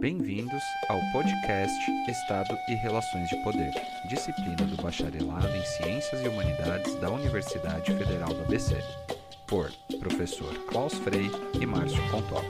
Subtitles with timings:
[0.00, 3.70] Bem-vindos ao podcast Estado e Relações de Poder,
[4.08, 8.76] disciplina do Bacharelado em Ciências e Humanidades da Universidade Federal do ABC,
[9.46, 11.26] por professor Klaus Frei
[11.60, 12.46] e Márcio Pontop.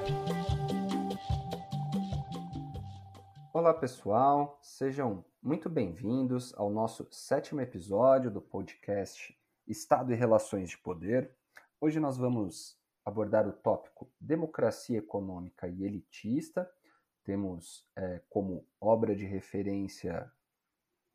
[3.53, 9.37] Olá pessoal, sejam muito bem-vindos ao nosso sétimo episódio do podcast
[9.67, 11.35] Estado e Relações de Poder.
[11.80, 16.71] Hoje nós vamos abordar o tópico democracia econômica e elitista
[17.25, 20.30] temos é, como obra de referência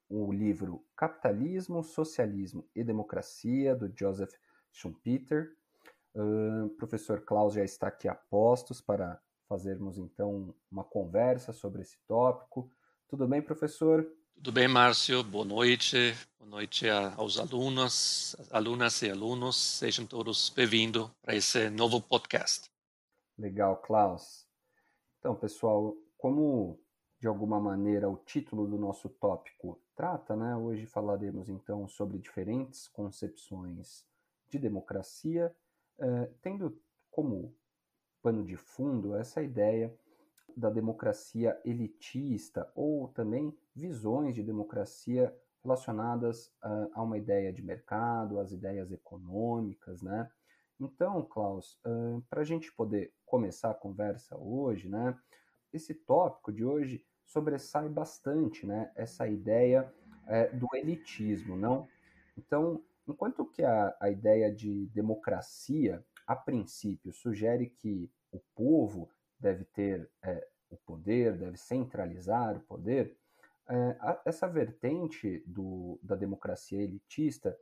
[0.09, 4.33] o livro Capitalismo, Socialismo e Democracia, do Joseph
[4.71, 5.55] Schumpeter.
[6.13, 9.19] O uh, professor Klaus já está aqui a postos para
[9.49, 12.71] fazermos então uma conversa sobre esse tópico.
[13.07, 14.05] Tudo bem, professor?
[14.35, 15.23] Tudo bem, Márcio.
[15.23, 16.15] Boa noite.
[16.39, 19.55] Boa noite aos alunos, alunas e alunos.
[19.55, 22.69] Sejam todos bem-vindos para esse novo podcast.
[23.37, 24.44] Legal, Klaus.
[25.25, 26.79] Então, pessoal, como
[27.19, 30.55] de alguma maneira o título do nosso tópico trata, né?
[30.55, 34.05] Hoje falaremos então sobre diferentes concepções
[34.47, 35.51] de democracia,
[35.97, 37.55] eh, tendo como
[38.21, 39.91] pano de fundo essa ideia
[40.55, 48.39] da democracia elitista ou também visões de democracia relacionadas uh, a uma ideia de mercado,
[48.39, 50.29] às ideias econômicas, né?
[50.79, 51.79] Então, Klaus,
[52.29, 55.17] para a gente poder começar a conversa hoje, né?
[55.71, 58.91] Esse tópico de hoje sobressai bastante, né?
[58.95, 59.91] Essa ideia
[60.27, 61.87] é, do elitismo, não?
[62.37, 69.63] Então, enquanto que a, a ideia de democracia, a princípio, sugere que o povo deve
[69.65, 73.17] ter é, o poder, deve centralizar o poder,
[73.69, 77.57] é, a, essa vertente do, da democracia elitista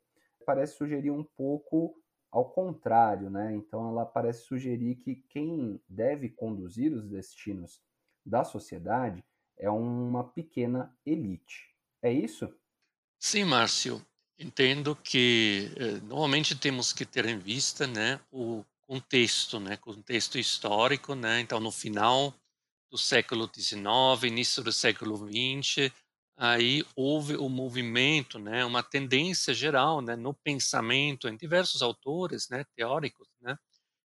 [0.46, 1.96] parece sugerir um pouco
[2.34, 3.54] ao contrário, né?
[3.54, 7.80] Então ela parece sugerir que quem deve conduzir os destinos
[8.26, 9.24] da sociedade
[9.56, 11.70] é uma pequena elite.
[12.02, 12.52] É isso?
[13.20, 14.04] Sim, Márcio.
[14.38, 21.14] Entendo que eh, normalmente temos que ter em vista, né, o contexto, né, contexto histórico,
[21.14, 21.40] né.
[21.40, 22.34] Então, no final
[22.90, 25.94] do século XIX, início do século XX,
[26.38, 32.66] aí houve um movimento, né, uma tendência geral, né, no pensamento em diversos autores, né,
[32.76, 33.58] teóricos, né,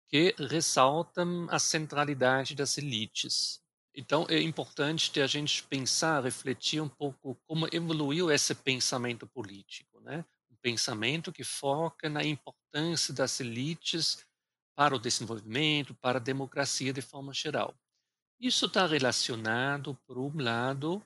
[0.08, 3.60] que ressaltam a centralidade das elites.
[3.94, 10.24] Então é importante a gente pensar, refletir um pouco como evoluiu esse pensamento político, né?
[10.50, 14.24] Um pensamento que foca na importância das elites
[14.76, 17.74] para o desenvolvimento, para a democracia de forma geral.
[18.40, 21.02] Isso está relacionado, por um lado,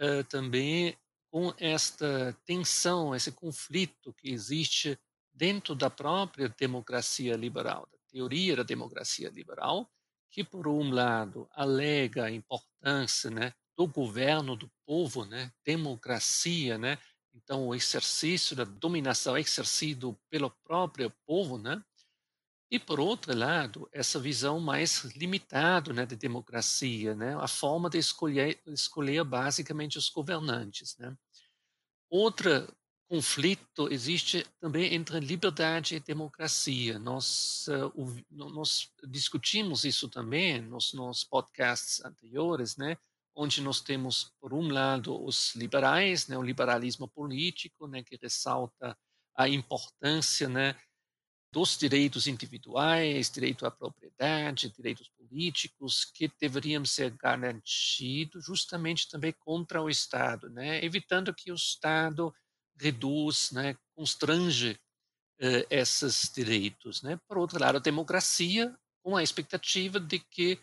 [0.00, 0.96] uh, também
[1.30, 4.98] com esta tensão, esse conflito que existe
[5.34, 9.90] dentro da própria democracia liberal, da teoria da democracia liberal,
[10.30, 16.98] que, por um lado, alega a importância né, do governo do povo, né, democracia, né,
[17.34, 21.82] então o exercício da dominação exercido pelo próprio povo, né,
[22.70, 27.98] e, por outro lado, essa visão mais limitada né, de democracia, né, a forma de
[27.98, 30.96] escolher, escolher basicamente os governantes.
[30.98, 31.16] Né.
[32.10, 32.68] Outra
[33.08, 36.98] conflito existe também entre liberdade e democracia.
[36.98, 42.96] Nós, uh, nós discutimos isso também nos, nos podcasts anteriores, né,
[43.34, 48.98] onde nós temos, por um lado, os liberais, né, o liberalismo político, né, que ressalta
[49.36, 50.74] a importância né,
[51.52, 59.80] dos direitos individuais, direito à propriedade, direitos políticos, que deveriam ser garantidos justamente também contra
[59.80, 62.34] o Estado, né, evitando que o Estado
[62.78, 64.78] reduz, né, constrange
[65.40, 67.02] eh, esses direitos.
[67.02, 67.18] Né?
[67.28, 70.58] Por outro lado, a democracia, com a expectativa de que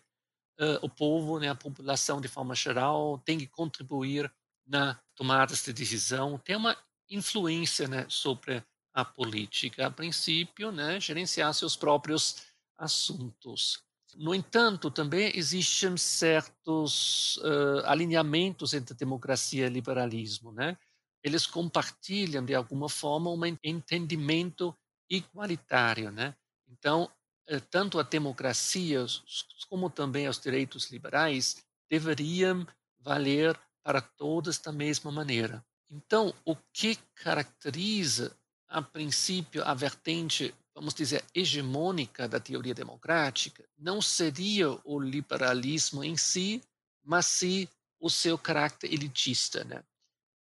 [0.60, 4.32] eh, o povo, né, a população de forma geral, tem que contribuir
[4.66, 6.78] na tomada de decisão, tem uma
[7.10, 8.64] influência né, sobre
[8.94, 12.44] a política, a princípio, né, gerenciar seus próprios
[12.78, 13.82] assuntos.
[14.16, 20.78] No entanto, também existem certos uh, alinhamentos entre democracia e liberalismo, né?
[21.24, 24.76] eles compartilham de alguma forma um entendimento
[25.10, 26.36] igualitário, né?
[26.68, 27.10] Então,
[27.48, 29.06] eh, tanto a democracia
[29.70, 32.68] como também os direitos liberais deveriam
[33.00, 35.66] valer para todos da mesma maneira.
[35.90, 38.36] Então, o que caracteriza,
[38.74, 46.18] a princípio, a vertente, vamos dizer, hegemônica da teoria democrática, não seria o liberalismo em
[46.18, 46.60] si,
[47.06, 47.68] mas sim
[48.00, 49.84] o seu caráter elitista, né?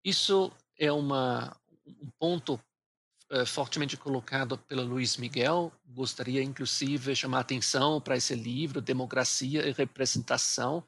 [0.06, 2.62] Isso é uma, um ponto
[3.32, 5.74] é, fortemente colocado pelo Luiz Miguel.
[5.84, 10.84] Gostaria, inclusive, chamar atenção para esse livro, Democracia e Representação,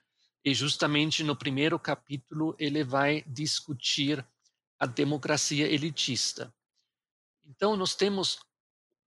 [0.45, 4.23] e justamente no primeiro capítulo ele vai discutir
[4.79, 6.53] a democracia elitista.
[7.45, 8.39] Então nós temos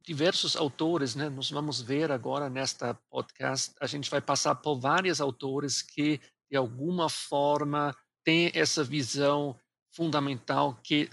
[0.03, 1.29] diversos autores, né?
[1.29, 6.21] Nós vamos ver agora nesta podcast, a gente vai passar por vários autores que
[6.51, 9.59] de alguma forma têm essa visão
[9.91, 11.09] fundamental que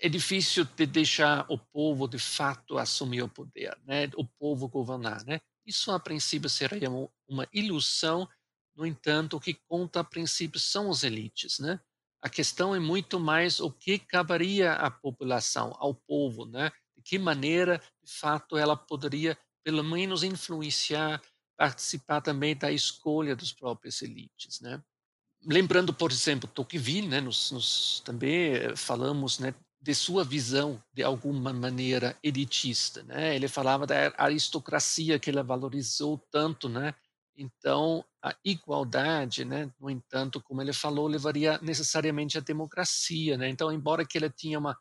[0.00, 4.08] é difícil de deixar o povo de fato assumir o poder, né?
[4.14, 5.40] O povo governar, né?
[5.66, 6.88] Isso a princípio seria
[7.28, 8.28] uma ilusão
[8.76, 11.80] no entanto, o que conta a princípio são as elites, né?
[12.26, 16.72] A questão é muito mais o que caberia à população, ao povo, né?
[16.96, 21.22] De que maneira, de fato, ela poderia, pelo menos, influenciar,
[21.56, 24.82] participar também da escolha dos próprios elites, né?
[25.44, 27.20] Lembrando, por exemplo, Tocqueville, né?
[27.20, 29.54] Nós, nós também eh, falamos, né?
[29.80, 33.36] de sua visão de alguma maneira elitista, né?
[33.36, 36.92] Ele falava da aristocracia que ele valorizou tanto, né?
[37.36, 43.36] Então, a igualdade, né, no entanto, como ele falou, levaria necessariamente à democracia.
[43.36, 43.48] Né?
[43.48, 44.76] Então, embora que ele tinha uma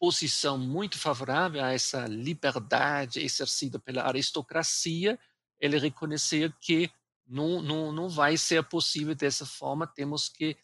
[0.00, 5.18] posição muito favorável a essa liberdade exercida pela aristocracia,
[5.60, 6.90] ele reconhecia que
[7.26, 10.56] não, não, não vai ser possível dessa forma, temos que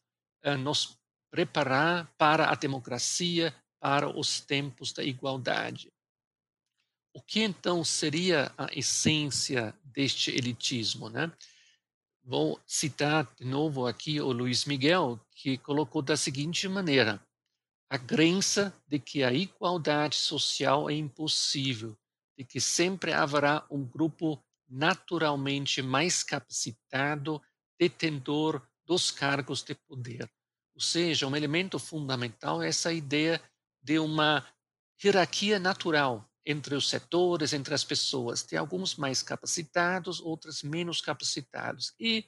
[0.47, 0.99] uh, nos
[1.31, 5.93] preparar para a democracia, para os tempos da igualdade.
[7.17, 11.31] O que então seria a essência deste elitismo, né?
[12.25, 17.25] Vou citar de novo aqui o Luiz Miguel, que colocou da seguinte maneira:
[17.89, 21.97] a crença de que a igualdade social é impossível,
[22.37, 27.41] de que sempre haverá um grupo naturalmente mais capacitado,
[27.79, 30.29] detentor dos cargos de poder.
[30.75, 33.41] Ou seja, um elemento fundamental é essa ideia
[33.81, 34.45] de uma
[35.01, 38.43] hierarquia natural entre os setores, entre as pessoas.
[38.43, 41.95] Tem alguns mais capacitados, outros menos capacitados.
[41.99, 42.25] E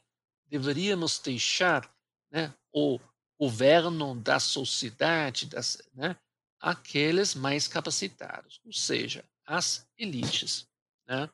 [0.46, 1.90] deveríamos deixar
[2.30, 2.98] né, o
[3.38, 6.16] governo da sociedade, das, né,
[6.60, 10.66] aqueles mais capacitados, ou seja, as elites.
[11.06, 11.28] Né?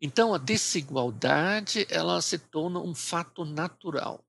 [0.00, 4.24] Então, a desigualdade ela se torna um fato natural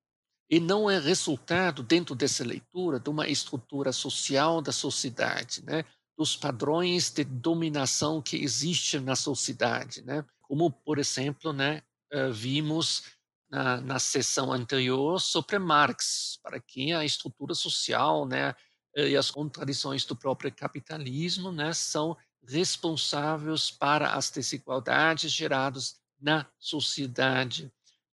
[0.49, 5.85] e não é resultado, dentro dessa leitura, de uma estrutura social da sociedade, né?
[6.21, 10.23] Dos padrões de dominação que existem na sociedade, né?
[10.43, 11.81] Como, por exemplo, né,
[12.11, 13.05] eh, vimos
[13.49, 18.53] na, na sessão anterior sobre Marx, para quem a estrutura social, né,
[18.95, 22.15] e as contradições do próprio capitalismo, né, são
[22.47, 27.71] responsáveis para as desigualdades geradas na sociedade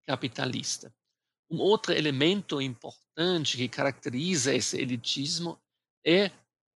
[0.07, 0.95] capitalista.
[1.51, 5.59] Um outro elemento importante que caracteriza esse elitismo
[6.07, 6.31] é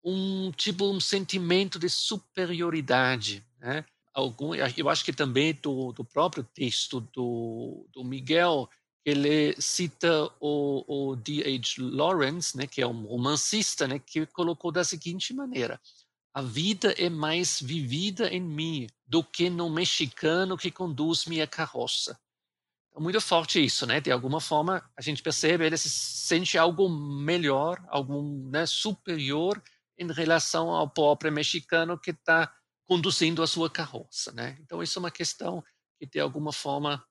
[0.04, 3.86] um tipo um sentimento de superioridade, né?
[4.14, 8.70] Algum, eu acho que também do, do próprio texto do, do Miguel
[9.06, 11.76] ele cita o, o D.H.
[11.80, 15.80] Lawrence, né, que é um romancista, né, que colocou da seguinte maneira:
[16.34, 22.20] a vida é mais vivida em mim do que no mexicano que conduz minha carroça.
[22.96, 24.02] É muito forte isso, né?
[24.02, 29.62] De alguma forma a gente percebe ele se sente algo melhor, algo né, superior
[30.00, 32.52] em relação ao pobre mexicano que está
[32.88, 34.58] conduzindo a sua carroça, né?
[34.62, 35.64] Então isso é uma questão
[36.00, 37.06] que de alguma forma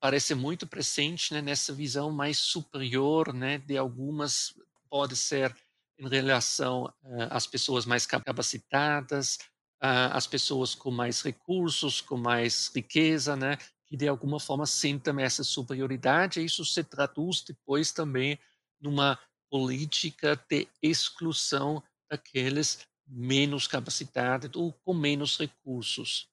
[0.00, 3.58] parece muito presente né, nessa visão mais superior, né?
[3.58, 4.52] De algumas
[4.90, 5.56] pode ser
[5.98, 9.36] em relação uh, às pessoas mais capacitadas,
[9.82, 13.56] uh, às pessoas com mais recursos, com mais riqueza, né?
[13.86, 16.40] Que de alguma forma sentem essa superioridade.
[16.40, 18.38] E isso se traduz depois também
[18.80, 26.28] numa política de exclusão aqueles menos capacitados ou com menos recursos.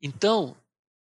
[0.00, 0.56] Então,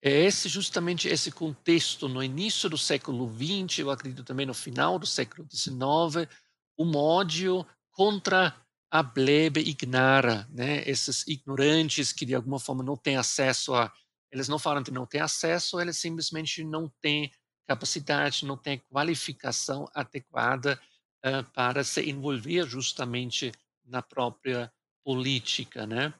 [0.01, 4.99] é esse justamente esse contexto no início do século XX, eu acredito também no final
[4.99, 6.29] do século XIX,
[6.77, 8.55] o ódio contra
[8.91, 10.87] a plebe ignara, né?
[10.87, 13.91] Esses ignorantes que de alguma forma não têm acesso a,
[14.31, 17.31] eles não falam que não têm acesso, eles simplesmente não têm
[17.67, 20.79] capacidade, não têm qualificação adequada
[21.25, 23.51] uh, para se envolver justamente
[23.85, 24.71] na própria
[25.03, 26.13] política, né?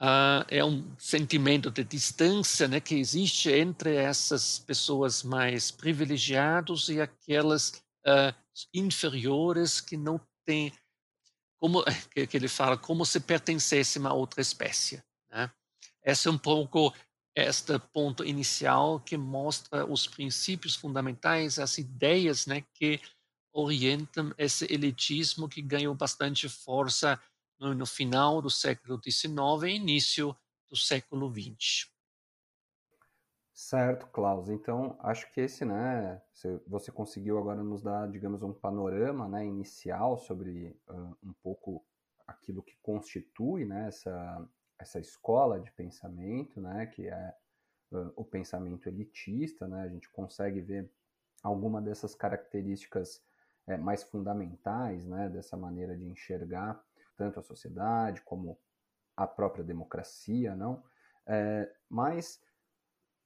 [0.00, 7.00] Ah, é um sentimento de distância né, que existe entre essas pessoas mais privilegiadas e
[7.00, 8.34] aquelas ah,
[8.72, 10.72] inferiores que não têm,
[11.58, 11.82] como
[12.12, 15.02] que, ele fala, como se pertencessem a outra espécie.
[15.30, 15.50] Né?
[16.04, 16.92] Esse é um pouco
[17.36, 23.00] este ponto inicial que mostra os princípios fundamentais, as ideias né, que
[23.54, 27.18] orientam esse elitismo que ganhou bastante força
[27.58, 30.36] no, no final do século XIX e início
[30.68, 31.88] do século XX.
[33.54, 34.48] Certo, Klaus.
[34.48, 36.20] Então, acho que esse, né,
[36.66, 41.86] você conseguiu agora nos dar, digamos, um panorama, né, inicial sobre uh, um pouco
[42.26, 47.34] aquilo que constitui, né, essa, essa escola de pensamento, né, que é
[47.92, 50.90] uh, o pensamento elitista, né, a gente consegue ver
[51.40, 53.22] alguma dessas características
[53.66, 56.82] é, mais fundamentais, né, dessa maneira de enxergar
[57.16, 58.58] tanto a sociedade como
[59.16, 60.82] a própria democracia, não?
[61.26, 62.40] É, mas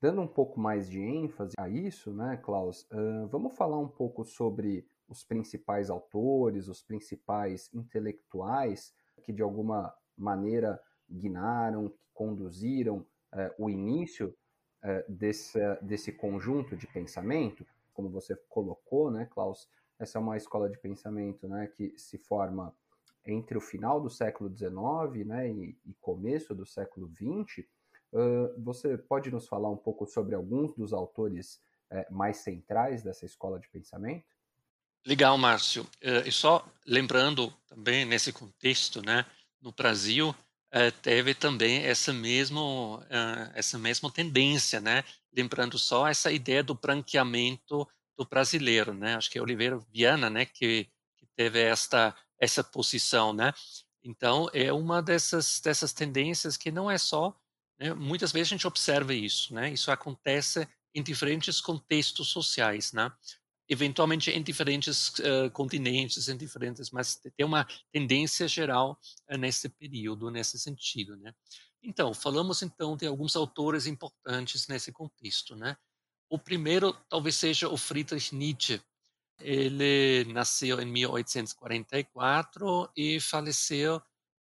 [0.00, 4.25] dando um pouco mais de ênfase a isso, né, Klaus, uh, vamos falar um pouco
[4.25, 10.80] sobre os principais autores, os principais intelectuais que de alguma maneira
[11.11, 14.35] guinaram, conduziram uh, o início
[14.85, 19.68] uh, desse, desse conjunto de pensamento, como você colocou, né, Klaus?
[19.99, 22.75] Essa é uma escola de pensamento né, que se forma
[23.26, 27.67] entre o final do século XIX né, e, e começo do século XX.
[28.12, 31.61] Uh, você pode nos falar um pouco sobre alguns dos autores
[31.93, 34.25] uh, mais centrais dessa escola de pensamento?
[35.07, 35.83] Legal, Márcio.
[35.83, 39.26] Uh, e só lembrando também nesse contexto, né,
[39.61, 43.02] no Brasil uh, teve também essa mesmo
[43.55, 45.05] essa mesma tendência, né?
[45.35, 47.87] Lembrando só essa ideia do branqueamento
[48.19, 49.15] do brasileiro, né?
[49.15, 53.53] Acho que é Oliveira Viana, né, que, que teve esta essa posição, né?
[54.03, 57.37] Então é uma dessas dessas tendências que não é só,
[57.79, 57.95] né?
[57.95, 59.73] muitas vezes a gente observa isso, né?
[59.73, 63.11] Isso acontece em diferentes contextos sociais, né?
[63.69, 68.99] Eventualmente em diferentes uh, continentes, em diferentes, mas tem uma tendência geral
[69.31, 71.35] uh, nesse período, nesse sentido, né?
[71.83, 75.77] Então falamos então de alguns autores importantes nesse contexto, né?
[76.30, 78.80] O primeiro talvez seja o Friedrich Nietzsche.
[79.40, 84.02] Ele nasceu em 1844 e faleceu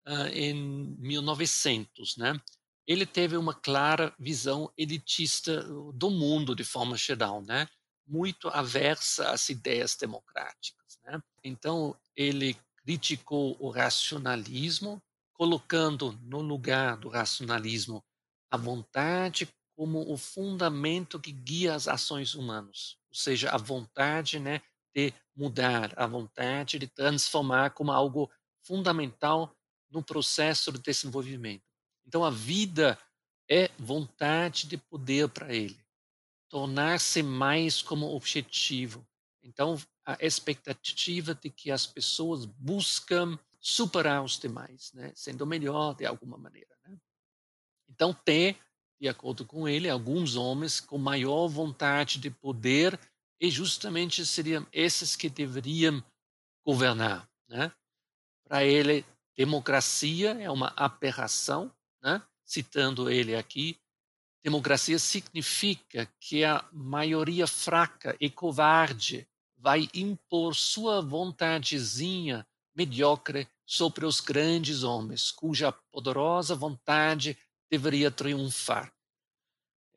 [0.08, 2.40] uh, em 1900, né?
[2.86, 5.64] Ele teve uma clara visão elitista
[5.94, 7.68] do mundo de forma geral, né?
[8.06, 11.22] Muito aversa às ideias democráticas, né?
[11.44, 15.02] Então ele criticou o racionalismo,
[15.34, 18.04] colocando no lugar do racionalismo
[18.52, 24.62] a vontade como o fundamento que guia as ações humanas, ou seja, a vontade né,
[24.94, 29.56] de mudar, a vontade de transformar como algo fundamental
[29.90, 31.64] no processo de desenvolvimento.
[32.06, 32.98] Então, a vida
[33.50, 35.80] é vontade de poder para ele,
[36.50, 39.08] tornar-se mais como objetivo.
[39.42, 46.06] Então, a expectativa de que as pessoas buscam superar os demais, né, sendo melhor de
[46.06, 46.76] alguma maneira.
[46.86, 46.98] Né?
[47.90, 48.58] Então, ter
[49.04, 52.98] de acordo com ele, alguns homens com maior vontade de poder
[53.38, 56.02] e justamente seriam esses que deveriam
[56.66, 57.30] governar.
[57.50, 57.70] Né?
[58.48, 59.06] Para ele,
[59.36, 61.70] democracia é uma aberração,
[62.02, 62.22] né?
[62.46, 63.78] citando ele aqui,
[64.42, 74.22] democracia significa que a maioria fraca e covarde vai impor sua vontadezinha mediocre sobre os
[74.22, 77.38] grandes homens, cuja poderosa vontade
[77.74, 78.94] deveria triunfar.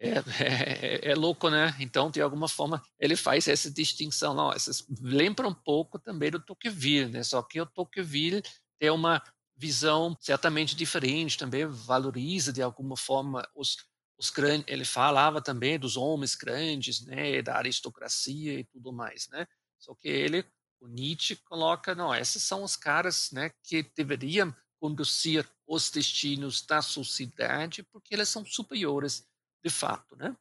[0.01, 1.77] É, é, é, louco, né?
[1.79, 4.33] Então, de alguma forma, ele faz essa distinção.
[4.33, 7.23] Não, essas, lembra um pouco também do Tocqueville, né?
[7.23, 8.43] Só que o Tocqueville
[8.79, 9.23] tem uma
[9.55, 13.77] visão certamente diferente, também valoriza de alguma forma os,
[14.19, 14.67] os grandes.
[14.69, 17.43] Ele falava também dos homens grandes, né?
[17.43, 19.47] Da aristocracia e tudo mais, né?
[19.79, 20.45] Só que ele,
[20.81, 23.51] o Nietzsche, coloca, não, esses são os caras, né?
[23.63, 29.27] Que deveriam conduzir os destinos da sociedade, porque elas são superiores
[29.63, 30.37] de fato, né?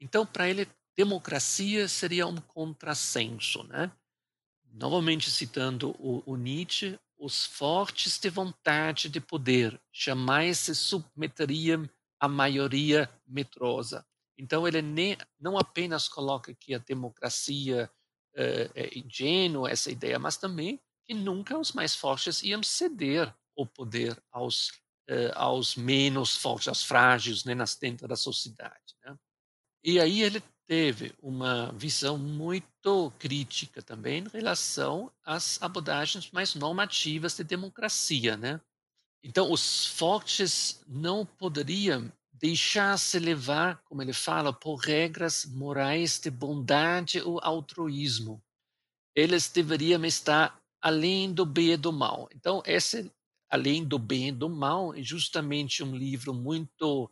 [0.00, 3.90] Então, para ele, democracia seria um contrassenso, né?
[4.72, 11.88] Novamente citando o, o Nietzsche, os fortes de vontade de poder jamais se submeteriam
[12.20, 14.06] à maioria medrosa.
[14.38, 17.90] Então, ele nem, não apenas coloca que a democracia
[18.34, 23.66] uh, é ingênua, essa ideia, mas também que nunca os mais fortes iam ceder o
[23.66, 24.68] poder aos,
[25.10, 28.94] uh, aos menos fortes, aos frágeis, né, nas dentro da sociedade.
[29.04, 29.16] Né?
[29.82, 37.36] E aí ele teve uma visão muito crítica também em relação às abordagens mais normativas
[37.36, 38.60] de democracia, né?
[39.22, 47.20] Então, os fortes não poderiam deixar-se levar, como ele fala, por regras morais de bondade
[47.20, 48.42] ou altruísmo.
[49.14, 52.28] Eles deveriam estar além do bem e do mal.
[52.34, 53.10] Então, esse
[53.48, 57.10] além do bem e do mal, é justamente um livro muito,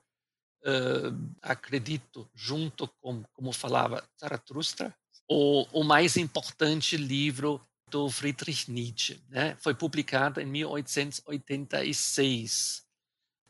[0.63, 4.95] uh, acredito, junto com, como falava Zarathustra,
[5.29, 7.61] o, o mais importante livro
[7.91, 9.21] do Friedrich Nietzsche.
[9.29, 9.57] Né?
[9.61, 12.85] Foi publicado em 1886.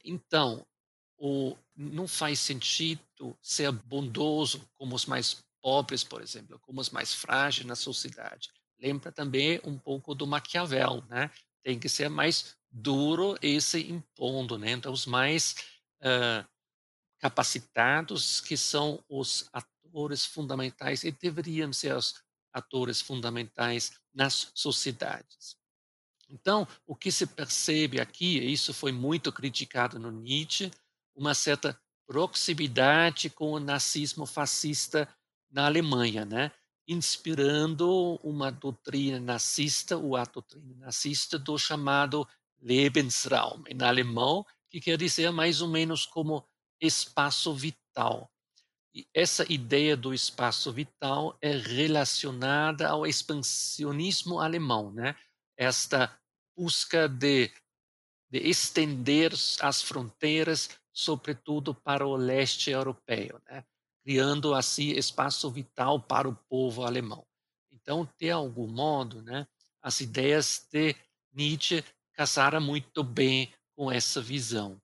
[0.05, 0.67] Então,
[1.17, 6.91] o, não faz sentido do ser bondoso como os mais pobres, por exemplo, como os
[6.91, 8.51] mais frágeis na sociedade.
[8.79, 11.31] Lembra também um pouco do Maquiavel, né?
[11.63, 14.73] Tem que ser mais duro e se impondo, né?
[14.73, 15.55] Então, os mais
[16.01, 16.45] uh,
[17.21, 22.15] capacitados, que são os atores fundamentais e deveriam ser os
[22.53, 25.57] atores fundamentais nas sociedades.
[26.29, 30.71] Então, o que se percebe aqui, e isso foi muito criticado no Nietzsche,
[31.15, 35.09] uma certa proximidade com o nazismo fascista
[35.51, 36.51] na Alemanha, né?
[36.87, 42.29] inspirando uma doutrina nazista, ou a doutrina nazista do chamado
[42.65, 46.45] Lebensraum, em alemão, que quer dizer mais ou menos como
[46.81, 48.31] espaço vital.
[48.95, 55.15] E essa ideia do espaço vital é relacionada ao expansionismo alemão, né?
[55.57, 56.19] Esta
[56.57, 57.53] busca de,
[58.31, 63.65] de estender as fronteiras, sobretudo para o leste europeu, né?
[64.05, 67.27] criando assim espaço vital para o povo alemão.
[67.73, 69.47] Então, de algum modo, né,
[69.83, 70.95] as ideias de
[71.33, 71.83] Nietzsche
[72.15, 74.81] casaram muito bem com essa visão.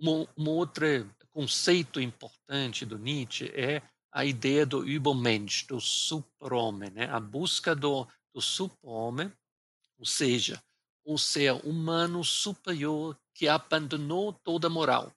[0.00, 0.86] Um, um outro
[1.30, 3.82] conceito importante do Nietzsche é
[4.12, 7.06] a ideia do Übermensch, do super-homem, né?
[7.10, 9.32] a busca do, do super-homem,
[9.98, 10.62] ou seja,
[11.04, 15.12] o ser humano superior que abandonou toda moral.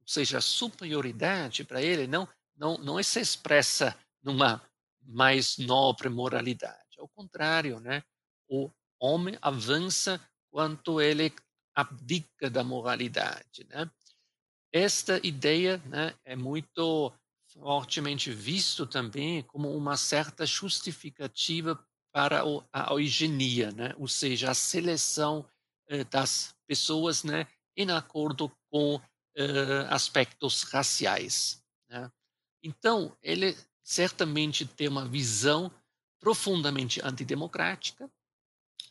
[0.00, 2.28] Ou seja, a superioridade para ele não
[2.58, 4.60] não, não se expressa numa
[5.00, 6.98] mais nobre moralidade.
[6.98, 8.02] Ao contrário, né?
[8.48, 11.32] o homem avança quanto ele
[11.74, 13.66] abdica da moralidade.
[13.68, 13.90] Né?
[14.72, 17.12] Esta ideia né, é muito
[17.46, 21.78] fortemente visto também como uma certa justificativa
[22.12, 23.94] para a eugenia, né?
[23.96, 25.48] ou seja, a seleção
[25.88, 29.00] eh, das pessoas né, em acordo com
[29.36, 31.62] eh, aspectos raciais.
[31.88, 32.10] Né?
[32.62, 35.72] Então, ele certamente tem uma visão
[36.20, 38.10] profundamente antidemocrática,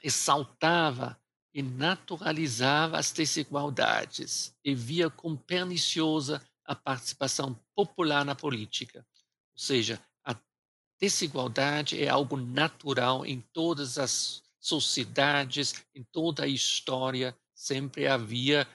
[0.02, 1.20] exaltava
[1.58, 9.00] e naturalizava as desigualdades e via como perniciosa a participação popular na política.
[9.00, 10.36] Ou seja, a
[11.02, 18.68] desigualdade é algo natural em todas as sociedades, em toda a história, sempre havia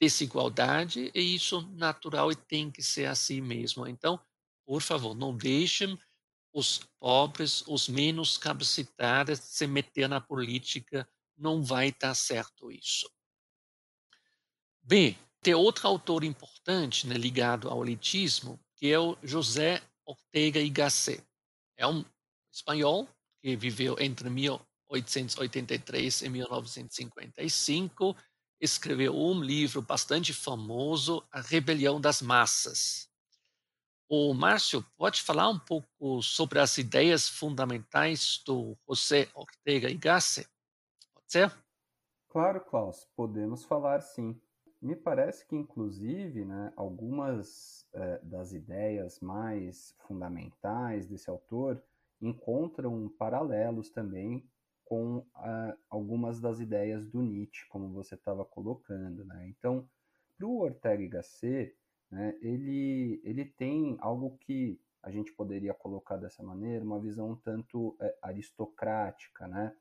[0.00, 3.86] desigualdade e isso natural e tem que ser assim mesmo.
[3.86, 4.18] Então,
[4.66, 5.96] por favor, não deixem
[6.52, 13.10] os pobres, os menos capacitados se meter na política, não vai dar certo isso.
[14.82, 20.70] Bem, tem outro autor importante né, ligado ao elitismo, que é o José Ortega y
[20.70, 21.22] Gasset.
[21.76, 22.04] É um
[22.52, 23.08] espanhol
[23.42, 28.16] que viveu entre 1883 e 1955,
[28.60, 33.08] escreveu um livro bastante famoso, A Rebelião das Massas.
[34.08, 40.48] O Márcio pode falar um pouco sobre as ideias fundamentais do José Ortega y Gasset?
[41.26, 41.52] Ser?
[42.28, 44.40] Claro, Klaus, podemos falar sim.
[44.80, 51.82] Me parece que, inclusive, né, algumas eh, das ideias mais fundamentais desse autor
[52.20, 54.46] encontram paralelos também
[54.84, 59.24] com ah, algumas das ideias do Nietzsche, como você estava colocando.
[59.24, 59.48] Né?
[59.48, 59.88] Então,
[60.36, 61.76] para o Ortega y Gasset,
[62.10, 67.36] né, ele, ele tem algo que a gente poderia colocar dessa maneira, uma visão um
[67.36, 69.74] tanto é, aristocrática né,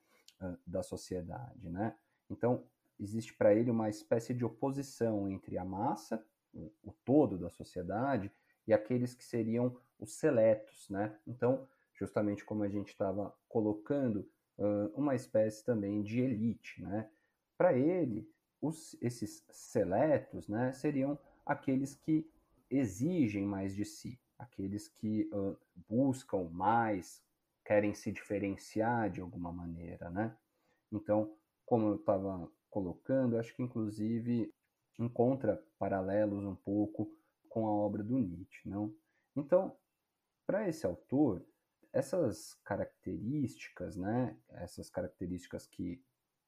[0.65, 1.69] da sociedade.
[1.69, 1.95] Né?
[2.29, 2.63] Então,
[2.99, 8.31] existe para ele uma espécie de oposição entre a massa, o, o todo da sociedade,
[8.65, 10.89] e aqueles que seriam os seletos.
[10.89, 11.15] Né?
[11.27, 16.81] Então, justamente como a gente estava colocando, uh, uma espécie também de elite.
[16.81, 17.09] Né?
[17.57, 18.29] Para ele,
[18.61, 22.29] os, esses seletos né, seriam aqueles que
[22.69, 27.22] exigem mais de si, aqueles que uh, buscam mais,
[27.65, 30.35] querem se diferenciar de alguma maneira, né?
[30.91, 34.53] Então, como eu estava colocando, acho que inclusive
[34.99, 37.15] encontra paralelos um pouco
[37.49, 38.95] com a obra do Nietzsche, não?
[39.35, 39.77] Então,
[40.45, 41.45] para esse autor,
[41.91, 46.03] essas características, né, essas características que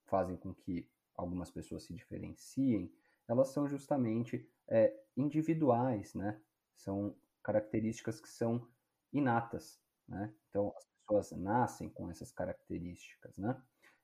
[0.06, 2.92] fazem com que algumas pessoas se diferenciem,
[3.28, 6.40] elas são justamente é, individuais, né?
[6.76, 8.68] São características que são
[9.14, 10.34] inatas, né?
[10.50, 13.62] Então, as pessoas nascem com essas características, né?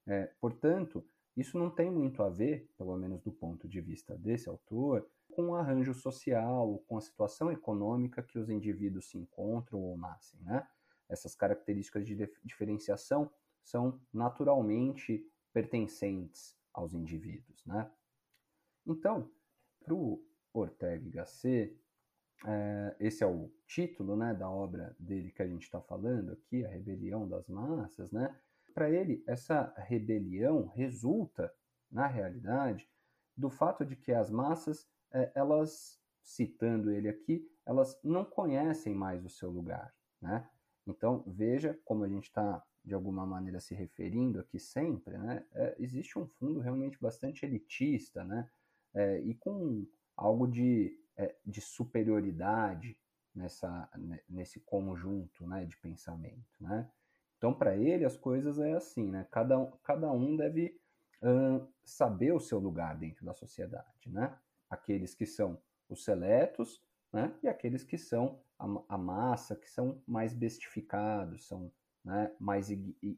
[0.08, 1.04] É, portanto,
[1.36, 5.50] isso não tem muito a ver, pelo menos do ponto de vista desse autor, com
[5.50, 10.68] o arranjo social, com a situação econômica que os indivíduos se encontram ou nascem, né?
[11.08, 13.32] Essas características de diferenciação
[13.64, 17.90] são naturalmente pertencentes aos indivíduos, né?
[18.86, 19.30] Então,
[19.84, 21.78] para o Ortega y Gasset,
[22.45, 26.65] é, esse é o título né, da obra dele que a gente está falando aqui,
[26.65, 28.36] A Rebelião das Massas, né?
[28.73, 31.54] Para ele, essa rebelião resulta,
[31.91, 32.89] na realidade,
[33.36, 39.23] do fato de que as massas, é, elas, citando ele aqui, elas não conhecem mais
[39.25, 40.49] o seu lugar, né?
[40.88, 45.45] Então, veja como a gente está, de alguma maneira, se referindo aqui sempre, né?
[45.54, 48.49] É, existe um fundo realmente bastante elitista, né?
[48.93, 50.97] É, e com algo de,
[51.45, 52.97] de superioridade
[53.34, 53.89] nessa,
[54.30, 56.89] nesse conjunto né, de pensamento, né?
[57.38, 59.28] Então, para ele, as coisas é assim, né?
[59.32, 60.80] Cada, cada um deve
[61.24, 64.38] uh, saber o seu lugar dentro da sociedade, né?
[64.69, 67.34] Aqueles que são os seletos, né?
[67.41, 71.71] E aqueles que são a, a massa, que são mais bestificados, são
[72.04, 72.69] né, mais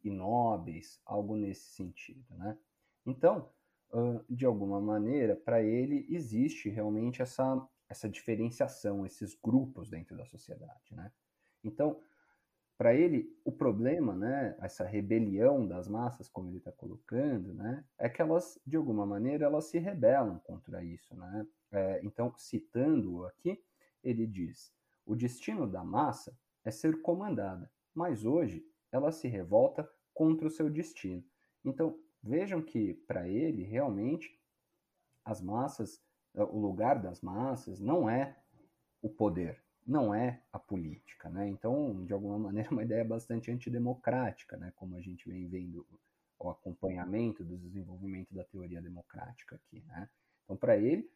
[0.03, 2.57] inóbeis, algo nesse sentido, né?
[3.05, 3.49] Então,
[3.91, 10.25] uh, de alguma maneira, para ele existe realmente essa, essa diferenciação, esses grupos dentro da
[10.25, 11.11] sociedade, né?
[11.63, 12.01] Então,
[12.75, 18.09] para ele, o problema, né, essa rebelião das massas, como ele está colocando, né, é
[18.09, 21.15] que elas, de alguma maneira, elas se rebelam contra isso.
[21.15, 21.47] Né?
[21.71, 23.63] É, então, citando-o aqui,
[24.03, 24.73] ele diz:
[25.05, 30.69] o destino da massa é ser comandada, mas hoje ela se revolta contra o seu
[30.69, 31.23] destino.
[31.63, 34.41] Então, vejam que, para ele, realmente,
[35.23, 36.02] as massas,
[36.35, 38.35] o lugar das massas não é
[39.01, 41.47] o poder, não é a política, né?
[41.47, 44.71] Então, de alguma maneira, é uma ideia bastante antidemocrática, né?
[44.75, 45.85] Como a gente vem vendo
[46.39, 50.09] o acompanhamento do desenvolvimento da teoria democrática aqui, né?
[50.43, 51.09] Então, para ele,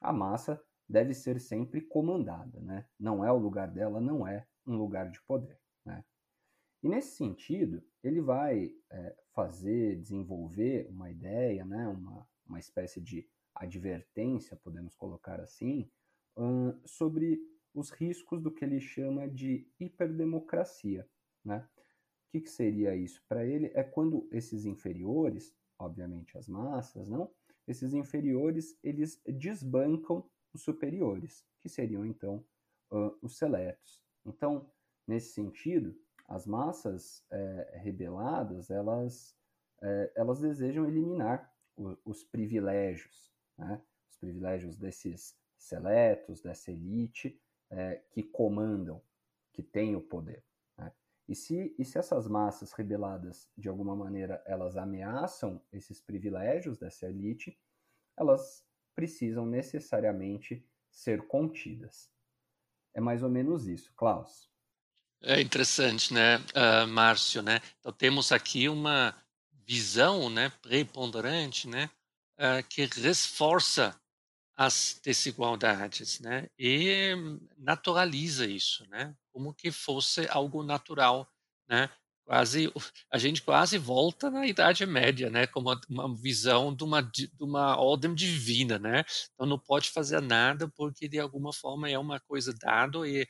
[0.00, 2.84] a massa deve ser sempre comandada, né?
[2.98, 6.04] Não é o lugar dela, não é um lugar de poder, né?
[6.82, 11.88] E nesse sentido, ele vai é, fazer, desenvolver uma ideia, né?
[11.88, 15.90] Uma, uma espécie de advertência, podemos colocar assim,
[16.36, 17.40] hum, sobre
[17.74, 21.08] os riscos do que ele chama de hiperdemocracia.
[21.44, 21.58] Né?
[21.58, 23.22] O que, que seria isso?
[23.28, 27.30] Para ele é quando esses inferiores, obviamente as massas, não?
[27.66, 32.44] Esses inferiores eles desbancam os superiores, que seriam então
[32.90, 34.02] uh, os seletos.
[34.24, 34.70] Então,
[35.06, 35.94] nesse sentido,
[36.26, 39.34] as massas é, rebeladas elas
[39.82, 43.82] é, elas desejam eliminar o, os privilégios, né?
[44.08, 47.40] os privilégios desses seletos, dessa elite,
[47.70, 49.02] é, que comandam,
[49.52, 50.44] que têm o poder.
[50.76, 50.92] Né?
[51.28, 57.06] E, se, e se essas massas rebeladas, de alguma maneira, elas ameaçam esses privilégios dessa
[57.06, 57.58] elite,
[58.16, 62.10] elas precisam necessariamente ser contidas.
[62.94, 64.50] É mais ou menos isso, Klaus.
[65.20, 67.60] É interessante, né, uh, Márcio, né?
[67.80, 69.14] Então temos aqui uma
[69.66, 71.90] visão, né, preponderante, né,
[72.38, 73.98] uh, que reforça
[74.56, 76.48] as desigualdades, né?
[76.58, 77.14] E
[77.56, 79.14] naturaliza isso, né?
[79.32, 81.28] Como que fosse algo natural,
[81.68, 81.88] né?
[82.24, 82.70] Quase
[83.10, 85.46] a gente quase volta na Idade Média, né?
[85.46, 89.04] Como uma visão de uma de uma ordem divina, né?
[89.32, 93.26] Então não pode fazer nada porque de alguma forma é uma coisa dado e uh,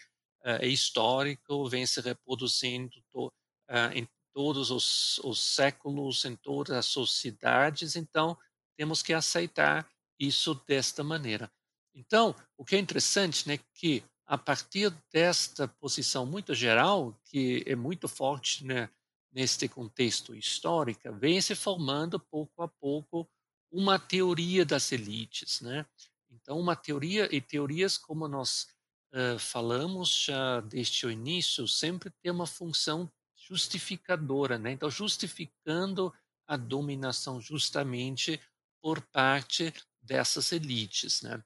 [0.61, 6.87] é histórico, vem se reproduzindo to, uh, em todos os, os séculos, em todas as
[6.87, 7.97] sociedades.
[7.97, 8.37] Então
[8.79, 9.87] temos que aceitar
[10.21, 11.51] isso desta maneira.
[11.93, 17.75] Então, o que é interessante, né, que a partir desta posição muito geral, que é
[17.75, 18.89] muito forte, né,
[19.33, 23.29] neste contexto histórico, vem se formando pouco a pouco
[23.71, 25.85] uma teoria das elites, né?
[26.31, 28.69] Então, uma teoria e teorias como nós
[29.13, 34.73] uh, falamos já desde o início sempre tem uma função justificadora, né?
[34.73, 36.13] Então, justificando
[36.47, 38.41] a dominação justamente
[38.83, 41.43] por parte dessas elites, né?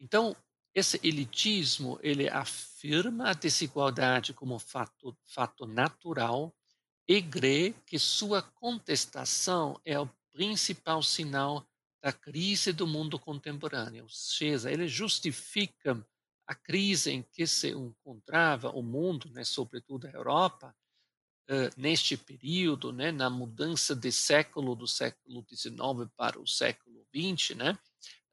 [0.00, 0.36] Então,
[0.74, 6.54] esse elitismo, ele afirma a desigualdade como fato, fato natural
[7.08, 11.66] e crê que sua contestação é o principal sinal
[12.02, 14.04] da crise do mundo contemporâneo.
[14.04, 16.04] Ou seja, ele justifica
[16.46, 20.74] a crise em que se encontrava o mundo, né, sobretudo a Europa,
[21.50, 27.56] uh, neste período, né, na mudança de século do século XIX para o século XX,
[27.56, 27.78] né,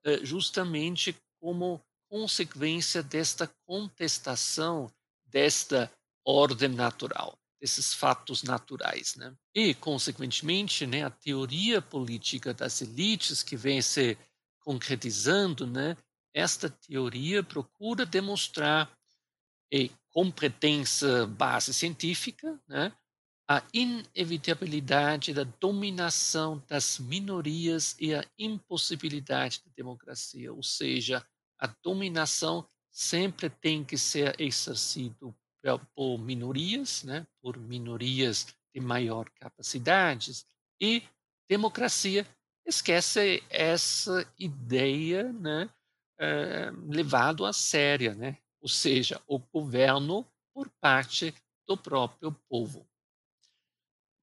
[0.05, 4.91] uh, justamente como consequência desta contestação
[5.31, 5.91] desta
[6.25, 9.33] ordem natural, desses fatos naturais, né?
[9.55, 14.17] E consequentemente, né, a teoria política das elites que vem se
[14.59, 15.97] concretizando, né,
[16.33, 18.91] esta teoria procura demonstrar
[19.71, 22.91] e competência base científica, né,
[23.51, 31.25] a inevitabilidade da dominação das minorias e a impossibilidade da democracia, ou seja,
[31.59, 35.35] a dominação sempre tem que ser exercido
[35.93, 40.45] por minorias, né, por minorias de maior capacidades,
[40.79, 41.03] e
[41.49, 42.25] democracia
[42.65, 45.69] esquece essa ideia né,
[46.17, 48.37] é, levado a séria, né?
[48.61, 51.33] ou seja, o governo por parte
[51.67, 52.87] do próprio povo.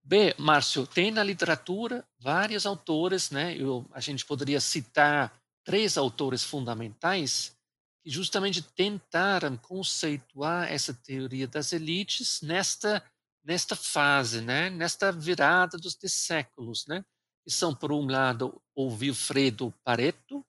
[0.08, 3.54] Bem, Márcio, tem na literatura vários autores, né?
[3.54, 7.54] Eu, a gente poderia citar três autores fundamentais
[8.02, 13.04] que justamente tentaram conceituar essa teoria das elites nesta
[13.44, 14.70] nesta fase, né?
[14.70, 17.04] Nesta virada dos séculos, né?
[17.44, 20.42] Que são por um lado o Wilfredo Pareto,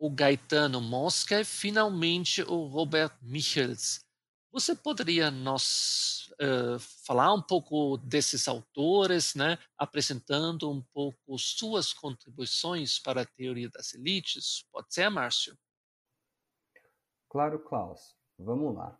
[0.00, 4.00] o Gaetano Mosca e finalmente o Robert Michels.
[4.52, 12.98] Você poderia nos uh, falar um pouco desses autores, né, apresentando um pouco suas contribuições
[12.98, 14.66] para a teoria das elites?
[14.72, 15.56] Pode ser, Márcio?
[17.28, 18.16] Claro, Klaus.
[18.38, 18.98] Vamos lá.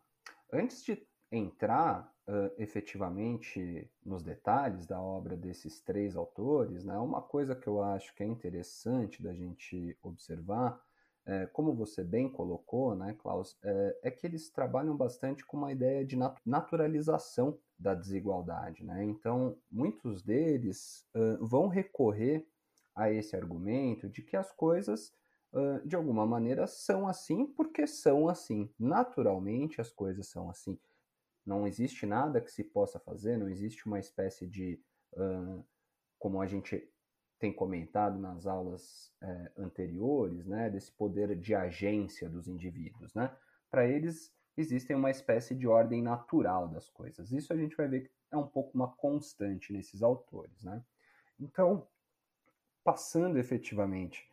[0.52, 7.54] Antes de entrar uh, efetivamente nos detalhes da obra desses três autores, né, uma coisa
[7.54, 10.80] que eu acho que é interessante da gente observar
[11.26, 15.72] é, como você bem colocou, né, Klaus, é, é, que eles trabalham bastante com uma
[15.72, 18.84] ideia de naturalização da desigualdade.
[18.84, 19.04] Né?
[19.04, 22.46] Então, muitos deles uh, vão recorrer
[22.94, 25.12] a esse argumento de que as coisas,
[25.52, 28.70] uh, de alguma maneira, são assim porque são assim.
[28.78, 30.78] Naturalmente, as coisas são assim.
[31.44, 34.80] Não existe nada que se possa fazer, não existe uma espécie de.
[35.12, 35.64] Uh,
[36.18, 36.88] como a gente
[37.38, 43.34] tem comentado nas aulas é, anteriores, né, desse poder de agência dos indivíduos, né?
[43.70, 47.30] Para eles existem uma espécie de ordem natural das coisas.
[47.30, 50.82] Isso a gente vai ver que é um pouco uma constante nesses autores, né?
[51.38, 51.86] Então,
[52.82, 54.26] passando efetivamente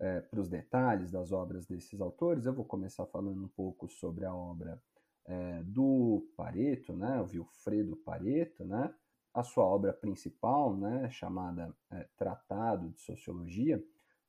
[0.00, 4.24] é, para os detalhes das obras desses autores, eu vou começar falando um pouco sobre
[4.24, 4.82] a obra
[5.26, 8.92] é, do Pareto, né, o Wilfredo Pareto, né,
[9.32, 13.82] a sua obra principal, né, chamada é, Tratado de Sociologia,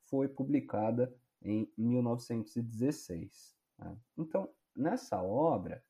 [0.04, 3.56] foi publicada em 1916.
[3.78, 3.96] Né?
[4.16, 5.82] Então, nessa obra,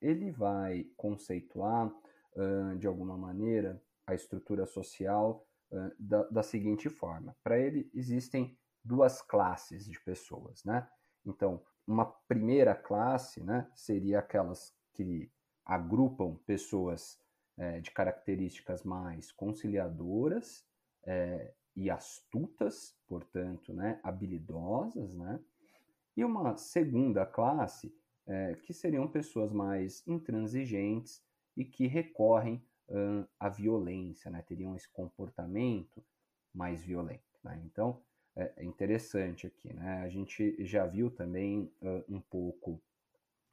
[0.00, 7.36] ele vai conceituar, uh, de alguma maneira, a estrutura social uh, da, da, seguinte forma:
[7.42, 10.64] para ele, existem duas classes de pessoas.
[10.64, 10.88] Né?
[11.24, 15.30] Então, uma primeira classe né, seria aquelas que
[15.64, 17.18] agrupam pessoas
[17.56, 20.64] é, de características mais conciliadoras
[21.04, 25.40] é, e astutas, portanto, né, habilidosas, né?
[26.16, 27.94] E uma segunda classe,
[28.26, 31.22] é, que seriam pessoas mais intransigentes
[31.56, 32.62] e que recorrem
[33.40, 34.42] à violência, né?
[34.42, 36.04] Teriam esse comportamento
[36.54, 37.60] mais violento, né?
[37.64, 38.00] Então,
[38.36, 40.02] é interessante aqui, né?
[40.02, 42.80] A gente já viu também uh, um pouco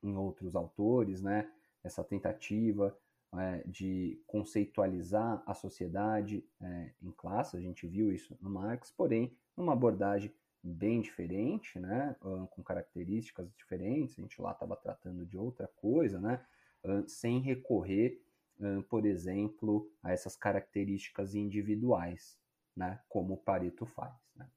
[0.03, 1.49] em outros autores, né?
[1.81, 2.95] Essa tentativa
[3.39, 9.35] é, de conceitualizar a sociedade é, em classe, a gente viu isso no Marx, porém,
[9.57, 15.67] numa abordagem bem diferente, né, com características diferentes, a gente lá estava tratando de outra
[15.75, 16.41] coisa, né,
[17.05, 18.21] sem recorrer,
[18.87, 22.39] por exemplo, a essas características individuais,
[22.73, 24.15] né, como o Pareto faz.
[24.37, 24.49] Né.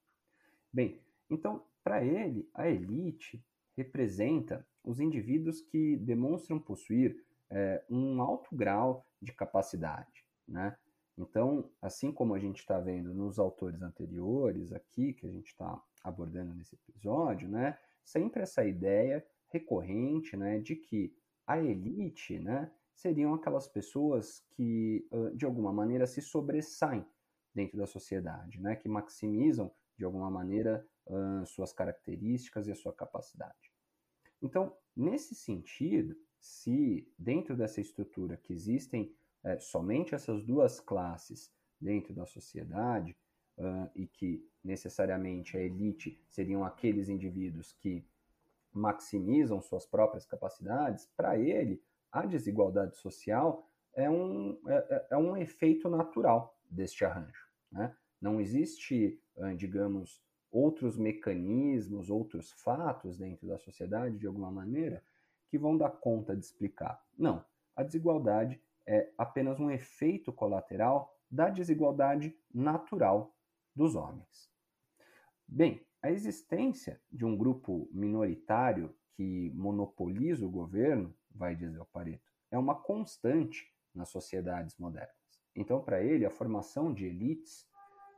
[0.73, 3.45] Bem, então, para ele, a elite
[3.77, 10.77] representa os indivíduos que demonstram possuir é, um alto grau de capacidade, né?
[11.19, 15.83] Então, assim como a gente está vendo nos autores anteriores aqui, que a gente está
[16.05, 17.79] abordando nesse episódio, né?
[18.05, 25.45] Sempre essa ideia recorrente, né, de que a elite, né, seriam aquelas pessoas que, de
[25.45, 27.07] alguma maneira, se sobressaem
[27.55, 30.87] dentro da sociedade, né, que maximizam, de alguma maneira,
[31.47, 33.73] suas características e a sua capacidade.
[34.43, 42.15] Então, nesse sentido, se dentro dessa estrutura que existem é, somente essas duas classes dentro
[42.15, 43.17] da sociedade
[43.59, 48.05] uh, e que necessariamente a elite seriam aqueles indivíduos que
[48.73, 51.83] maximizam suas próprias capacidades, para ele
[52.13, 57.47] a desigualdade social é um, é, é, é um efeito natural deste arranjo.
[57.73, 57.95] Né?
[58.21, 59.21] Não existe,
[59.57, 65.03] digamos, outros mecanismos, outros fatos dentro da sociedade, de alguma maneira,
[65.57, 67.03] que vão dar conta de explicar.
[67.19, 67.43] Não,
[67.75, 73.35] a desigualdade é apenas um efeito colateral da desigualdade natural
[73.75, 74.51] dos homens.
[75.49, 82.31] Bem, a existência de um grupo minoritário que monopoliza o governo, vai dizer o Pareto,
[82.51, 85.41] é uma constante nas sociedades modernas.
[85.55, 87.67] Então, para ele, a formação de elites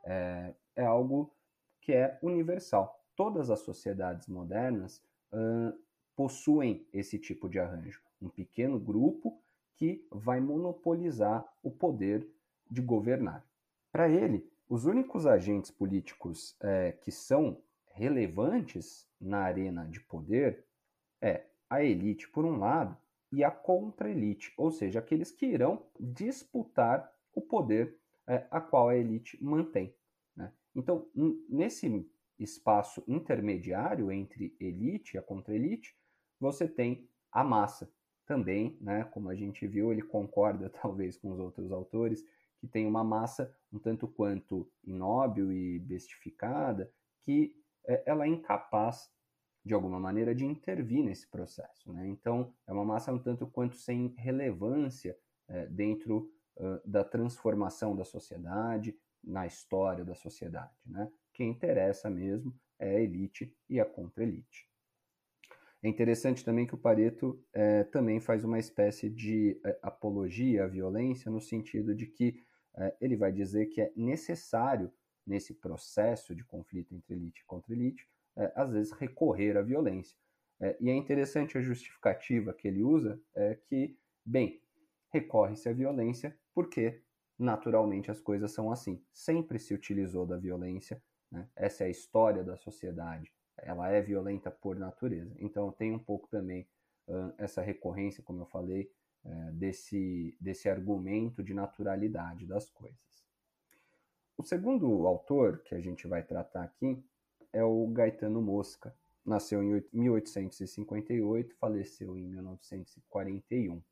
[0.03, 1.33] é, é, algo
[1.79, 3.01] que é universal.
[3.15, 5.88] Todas as sociedades modernas uh,
[6.19, 8.01] possuem esse tipo de arranjo.
[8.21, 9.41] Um pequeno grupo
[9.77, 12.29] que vai monopolizar o poder
[12.69, 13.47] de governar.
[13.89, 17.61] Para ele, os únicos agentes políticos é, que são
[17.93, 20.65] relevantes na arena de poder
[21.21, 22.97] é a elite, por um lado,
[23.31, 28.97] e a contra-elite, ou seja, aqueles que irão disputar o poder é, a qual a
[28.97, 29.95] elite mantém.
[30.35, 30.51] Né?
[30.75, 31.07] Então,
[31.47, 31.87] nesse
[32.37, 35.97] espaço intermediário entre elite e a contra-elite,
[36.39, 37.91] você tem a massa.
[38.25, 42.23] Também, né, como a gente viu, ele concorda talvez com os outros autores,
[42.59, 46.91] que tem uma massa um tanto quanto inóbil e bestificada,
[47.23, 47.55] que
[47.87, 49.09] é, ela é incapaz,
[49.63, 51.91] de alguma maneira, de intervir nesse processo.
[51.91, 52.07] Né?
[52.07, 58.05] Então, é uma massa um tanto quanto sem relevância é, dentro uh, da transformação da
[58.05, 60.73] sociedade, na história da sociedade.
[60.85, 61.11] Né?
[61.33, 64.68] Quem interessa mesmo é a elite e a contra-elite.
[65.81, 70.67] É interessante também que o Pareto é, também faz uma espécie de é, apologia à
[70.67, 72.43] violência, no sentido de que
[72.75, 74.91] é, ele vai dizer que é necessário,
[75.25, 80.17] nesse processo de conflito entre elite e contra-elite, é, às vezes recorrer à violência.
[80.59, 84.61] É, e é interessante a justificativa que ele usa, é que, bem,
[85.13, 87.01] recorre-se à violência porque,
[87.37, 89.01] naturalmente, as coisas são assim.
[89.13, 91.47] Sempre se utilizou da violência, né?
[91.55, 93.31] essa é a história da sociedade
[93.63, 95.35] ela é violenta por natureza.
[95.39, 96.67] Então tem um pouco também
[97.07, 98.91] uh, essa recorrência, como eu falei,
[99.25, 102.99] uh, desse, desse argumento de naturalidade das coisas.
[104.37, 107.03] O segundo autor que a gente vai tratar aqui
[107.51, 108.95] é o Gaetano Mosca.
[109.25, 113.83] Nasceu em 1858, faleceu em 1941.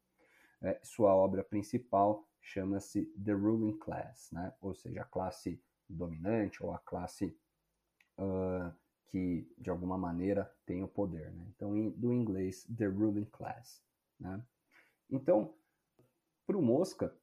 [0.62, 4.54] É, sua obra principal chama-se The Ruling Class, né?
[4.62, 7.38] ou seja, a classe dominante ou a classe
[8.18, 8.74] uh,
[9.08, 11.32] que de alguma maneira tem o poder.
[11.32, 11.46] Né?
[11.56, 13.82] Então, em, do inglês, the ruling class.
[14.20, 14.42] Né?
[15.10, 15.54] Então,
[16.46, 17.14] para o Mosca,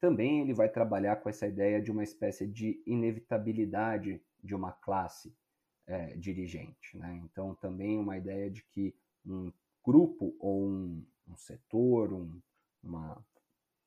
[0.00, 5.34] também ele vai trabalhar com essa ideia de uma espécie de inevitabilidade de uma classe
[5.86, 6.96] é, dirigente.
[6.96, 7.20] Né?
[7.24, 8.94] Então, também uma ideia de que
[9.26, 9.52] um
[9.84, 12.40] grupo ou um, um setor, um,
[12.82, 13.22] uma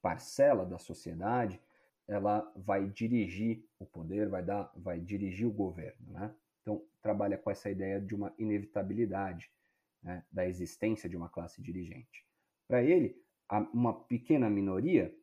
[0.01, 1.59] parcela da sociedade,
[2.07, 6.35] ela vai dirigir o poder, vai dar, vai dirigir o governo, né?
[6.63, 9.51] Então, trabalha com essa ideia de uma inevitabilidade
[10.01, 12.25] né, da existência de uma classe dirigente.
[12.67, 13.21] Para ele,
[13.73, 15.15] uma pequena minoria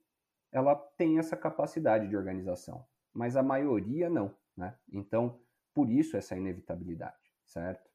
[0.53, 4.35] ela tem essa capacidade de organização, mas a maioria não.
[4.57, 4.77] Né?
[4.93, 5.41] Então,
[5.73, 7.89] por isso essa inevitabilidade, certo?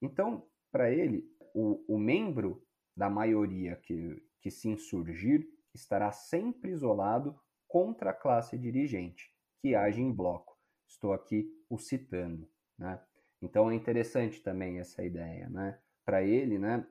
[0.00, 2.62] Então, para ele, o, o, membro
[2.94, 10.02] da maioria que, que se insurgir estará sempre isolado contra a classe dirigente, que age
[10.02, 10.56] em bloco.
[10.86, 12.48] Estou aqui o citando.
[12.78, 13.00] Né?
[13.40, 15.48] Então é interessante também essa ideia.
[15.48, 15.78] Né?
[16.04, 16.86] Para ele, né,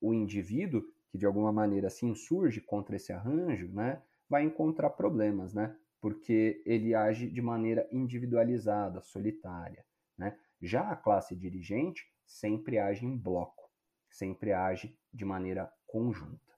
[0.00, 5.54] o indivíduo que de alguma maneira se insurge contra esse arranjo né, vai encontrar problemas,
[5.54, 5.76] né?
[6.00, 9.84] porque ele age de maneira individualizada, solitária.
[10.16, 10.38] Né?
[10.60, 13.70] Já a classe dirigente sempre age em bloco,
[14.10, 16.54] sempre age de maneira conjunta.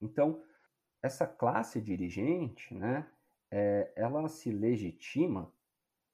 [0.00, 0.42] Então,
[1.02, 3.08] essa classe dirigente, né,
[3.50, 5.52] é, ela se legitima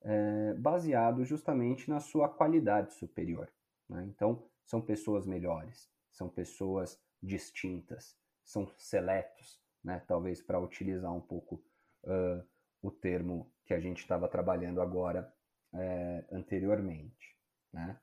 [0.03, 3.51] é, baseado justamente na sua qualidade superior.
[3.89, 4.05] Né?
[4.09, 10.03] Então, são pessoas melhores, são pessoas distintas, são seletos, né?
[10.07, 11.63] talvez para utilizar um pouco
[12.05, 12.45] uh,
[12.83, 15.33] o termo que a gente estava trabalhando agora
[15.73, 17.37] é, anteriormente.
[17.73, 17.99] Né?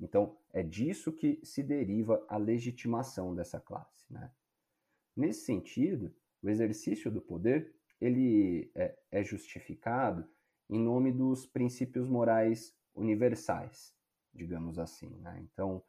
[0.00, 4.10] Então, é disso que se deriva a legitimação dessa classe.
[4.12, 4.30] Né?
[5.16, 10.26] Nesse sentido, o exercício do poder ele é, é justificado
[10.70, 13.92] em nome dos princípios morais universais,
[14.32, 15.10] digamos assim.
[15.18, 15.40] Né?
[15.42, 15.82] Então,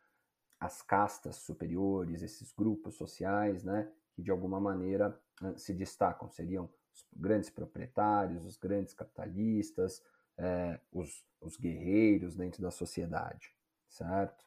[0.59, 5.17] as castas superiores, esses grupos sociais, né, que de alguma maneira
[5.55, 10.03] se destacam, seriam os grandes proprietários, os grandes capitalistas,
[10.37, 13.55] é, os, os guerreiros dentro da sociedade,
[13.87, 14.45] certo?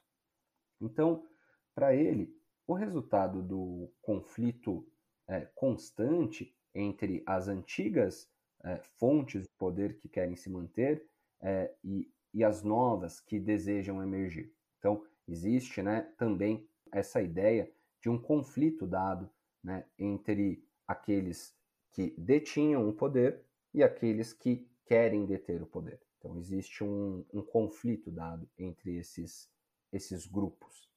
[0.81, 1.25] Então,
[1.73, 4.85] para ele, o resultado do conflito
[5.27, 8.29] é, constante entre as antigas
[8.65, 11.07] é, fontes de poder que querem se manter
[11.41, 14.51] é, e, e as novas que desejam emergir.
[14.79, 19.29] Então, existe né, também essa ideia de um conflito dado
[19.63, 21.55] né, entre aqueles
[21.91, 23.41] que detinham o poder
[23.73, 25.99] e aqueles que querem deter o poder.
[26.17, 29.49] Então, existe um, um conflito dado entre esses,
[29.93, 30.89] esses grupos.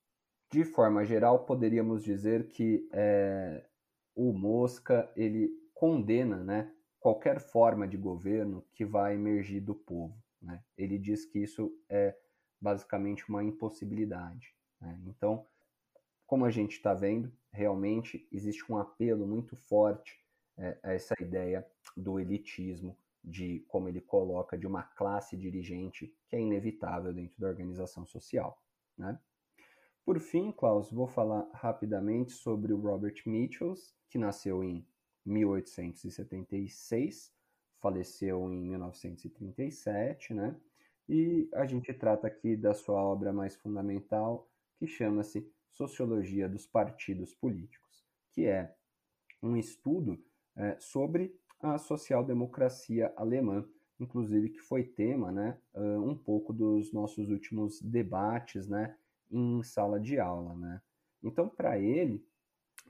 [0.50, 3.66] De forma geral, poderíamos dizer que é,
[4.14, 10.16] o Mosca ele condena né, qualquer forma de governo que vai emergir do povo.
[10.40, 10.62] Né?
[10.76, 12.16] Ele diz que isso é
[12.60, 14.54] basicamente uma impossibilidade.
[14.80, 15.00] Né?
[15.06, 15.46] Então,
[16.26, 20.18] como a gente está vendo, realmente existe um apelo muito forte
[20.56, 26.36] é, a essa ideia do elitismo, de como ele coloca de uma classe dirigente que
[26.36, 28.60] é inevitável dentro da organização social.
[28.96, 29.18] Né?
[30.04, 34.86] Por fim, Klaus, vou falar rapidamente sobre o Robert Mitchells, que nasceu em
[35.28, 37.32] 1876,
[37.80, 40.56] faleceu em 1937, né?
[41.08, 47.34] E a gente trata aqui da sua obra mais fundamental, que chama-se Sociologia dos Partidos
[47.34, 48.74] Políticos, que é
[49.42, 50.22] um estudo
[50.56, 53.66] é, sobre a social-democracia alemã,
[53.98, 58.96] inclusive que foi tema, né, um pouco dos nossos últimos debates, né,
[59.30, 60.80] em sala de aula, né.
[61.22, 62.24] Então, para ele,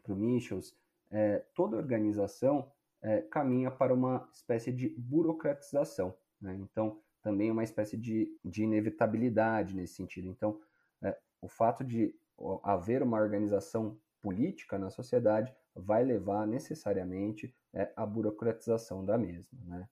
[0.03, 0.77] para Michels,
[1.11, 2.71] é, toda organização
[3.03, 6.55] é, caminha para uma espécie de burocratização, né.
[6.57, 10.29] Então, também uma espécie de, de inevitabilidade nesse sentido.
[10.29, 10.61] Então,
[11.03, 12.15] é, o fato de
[12.63, 19.59] haver uma organização política na sociedade vai levar necessariamente é, à burocratização da mesma.
[19.65, 19.89] Né?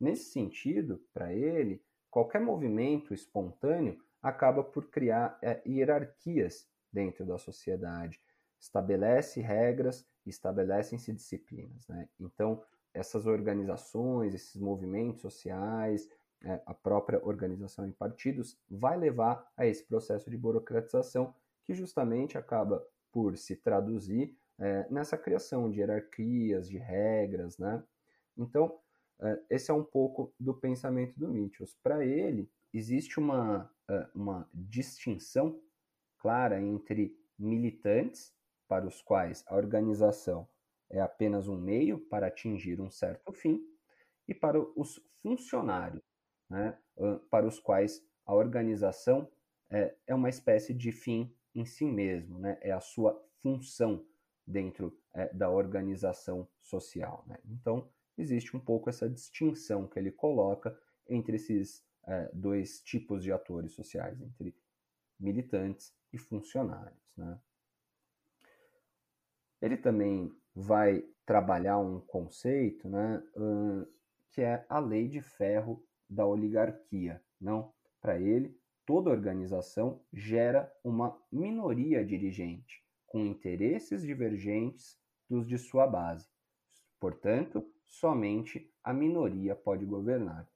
[0.00, 8.20] Nesse sentido, para ele, qualquer movimento espontâneo acaba por criar é, hierarquias dentro da sociedade,
[8.60, 11.86] estabelece regras, estabelecem-se disciplinas.
[11.88, 12.08] Né?
[12.20, 12.62] Então,
[12.94, 16.08] essas organizações, esses movimentos sociais,
[16.42, 22.36] é, a própria organização em partidos, vai levar a esse processo de burocratização que justamente
[22.36, 27.82] acaba por se traduzir é, nessa criação de hierarquias, de regras, né?
[28.36, 28.78] Então,
[29.20, 31.66] é, esse é um pouco do pensamento do Mitchell.
[31.82, 35.60] Para ele, existe uma, é, uma distinção
[36.18, 38.32] clara entre militantes,
[38.72, 40.48] para os quais a organização
[40.88, 43.62] é apenas um meio para atingir um certo fim,
[44.26, 46.02] e para os funcionários,
[46.48, 46.78] né,
[47.30, 49.30] para os quais a organização
[49.68, 54.06] é, é uma espécie de fim em si mesmo, né, é a sua função
[54.46, 57.24] dentro é, da organização social.
[57.26, 57.36] Né?
[57.44, 60.74] Então, existe um pouco essa distinção que ele coloca
[61.06, 64.56] entre esses é, dois tipos de atores sociais, entre
[65.20, 67.12] militantes e funcionários.
[67.18, 67.38] Né?
[69.62, 73.22] Ele também vai trabalhar um conceito né,
[74.32, 77.22] que é a lei de ferro da oligarquia.
[77.40, 84.98] Não, para ele, toda organização gera uma minoria dirigente com interesses divergentes
[85.30, 86.28] dos de sua base.
[86.98, 90.48] Portanto, somente a minoria pode governar.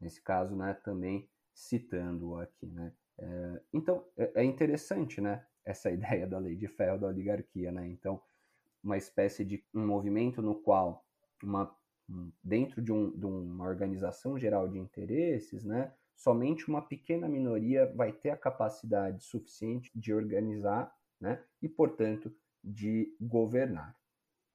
[0.00, 2.92] Nesse caso, né, também citando aqui, né.
[3.16, 7.86] É, então, é, é interessante, né, essa ideia da lei de ferro da oligarquia, né.
[7.88, 8.20] Então,
[8.84, 11.04] uma espécie de um movimento no qual
[11.42, 11.74] uma
[12.42, 18.12] dentro de, um, de uma organização geral de interesses, né, somente uma pequena minoria vai
[18.12, 21.42] ter a capacidade suficiente de organizar né?
[21.62, 23.96] e, portanto, de governar.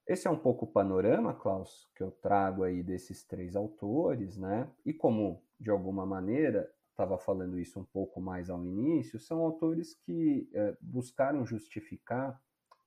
[0.07, 4.67] Esse é um pouco o panorama, Klaus, que eu trago aí desses três autores, né?
[4.83, 9.93] E como, de alguma maneira, estava falando isso um pouco mais ao início, são autores
[9.93, 12.41] que é, buscaram justificar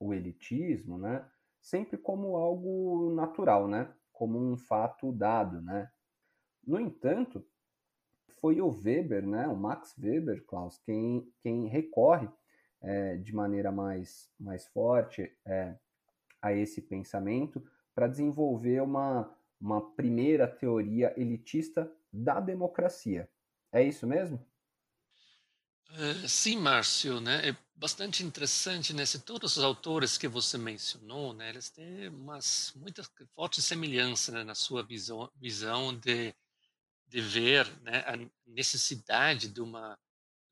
[0.05, 1.25] o elitismo, né?
[1.61, 3.91] Sempre como algo natural, né?
[4.11, 5.89] Como um fato dado, né?
[6.65, 7.45] No entanto,
[8.39, 9.47] foi o Weber, né?
[9.47, 12.29] O Max Weber, Klaus, quem, quem recorre
[12.81, 15.75] é, de maneira mais, mais forte é,
[16.41, 17.63] a esse pensamento
[17.95, 23.29] para desenvolver uma, uma primeira teoria elitista da democracia.
[23.71, 24.45] É isso mesmo?
[25.93, 27.49] Uh, sim, Márcio, né?
[27.49, 29.05] É bastante interessante, né?
[29.05, 34.43] Se todos os autores que você mencionou, né, eles têm umas muitas fortes semelhanças né,
[34.43, 36.33] na sua visão, visão de,
[37.07, 38.17] de ver né, a
[38.47, 39.97] necessidade de uma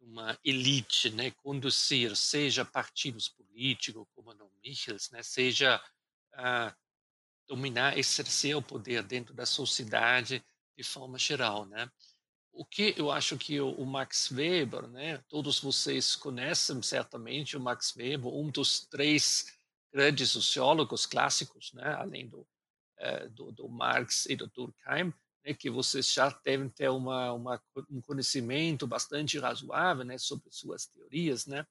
[0.01, 5.81] uma elite, né, conduzir, seja partidos políticos, como no Michels, né, seja
[6.35, 6.75] uh,
[7.47, 10.43] dominar, exercer o poder dentro da sociedade
[10.77, 11.89] de forma geral, né.
[12.53, 17.95] O que eu acho que o, Max Weber, né, todos vocês conhecem certamente o Max
[17.95, 19.57] Weber, um dos três
[19.91, 25.13] grandes sociólogos clássicos, né, além do, uh, do, do Marx e do Durkheim,
[25.45, 30.85] né, que vocês já devem ter uma, uma, um conhecimento bastante razoável né, sobre suas
[30.85, 31.65] teorias, né?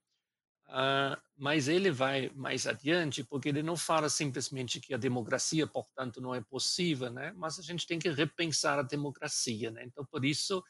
[0.70, 6.20] Uh, mas ele vai mais adiante porque ele não fala simplesmente que a democracia, portanto,
[6.20, 7.32] não é possível, né?
[7.36, 9.82] Mas a gente tem que repensar a democracia, né?
[9.84, 10.62] Então, por isso,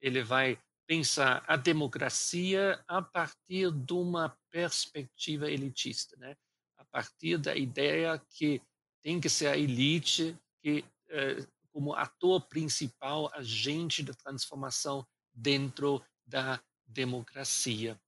[0.00, 6.36] ele vai pensar a democracia a partir de uma perspectiva elitista, né?
[6.78, 8.62] A partir da ideia que
[9.02, 16.60] tem que ser a elite que eh, como ator principal, agente da transformação dentro da
[16.86, 18.00] democracia.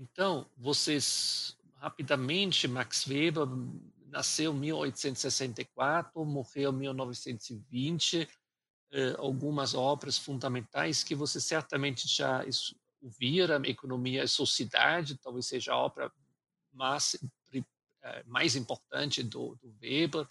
[0.00, 3.46] Então, vocês rapidamente, Max Weber
[4.06, 8.28] nasceu em 1864, morreu em 1920.
[8.92, 12.44] Eh, algumas obras fundamentais que você certamente já
[13.02, 16.12] ouviram, Economia e Sociedade, talvez seja a obra
[16.72, 17.16] mais,
[17.52, 20.26] eh, mais importante do, do Weber,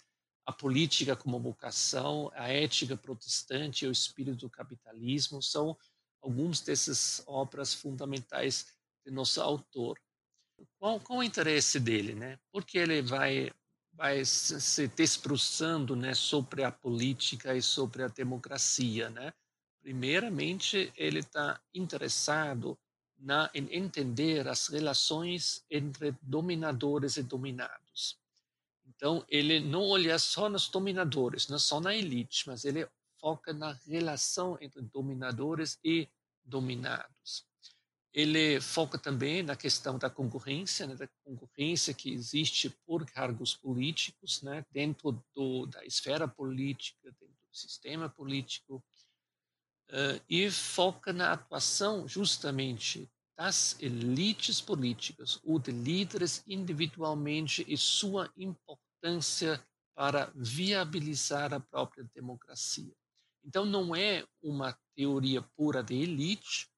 [0.46, 5.76] a política como vocação, a ética protestante e o espírito do capitalismo são
[6.22, 9.98] algumas dessas obras fundamentais nosso autor.
[10.78, 12.38] Qual, qual o interesse dele, né?
[12.52, 13.50] Porque ele vai
[13.92, 19.32] vai se debruçando, né, sobre a política e sobre a democracia, né?
[19.82, 22.78] Primeiramente, ele está interessado
[23.18, 28.16] na, em entender as relações entre dominadores e dominados.
[28.86, 32.88] Então, ele não olha só nos dominadores, não só na elite, mas ele
[33.20, 36.08] foca na relação entre dominadores e
[36.44, 37.47] dominados
[38.12, 44.42] ele foca também na questão da concorrência, né, da concorrência que existe por cargos políticos,
[44.42, 48.82] né, dentro do, da esfera política, dentro do sistema político,
[49.90, 58.32] uh, e foca na atuação justamente das elites políticas ou de líderes individualmente e sua
[58.36, 59.62] importância
[59.94, 62.92] para viabilizar a própria democracia.
[63.44, 66.68] Então, não é uma teoria pura de elite,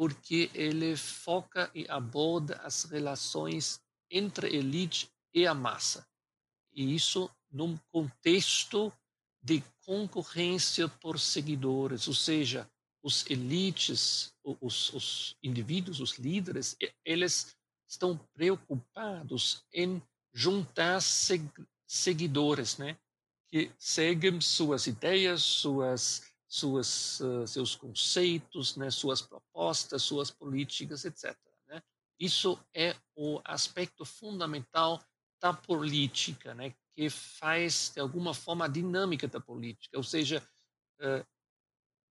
[0.00, 6.08] porque ele foca e aborda as relações entre a elite e a massa.
[6.72, 8.90] E isso num contexto
[9.42, 12.66] de concorrência por seguidores, ou seja,
[13.02, 16.74] os elites, os, os indivíduos, os líderes,
[17.04, 17.54] eles
[17.86, 21.02] estão preocupados em juntar
[21.86, 22.96] seguidores, né?
[23.48, 31.38] Que seguem suas ideias, suas suas, uh, seus conceitos, né, suas propostas, suas políticas, etc.
[31.68, 31.80] Né?
[32.18, 35.00] Isso é o aspecto fundamental
[35.40, 40.42] da política, né, que faz, de alguma forma, a dinâmica da política, ou seja,
[41.00, 41.24] uh,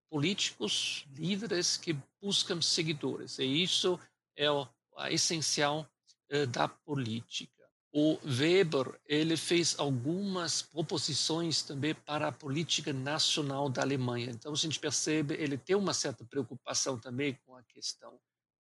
[0.10, 3.40] políticos, líderes que buscam seguidores.
[3.40, 4.00] E isso
[4.38, 4.66] é o
[4.96, 5.90] a essencial
[6.32, 7.59] uh, da política.
[7.92, 14.30] O Weber ele fez algumas proposições também para a política nacional da Alemanha.
[14.30, 18.20] Então a gente percebe ele tem uma certa preocupação também com a questão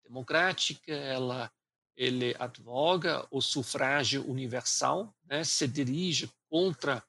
[0.05, 0.93] democrática.
[0.93, 1.51] Ela
[1.97, 5.45] ele advoga o sufrágio universal, né?
[5.45, 7.03] se dirige contra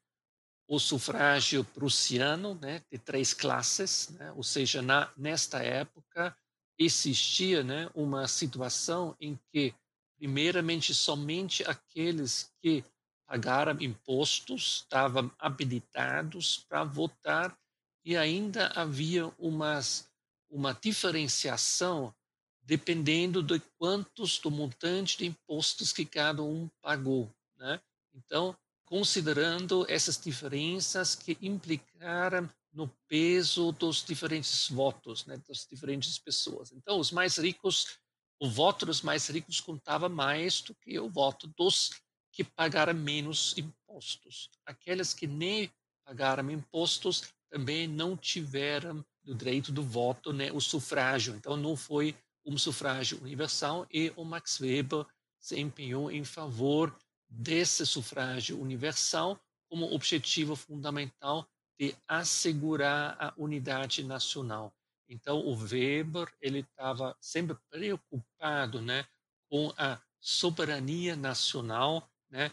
[0.68, 2.82] o sufrágio prussiano, né?
[2.92, 4.32] de três classes, né?
[4.34, 6.36] ou seja, na, nesta época
[6.78, 7.90] existia né?
[7.94, 9.74] uma situação em que
[10.18, 12.84] primeiramente somente aqueles que
[13.28, 17.58] pagaram impostos estavam habilitados para votar
[18.04, 20.08] e ainda havia umas,
[20.50, 22.14] uma diferenciação
[22.62, 27.80] dependendo de quantos do montante de impostos que cada um pagou, né?
[28.14, 36.72] Então, considerando essas diferenças que implicaram no peso dos diferentes votos, né, das diferentes pessoas.
[36.72, 38.00] Então, os mais ricos
[38.40, 41.92] o voto dos mais ricos contava mais do que o voto dos
[42.32, 44.50] que pagaram menos impostos.
[44.66, 45.72] Aqueles que nem
[46.04, 51.36] pagaram impostos também não tiveram o direito do voto, né, o sufrágio.
[51.36, 52.16] Então não foi
[52.46, 55.06] um sufrágio universal e o Max Weber
[55.40, 56.96] se empenhou em favor
[57.28, 61.48] desse sufrágio universal como objetivo fundamental
[61.80, 64.74] de assegurar a unidade nacional.
[65.08, 69.06] Então, o Weber ele estava sempre preocupado, né,
[69.50, 72.52] com a soberania nacional, né,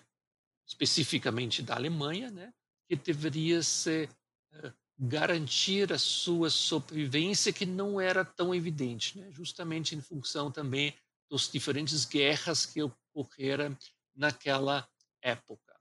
[0.67, 2.53] especificamente da Alemanha, né,
[2.89, 4.09] que deveria se
[4.53, 10.95] uh, garantir a sua sobrevivência, que não era tão evidente, né, justamente em função também
[11.31, 13.77] das diferentes guerras que ocorreram
[14.15, 14.87] naquela
[15.23, 15.73] época.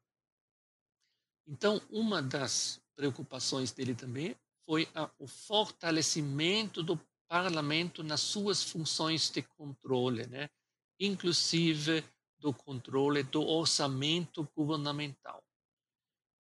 [1.45, 4.38] Então, uma das preocupações dele também
[4.72, 4.88] foi
[5.19, 6.97] o fortalecimento do
[7.28, 10.49] parlamento nas suas funções de controle, né?
[10.97, 12.05] inclusive
[12.39, 15.43] do controle do orçamento governamental.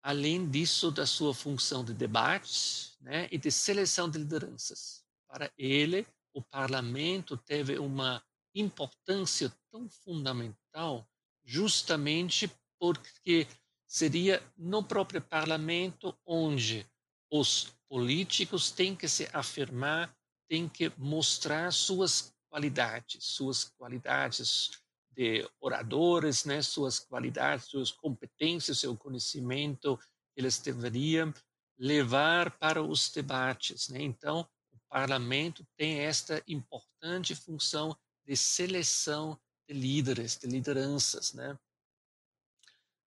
[0.01, 5.05] Além disso, da sua função de debate né, e de seleção de lideranças.
[5.27, 8.23] Para ele, o parlamento teve uma
[8.55, 11.07] importância tão fundamental
[11.43, 12.49] justamente
[12.79, 13.47] porque
[13.87, 16.89] seria no próprio parlamento onde
[17.29, 20.13] os políticos têm que se afirmar,
[20.49, 24.71] têm que mostrar suas qualidades, suas qualidades
[25.11, 29.97] de oradores, né, suas qualidades, suas competências, seu conhecimento,
[30.35, 31.33] eles deveriam
[31.79, 33.87] levar para os debates.
[33.87, 34.01] Né?
[34.01, 39.39] Então, o parlamento tem esta importante função de seleção
[39.69, 41.57] de líderes, de lideranças, né?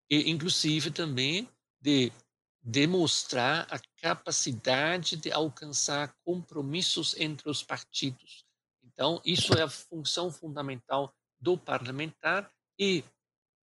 [0.09, 1.47] E inclusive também
[1.79, 2.11] de
[2.69, 8.45] demonstrar a capacidade de alcançar compromissos entre os partidos.
[8.85, 11.11] Então, isso é a função fundamental
[11.41, 13.03] do parlamentar e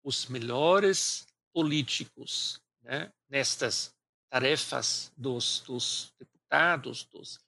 [0.04, 3.92] os melhores políticos né, nestas
[4.30, 7.40] tarefas dos, dos deputados, dos,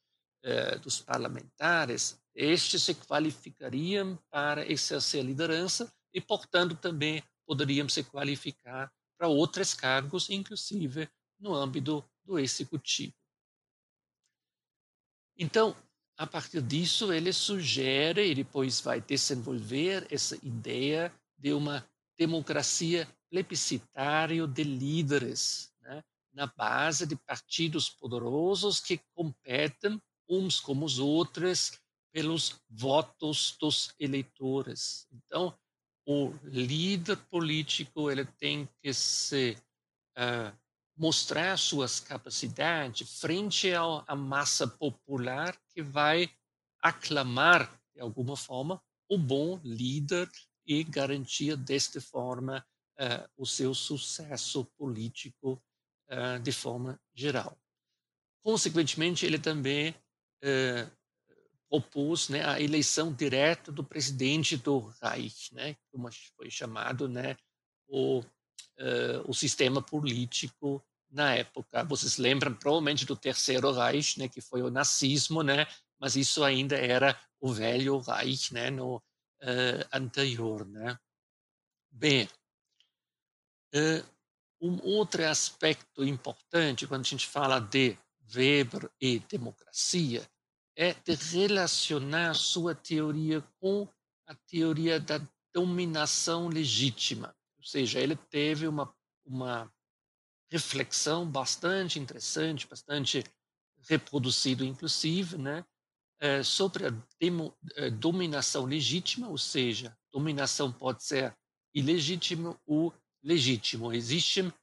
[0.42, 8.04] eh, dos parlamentares, estes se qualificariam para exercer a liderança e, portanto, também poderiam se
[8.04, 11.08] qualificar para outros cargos, inclusive
[11.44, 13.14] no âmbito do executivo.
[15.38, 15.76] Então,
[16.18, 21.86] a partir disso, ele sugere e depois vai desenvolver essa ideia de uma
[22.18, 26.02] democracia plebiscitária de líderes, né?
[26.32, 31.78] na base de partidos poderosos que competem uns como os outros
[32.14, 35.08] pelos votos dos eleitores.
[35.12, 35.58] Então,
[36.06, 39.58] o líder político ele tem que se
[40.18, 40.56] uh,
[40.96, 46.30] mostrar suas capacidades frente à massa popular que vai
[46.80, 50.30] aclamar, de alguma forma, o bom líder
[50.66, 52.66] e garantir desta forma
[53.00, 55.62] uh, o seu sucesso político
[56.10, 57.58] uh, de forma geral.
[58.44, 59.92] Consequentemente, ele também
[60.44, 60.92] uh,
[61.70, 67.36] propôs né, a eleição direta do presidente do Reich, né, como foi chamado né,
[67.88, 68.24] o
[68.80, 71.84] uh, o sistema político na época.
[71.84, 75.68] Vocês lembram provavelmente do Terceiro Reich, né, que foi o nazismo, né,
[76.00, 80.98] mas isso ainda era o velho Reich, né, no uh, anterior, né.
[81.92, 82.28] Bem,
[83.76, 84.14] uh,
[84.60, 87.98] um outro aspecto importante quando a gente fala de
[88.34, 90.28] Weber e democracia
[90.76, 93.88] é de relacionar sua teoria com
[94.26, 95.22] a teoria da
[95.54, 97.36] dominação legítima.
[97.64, 98.94] Ou seja, ele teve uma,
[99.26, 99.72] uma
[100.52, 103.24] reflexão bastante interessante, bastante
[103.88, 105.66] reproduzido, inclusive, né,
[106.20, 111.34] é, sobre a demo, é, dominação legítima, ou seja, dominação pode ser
[111.74, 112.94] ilegítimo ou
[113.24, 113.94] legítimo.
[113.94, 114.54] Existem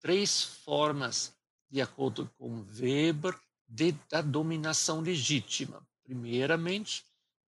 [0.00, 1.36] três formas,
[1.68, 3.36] de acordo com Weber,
[3.66, 5.84] de, da dominação legítima.
[6.04, 7.04] Primeiramente,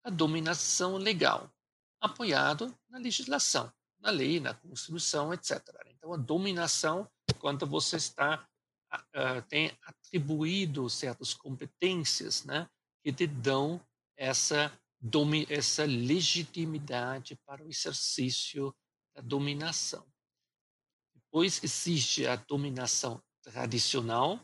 [0.05, 1.51] a dominação legal,
[1.99, 3.73] apoiado na legislação
[4.03, 5.63] na lei, na Constituição, etc.
[5.87, 8.47] Então, a dominação, quando você está
[8.93, 12.69] uh, tem atribuído certas competências, né,
[13.03, 13.81] que te dão
[14.17, 14.73] essa
[15.49, 18.73] essa legitimidade para o exercício
[19.17, 20.07] da dominação.
[21.13, 24.39] Depois existe a dominação tradicional,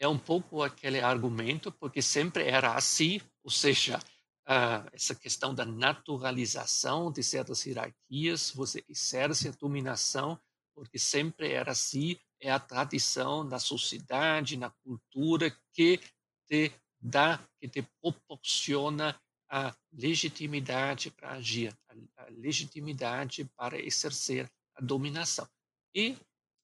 [0.00, 4.00] é um pouco aquele argumento, porque sempre era assim, ou seja,
[4.48, 10.38] uh, essa questão da naturalização de certas hierarquias, você exerce a dominação,
[10.74, 16.00] porque sempre era assim, é a tradição da sociedade, na cultura que
[16.46, 19.18] te dá, que te proporciona
[19.48, 21.76] a legitimidade para agir,
[22.16, 25.48] a legitimidade para exercer a dominação.
[25.94, 26.16] E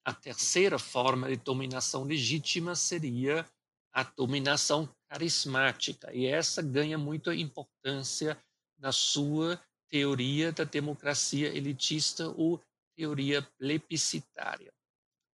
[0.05, 3.47] a terceira forma de dominação legítima seria
[3.93, 8.43] a dominação carismática, e essa ganha muita importância
[8.79, 12.63] na sua teoria da democracia elitista ou
[12.97, 14.73] teoria plebiscitária.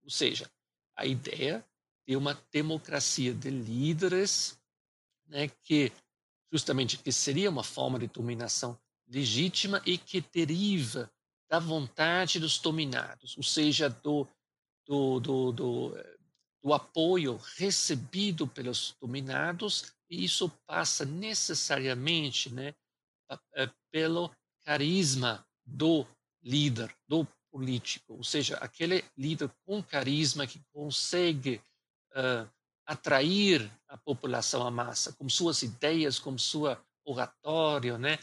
[0.03, 0.51] Ou seja,
[0.97, 1.65] a ideia
[2.07, 4.59] de uma democracia de líderes,
[5.27, 5.93] né, que
[6.53, 11.11] justamente que seria uma forma de dominação legítima e que deriva
[11.49, 14.27] da vontade dos dominados, ou seja, do,
[14.87, 16.18] do, do, do
[16.63, 22.75] do apoio recebido pelos dominados, e isso passa necessariamente né,
[23.91, 24.31] pelo
[24.65, 26.07] carisma do
[26.43, 31.61] líder, do político, ou seja, aquele líder com carisma que consegue
[32.13, 32.49] uh,
[32.87, 38.19] atrair a população à massa com suas ideias, com sua oratória, né?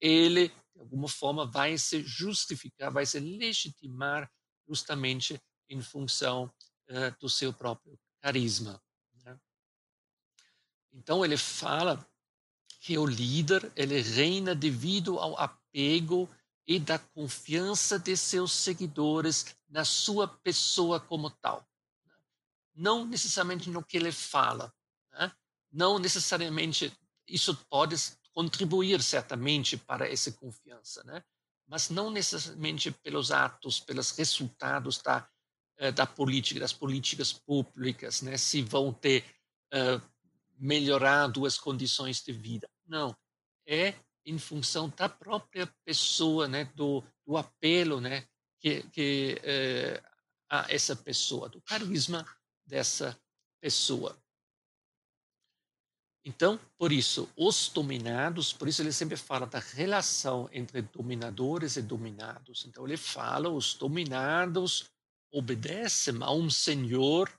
[0.00, 4.30] Ele de alguma forma vai se justificar, vai se legitimar
[4.66, 6.50] justamente em função
[6.90, 8.82] uh, do seu próprio carisma.
[9.24, 9.38] Né?
[10.92, 12.06] Então ele fala
[12.80, 16.28] que o líder ele reina devido ao apego
[16.66, 21.66] e da confiança de seus seguidores na sua pessoa como tal.
[22.04, 22.12] Né?
[22.74, 24.72] Não necessariamente no que ele fala,
[25.12, 25.32] né?
[25.70, 26.92] não necessariamente
[27.26, 27.96] isso pode
[28.32, 31.22] contribuir certamente para essa confiança, né?
[31.66, 35.24] mas não necessariamente pelos atos, pelos resultados da eh,
[35.92, 38.36] da política, das políticas públicas, né?
[38.36, 39.24] se vão ter
[39.72, 40.02] uh,
[40.58, 42.68] melhorado as condições de vida.
[42.86, 43.16] Não,
[43.66, 43.94] é
[44.26, 48.26] em função da própria pessoa, né, do, do apelo, né,
[48.60, 50.02] que, que é,
[50.48, 52.26] a essa pessoa, do carisma
[52.66, 53.18] dessa
[53.60, 54.20] pessoa.
[56.22, 61.82] Então, por isso, os dominados, por isso ele sempre fala da relação entre dominadores e
[61.82, 62.66] dominados.
[62.66, 64.90] Então, ele fala: os dominados
[65.32, 67.32] obedecem a um senhor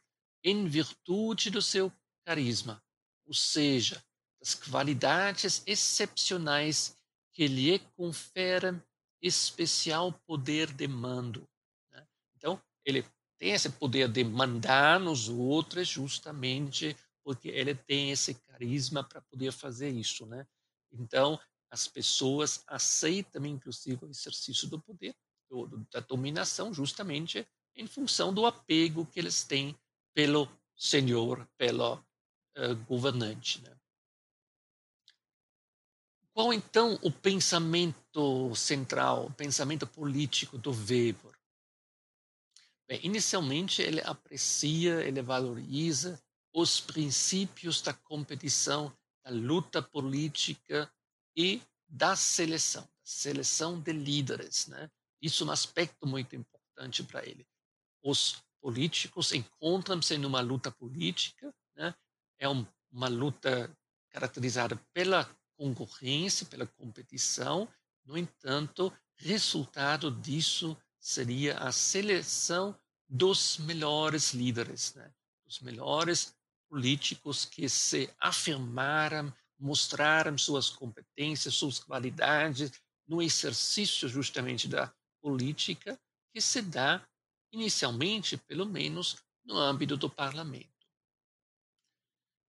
[0.43, 1.91] em virtude do seu
[2.25, 2.81] carisma,
[3.25, 4.03] ou seja,
[4.39, 6.97] das qualidades excepcionais
[7.31, 8.81] que lhe conferem
[9.21, 11.47] especial poder de mando.
[11.91, 12.05] Né?
[12.35, 13.05] Então, ele
[13.37, 19.51] tem esse poder de mandar nos outros justamente porque ele tem esse carisma para poder
[19.51, 20.45] fazer isso, né?
[20.91, 21.39] Então,
[21.69, 25.15] as pessoas aceitam, inclusive, o exercício do poder,
[25.91, 29.75] da dominação, justamente em função do apego que eles têm
[30.13, 33.61] pelo senhor, pelo uh, governante.
[33.61, 33.75] Né?
[36.33, 41.37] Qual então o pensamento central, o pensamento político do Weber?
[42.87, 46.21] Bem, inicialmente ele aprecia, ele valoriza
[46.53, 48.91] os princípios da competição,
[49.23, 50.91] da luta política
[51.35, 54.67] e da seleção, seleção de líderes.
[54.67, 54.89] Né?
[55.21, 57.45] Isso é um aspecto muito importante para ele.
[58.01, 61.93] Os políticos encontram-se numa luta política, né?
[62.39, 63.75] é um, uma luta
[64.09, 67.67] caracterizada pela concorrência, pela competição.
[68.05, 72.77] No entanto, resultado disso seria a seleção
[73.07, 75.11] dos melhores líderes, né?
[75.45, 76.35] dos melhores
[76.69, 82.71] políticos que se afirmaram, mostraram suas competências, suas qualidades
[83.07, 84.91] no exercício justamente da
[85.21, 85.99] política
[86.33, 87.05] que se dá
[87.51, 90.69] inicialmente, pelo menos, no âmbito do parlamento.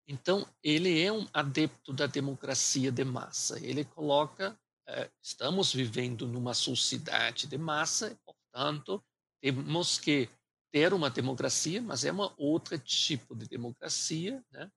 [0.07, 3.59] Então, ele é um adepto da democracia de massa.
[3.65, 9.03] Ele coloca, eh, estamos vivendo numa sociedade de massa, portanto,
[9.41, 10.29] temos que
[10.73, 14.71] ter uma democracia, mas é uma outra tipo de democracia, né?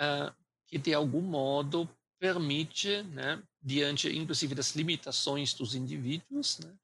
[0.00, 0.32] Uh,
[0.66, 1.88] que de algum modo
[2.20, 6.76] permite, né, diante inclusive das limitações dos indivíduos, né,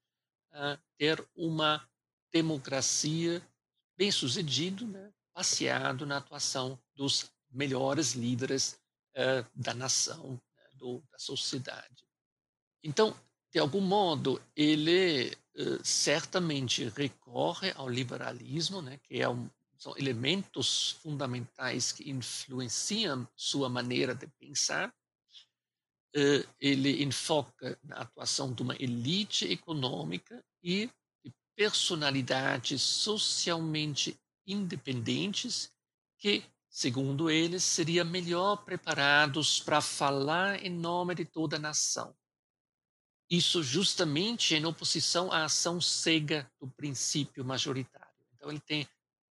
[0.52, 1.86] uh, ter uma
[2.34, 3.40] democracia
[3.96, 8.76] bem sucedido, né, baseado na atuação dos melhores líderes
[9.16, 12.04] uh, da nação, né, do, da sociedade.
[12.82, 13.16] Então,
[13.52, 20.90] de algum modo, ele uh, certamente recorre ao liberalismo, né, que é um, são elementos
[21.02, 24.92] fundamentais que influenciam sua maneira de pensar.
[26.16, 30.90] Uh, ele enfoca na atuação de uma elite econômica e
[31.56, 35.72] personalidades socialmente independentes
[36.18, 42.14] que, segundo ele, seriam melhor preparados para falar em nome de toda a nação
[43.30, 48.14] isso justamente em oposição à ação cega do princípio majoritário.
[48.34, 48.86] Então, ele tem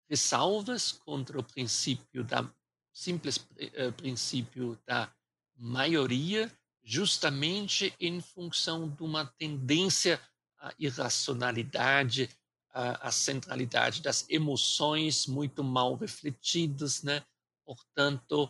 [0.09, 2.49] ressalvas contra o princípio da
[2.93, 5.13] simples uh, princípio da
[5.55, 6.51] maioria,
[6.83, 10.19] justamente em função de uma tendência
[10.61, 12.29] à irracionalidade,
[12.73, 17.23] à, à centralidade das emoções muito mal refletidas, né?
[17.65, 18.49] Portanto,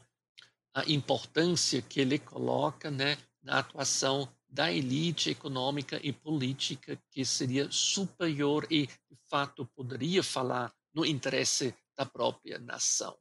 [0.73, 7.71] a importância que ele coloca, né, na atuação da elite econômica e política que seria
[7.71, 13.17] superior e, de fato, poderia falar no interesse da própria nação.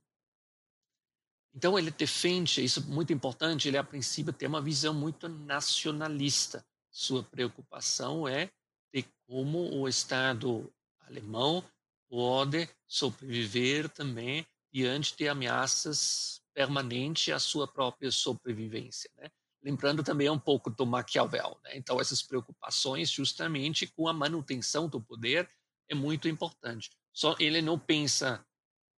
[1.55, 6.65] Então, ele defende, isso é muito importante, ele, a princípio, tem uma visão muito nacionalista.
[6.91, 8.51] Sua preocupação é
[8.93, 11.65] de como o Estado alemão
[12.09, 19.11] pode sobreviver também diante de ameaças permanentes à sua própria sobrevivência.
[19.17, 19.31] Né?
[19.63, 21.59] lembrando também um pouco do Maquiavel.
[21.65, 21.77] Né?
[21.77, 25.49] Então, essas preocupações, justamente com a manutenção do poder,
[25.89, 26.91] é muito importante.
[27.13, 28.45] Só ele não pensa,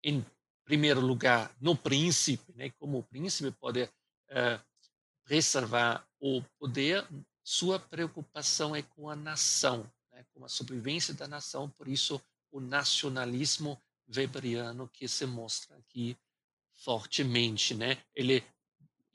[0.02, 0.24] em
[0.64, 2.70] primeiro lugar, no príncipe, né?
[2.78, 4.60] como o príncipe pode uh,
[5.24, 7.06] preservar o poder,
[7.42, 10.24] sua preocupação é com a nação, né?
[10.32, 12.20] com a sobrevivência da nação, por isso
[12.50, 13.80] o nacionalismo
[14.14, 16.16] weberiano que se mostra aqui
[16.74, 17.98] fortemente, né?
[18.14, 18.44] Ele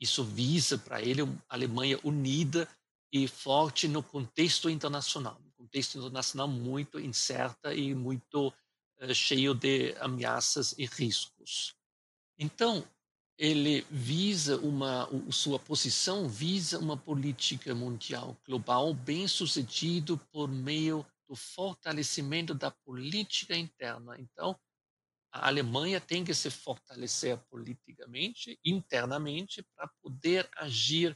[0.00, 2.68] isso visa para ele uma Alemanha unida
[3.12, 9.94] e forte no contexto internacional, um contexto internacional muito incerta e muito uh, cheio de
[9.98, 11.74] ameaças e riscos.
[12.38, 12.86] Então,
[13.38, 21.36] ele visa uma sua posição visa uma política mundial global bem sucedido por meio do
[21.36, 24.18] fortalecimento da política interna.
[24.18, 24.58] Então,
[25.30, 31.14] a Alemanha tem que se fortalecer politicamente, internamente, para poder agir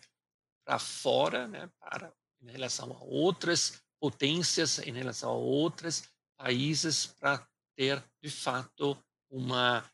[0.64, 6.04] para fora, né, para em relação a outras potências, em relação a outros
[6.36, 7.46] países, para
[7.76, 8.96] ter de fato
[9.30, 9.90] uma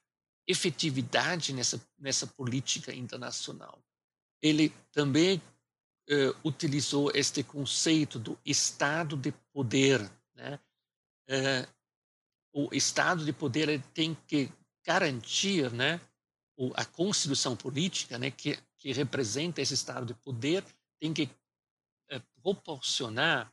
[0.48, 3.78] efetividade nessa nessa política internacional.
[4.40, 5.42] Ele também
[6.10, 10.00] uh, utilizou este conceito do estado de poder,
[10.34, 10.58] né?
[11.28, 11.78] Uh,
[12.50, 14.50] o estado de poder tem que
[14.84, 16.00] garantir, né,
[16.74, 20.64] a constituição política, né, que, que representa esse estado de poder,
[20.98, 21.28] tem que
[22.10, 23.52] é, proporcionar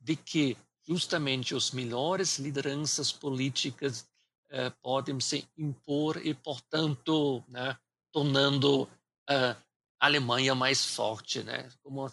[0.00, 4.06] de que justamente os melhores lideranças políticas
[4.50, 7.76] é, podem se impor e, portanto, né,
[8.12, 8.88] tornando
[9.28, 9.56] a
[9.98, 11.68] Alemanha mais forte, né?
[11.82, 12.10] Como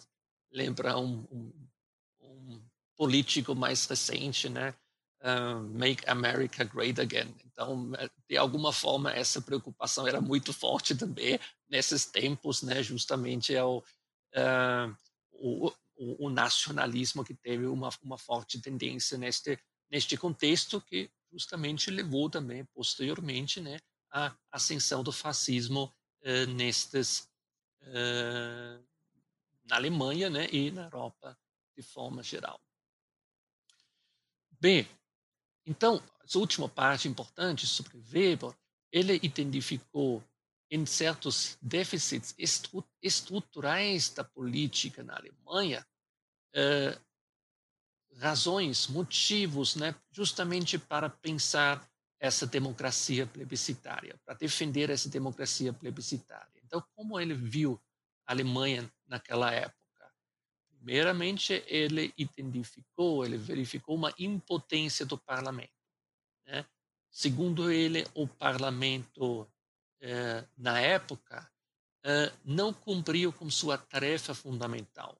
[0.52, 1.68] lembra um, um,
[2.20, 2.62] um
[2.96, 4.74] político mais recente, né?
[5.22, 7.34] Uh, make America Great Again.
[7.46, 7.92] Então,
[8.28, 12.82] de alguma forma, essa preocupação era muito forte também nesses tempos, né?
[12.82, 14.96] Justamente ao uh,
[15.32, 19.58] o, o, o, nacionalismo que teve uma, uma forte tendência neste
[19.90, 23.78] neste contexto que justamente levou também posteriormente, né,
[24.10, 27.28] à ascensão do fascismo uh, nestes
[29.66, 31.36] na Alemanha, né, e na Europa
[31.76, 32.58] de forma geral.
[34.58, 34.88] Bem,
[35.66, 38.56] então, essa última parte importante sobre Weber,
[38.90, 40.22] ele identificou
[40.70, 45.86] em certos déficits estru estruturais da política na Alemanha
[46.54, 46.98] eh,
[48.24, 51.86] razões, motivos, né, justamente para pensar
[52.18, 56.58] essa democracia plebiscitária, para defender essa democracia plebiscitária.
[56.64, 57.78] Então, como ele viu
[58.26, 59.74] a Alemanha naquela época?
[60.70, 65.72] Primeiramente, ele identificou, ele verificou uma impotência do parlamento.
[66.46, 66.64] Né?
[67.10, 69.46] Segundo ele, o parlamento,
[70.00, 71.46] eh, na época,
[72.02, 75.14] eh, não cumpriu com sua tarefa fundamental,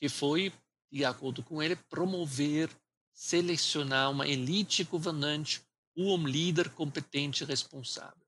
[0.00, 0.50] que foi,
[0.92, 2.70] de acordo com ele, promover,
[3.14, 5.62] selecionar uma elite governante
[5.96, 8.26] ou um líder competente e responsável.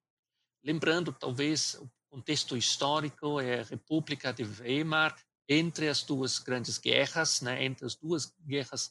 [0.64, 5.14] Lembrando, talvez, o contexto histórico é a República de Weimar,
[5.46, 8.90] entre as duas grandes guerras, né, entre as duas guerras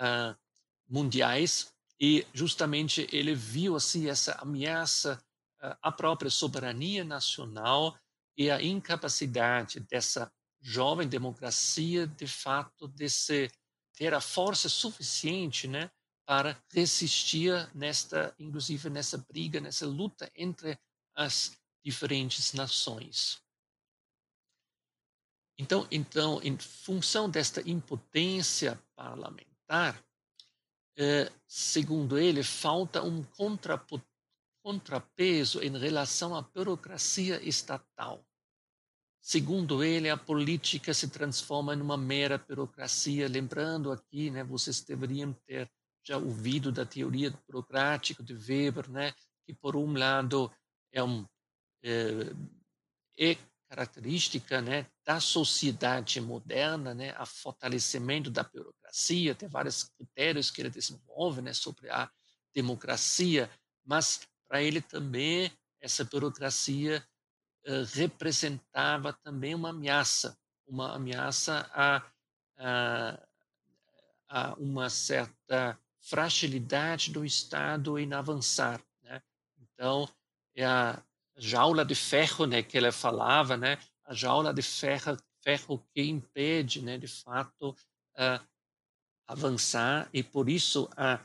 [0.00, 0.36] uh,
[0.88, 5.20] mundiais, e justamente ele viu assim essa ameaça
[5.60, 7.98] uh, à própria soberania nacional
[8.36, 13.50] e a incapacidade dessa jovem democracia de fato de se,
[13.94, 15.90] ter a força suficiente, né,
[16.26, 20.78] para resistir nesta, inclusive nessa briga, nessa luta entre
[21.14, 23.42] as diferentes nações.
[25.58, 30.04] Então, então, em função desta impotência parlamentar,
[30.98, 33.24] eh, segundo ele, falta um
[34.62, 38.27] contrapeso em relação à burocracia estatal.
[39.28, 43.28] Segundo ele, a política se transforma em uma mera burocracia.
[43.28, 45.70] Lembrando aqui, né, vocês deveriam ter
[46.02, 49.12] já ouvido da teoria burocrática de Weber, né,
[49.44, 50.50] que por um lado
[50.90, 51.26] é um
[51.84, 52.32] é,
[53.18, 53.36] é
[53.68, 60.70] característica né, da sociedade moderna, né, a fortalecimento da burocracia, tem vários critérios que ele
[60.70, 62.10] desenvolve né, sobre a
[62.54, 63.50] democracia,
[63.84, 65.52] mas para ele também
[65.82, 67.06] essa burocracia
[67.94, 72.02] representava também uma ameaça, uma ameaça a,
[72.56, 73.18] a,
[74.28, 78.80] a uma certa fragilidade do Estado em avançar.
[79.02, 79.22] Né?
[79.60, 80.08] Então,
[80.54, 81.02] é a,
[81.38, 86.82] jaula de ferro, né, que ela falava, né, a jaula de ferro, ferro que impede,
[86.82, 87.76] né, de fato,
[89.26, 91.20] avançar e por isso a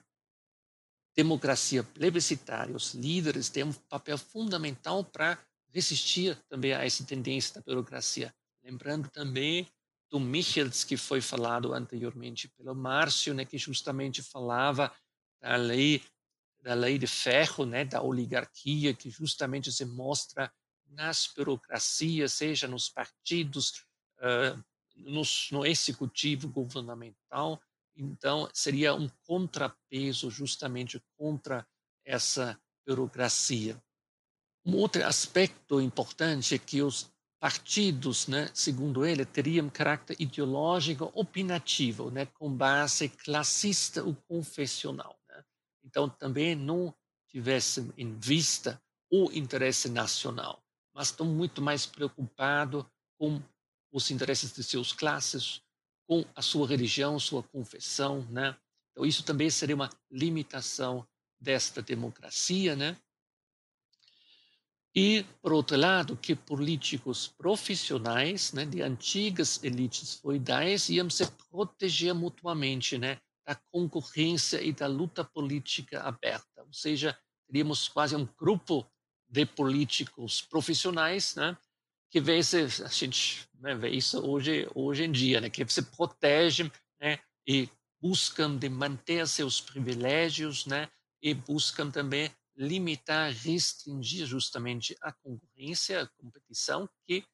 [1.16, 5.40] democracia plebiscitária, os líderes têm um papel fundamental para
[5.74, 8.34] resistir também a essa tendência da burocracia.
[8.64, 9.68] Lembrando também
[10.10, 14.94] do Michels, que foi falado anteriormente pelo Márcio, né, que justamente falava
[15.42, 16.02] da lei
[16.62, 20.50] da lei de ferro, né, da oligarquia, que justamente se mostra
[20.88, 23.84] nas burocracias, seja nos partidos,
[24.20, 24.64] uh,
[24.96, 27.62] nos, no executivo governamental.
[27.96, 31.68] Então, seria um contrapeso justamente contra
[32.06, 32.58] essa
[32.88, 33.78] burocracia.
[34.66, 42.10] Um outro aspecto importante é que os partidos, né, segundo ele, teriam caráter ideológico opinativo,
[42.10, 45.18] né, com base classista ou confessional.
[45.84, 46.94] Então, também não
[47.30, 52.86] tivessem em vista o interesse nacional, mas estão muito mais preocupados
[53.20, 53.42] com
[53.92, 55.62] os interesses de seus classes,
[56.08, 58.56] com a sua religião, sua confissão, né?
[58.92, 61.06] Então, isso também seria uma limitação
[61.40, 62.98] desta democracia, né?
[64.96, 72.14] E, por outro lado, que políticos profissionais né, de antigas elites feudais iam se proteger
[72.14, 76.64] mutuamente né, da concorrência e da luta política aberta.
[76.64, 77.18] Ou seja,
[77.48, 78.86] teríamos quase um grupo
[79.28, 81.58] de políticos profissionais né,
[82.12, 86.72] que vê a gente né, vê isso hoje, hoje em dia, né, que se protegem
[87.02, 87.18] né,
[87.48, 87.68] e
[88.00, 90.88] buscam de manter seus privilégios né,
[91.20, 97.26] e buscam também limitar, restringir justamente a concorrência, a competição, que,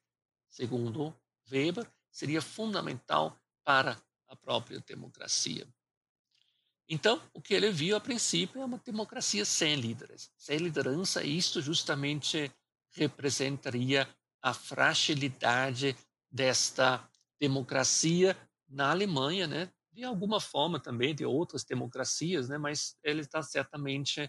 [0.48, 1.14] segundo
[1.50, 5.66] Weber, seria fundamental para a própria democracia.
[6.88, 10.30] Então, o que ele viu a princípio é uma democracia sem líderes.
[10.36, 12.50] Sem liderança, isto justamente
[12.90, 14.08] representaria
[14.42, 15.96] a fragilidade
[16.28, 17.08] desta
[17.38, 18.36] democracia
[18.68, 19.72] na Alemanha, né?
[19.92, 22.58] De alguma forma também de outras democracias, né?
[22.58, 24.28] Mas ele está certamente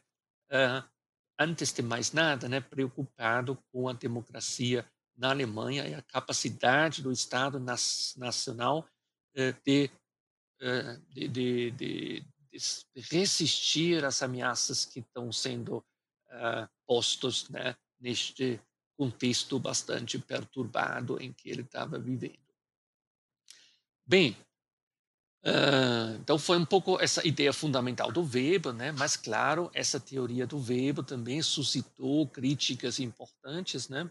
[1.39, 4.85] antes de mais nada, né, preocupado com a democracia
[5.17, 8.87] na Alemanha e a capacidade do Estado nacional
[9.35, 9.89] uh, de,
[10.61, 12.25] uh, de, de, de,
[13.09, 15.83] resistir às ameaças que estão sendo
[16.87, 18.59] postos né, neste
[18.97, 22.39] contexto bastante perturbado em que ele estava vivendo.
[24.05, 24.37] Bem,
[25.43, 28.91] Uh, então foi um pouco essa ideia fundamental do Weber, né?
[28.91, 34.09] Mas claro, essa teoria do Weber também suscitou críticas importantes, né?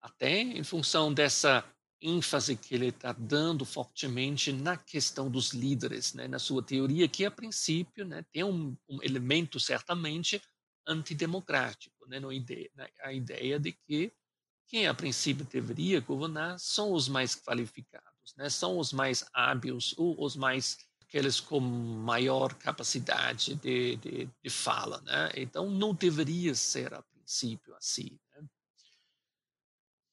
[0.00, 1.64] Até em função dessa
[2.00, 6.28] ênfase que ele está dando fortemente na questão dos líderes, né?
[6.28, 10.40] Na sua teoria que a princípio, né, tem um, um elemento certamente
[10.86, 12.20] antidemocrático, né?
[12.20, 12.70] No ideia,
[13.02, 14.12] a ideia de que
[14.68, 18.48] quem a princípio deveria governar são os mais qualificados né?
[18.48, 25.30] São os mais hábeis, os mais aqueles com maior capacidade de, de, de fala, né?
[25.36, 28.18] Então não deveria ser a princípio assim.
[28.32, 28.46] Né?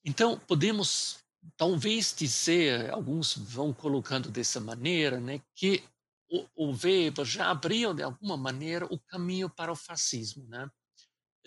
[0.05, 1.17] Então podemos
[1.57, 5.83] talvez dizer, alguns vão colocando dessa maneira, né, que
[6.29, 10.69] o, o Weber já abriu de alguma maneira o caminho para o fascismo, né?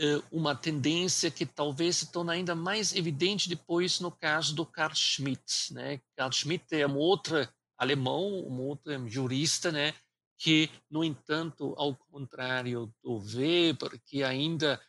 [0.00, 4.94] Eh, uma tendência que talvez se torne ainda mais evidente depois no caso do Carl
[4.94, 5.74] Schmitt.
[5.74, 6.00] Né?
[6.14, 7.36] Carl Schmitt é um outro
[7.76, 9.92] alemão, um outro jurista, né?
[10.36, 14.80] que, no entanto, ao contrário do Weber, que ainda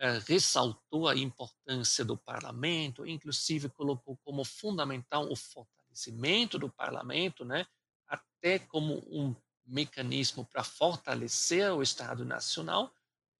[0.00, 7.66] eh, ressaltou a importância do parlamento, inclusive colocou como fundamental o fortalecimento do parlamento, né?
[8.08, 9.36] até como um
[9.66, 12.90] mecanismo para fortalecer o Estado Nacional,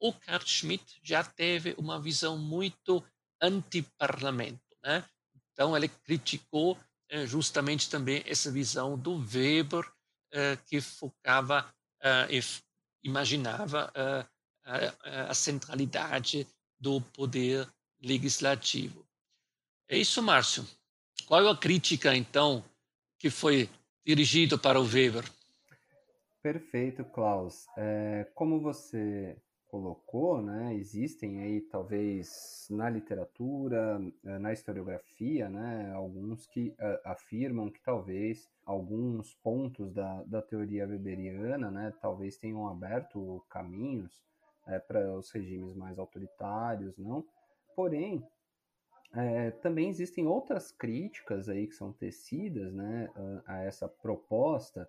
[0.00, 3.04] o Carl Schmitt já teve uma visão muito
[3.40, 4.60] anti-parlamento.
[4.82, 5.04] Né?
[5.52, 6.78] Então, ele criticou
[7.08, 9.84] eh, justamente também essa visão do Weber,
[10.32, 11.72] eh, que focava
[12.02, 12.40] eh, e
[13.02, 13.92] imaginava
[14.64, 16.46] a, a centralidade
[16.80, 17.68] do poder
[18.02, 19.06] legislativo.
[19.88, 20.66] É isso, Márcio.
[21.26, 22.64] Qual é a crítica, então,
[23.18, 23.68] que foi
[24.04, 25.24] dirigida para o Weber?
[26.42, 27.66] Perfeito, Klaus.
[27.76, 29.36] É, como você
[29.74, 37.68] colocou, né, existem aí talvez na literatura, eh, na historiografia, né, alguns que uh, afirmam
[37.68, 44.22] que talvez alguns pontos da, da teoria weberiana, né, talvez tenham aberto caminhos
[44.68, 47.24] é, para os regimes mais autoritários, não?
[47.74, 48.24] Porém,
[49.12, 53.10] é, também existem outras críticas aí que são tecidas, né,
[53.44, 54.88] a, a essa proposta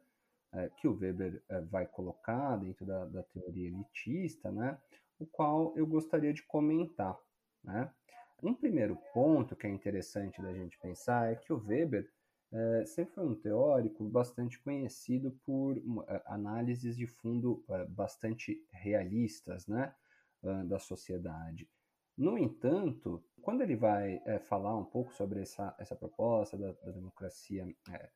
[0.56, 4.78] é, que o Weber é, vai colocar dentro da, da, teoria elitista, né,
[5.20, 7.18] o qual eu gostaria de comentar.
[7.64, 7.91] Né?
[8.41, 12.10] Um primeiro ponto que é interessante da gente pensar é que o Weber
[12.51, 19.68] é, sempre foi um teórico bastante conhecido por é, análises de fundo é, bastante realistas
[19.68, 19.93] né,
[20.68, 21.68] da sociedade.
[22.18, 26.91] No entanto, quando ele vai é, falar um pouco sobre essa, essa proposta da, da
[26.91, 28.10] democracia é,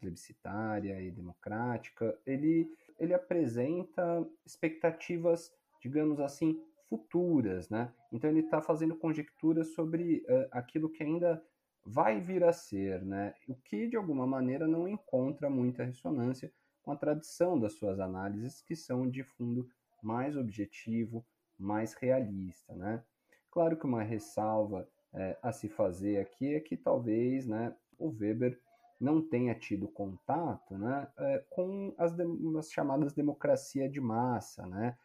[0.00, 7.92] plebiscitária e democrática, ele, ele apresenta expectativas, digamos assim, futuras, né?
[8.12, 11.42] Então ele está fazendo conjecturas sobre uh, aquilo que ainda
[11.84, 13.34] vai vir a ser, né?
[13.48, 18.62] O que de alguma maneira não encontra muita ressonância com a tradição das suas análises,
[18.62, 19.68] que são de fundo
[20.02, 21.26] mais objetivo,
[21.58, 23.02] mais realista, né?
[23.50, 28.60] Claro que uma ressalva é, a se fazer aqui é que talvez, né, o Weber
[28.98, 32.14] não tenha tido contato né, é, com as,
[32.58, 34.96] as, chamadas democracia de massa, né,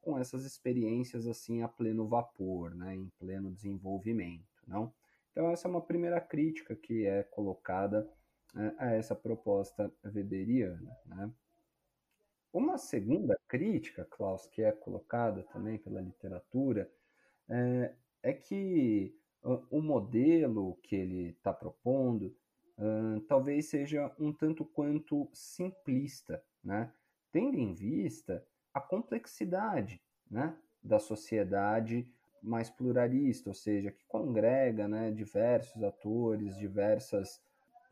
[0.00, 4.46] com essas experiências assim a pleno vapor, né, em pleno desenvolvimento.
[4.66, 4.92] Não?
[5.32, 8.08] Então essa é uma primeira crítica que é colocada
[8.54, 10.96] é, a essa proposta weberiana.
[11.04, 11.30] Né?
[12.52, 16.90] Uma segunda crítica, Klaus, que é colocada também pela literatura,
[17.48, 19.14] é, é que
[19.70, 22.34] o modelo que ele está propondo
[23.26, 26.92] talvez seja um tanto quanto simplista, né?
[27.32, 30.00] tendo em vista a complexidade
[30.30, 32.08] né, da sociedade
[32.42, 37.42] mais pluralista, ou seja, que congrega né, diversos atores, diversas,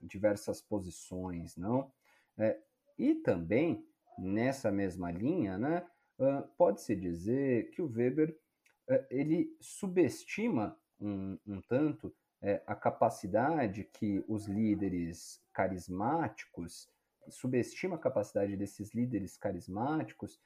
[0.01, 1.91] diversas posições, não?
[2.39, 2.59] É,
[2.99, 3.87] e também,
[4.18, 5.85] nessa mesma linha, né,
[6.18, 8.39] uh, pode-se dizer que o Weber
[8.89, 16.89] uh, ele subestima um, um tanto uh, a capacidade que os líderes carismáticos,
[17.28, 20.39] subestima a capacidade desses líderes carismáticos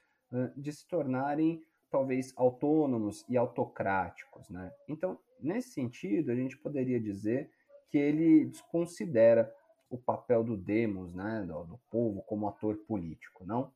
[0.55, 4.71] de se tornarem talvez autônomos e autocráticos, né?
[4.87, 7.51] Então, nesse sentido, a gente poderia dizer
[7.89, 9.53] que ele desconsidera
[9.89, 13.73] o papel do demos, né, do, do povo como ator político, não?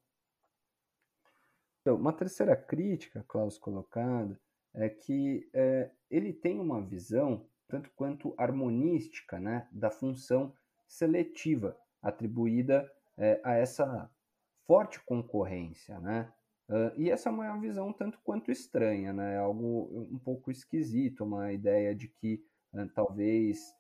[1.81, 4.39] Então, uma terceira crítica, Klaus colocada,
[4.75, 10.53] é que é, ele tem uma visão tanto quanto harmonística, né, da função
[10.87, 14.11] seletiva atribuída é, a essa
[14.67, 16.31] forte concorrência, né?
[16.69, 19.37] Uh, e essa é uma visão tanto quanto estranha, né?
[19.37, 23.73] Algo um pouco esquisito, uma ideia de que uh, talvez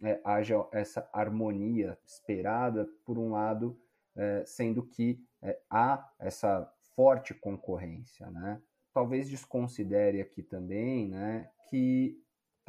[0.00, 3.78] é, haja essa harmonia esperada, por um lado,
[4.16, 8.62] é, sendo que é, há essa forte concorrência, né?
[8.92, 12.18] Talvez desconsidere aqui também, né, que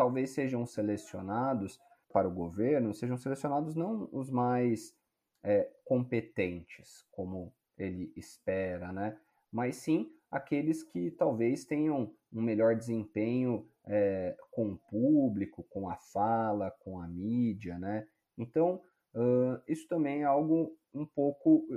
[0.02, 1.80] talvez sejam selecionados
[2.12, 4.98] para o governo, sejam selecionados não os mais
[5.44, 9.16] é, competentes, como ele espera, né,
[9.52, 15.98] mas sim aqueles que talvez tenham um melhor desempenho é, com o público, com a
[15.98, 18.08] fala, com a mídia, né?
[18.38, 18.82] Então,
[19.14, 21.68] uh, isso também é algo um pouco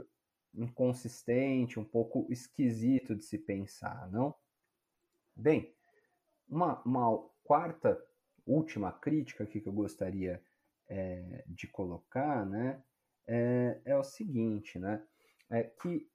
[0.55, 4.35] inconsistente, um pouco esquisito de se pensar, não?
[5.35, 5.75] Bem,
[6.49, 8.03] uma, uma quarta,
[8.47, 10.43] última crítica que eu gostaria
[10.89, 12.83] é, de colocar, né,
[13.27, 15.03] é, é, o seguinte, né,
[15.51, 16.09] é que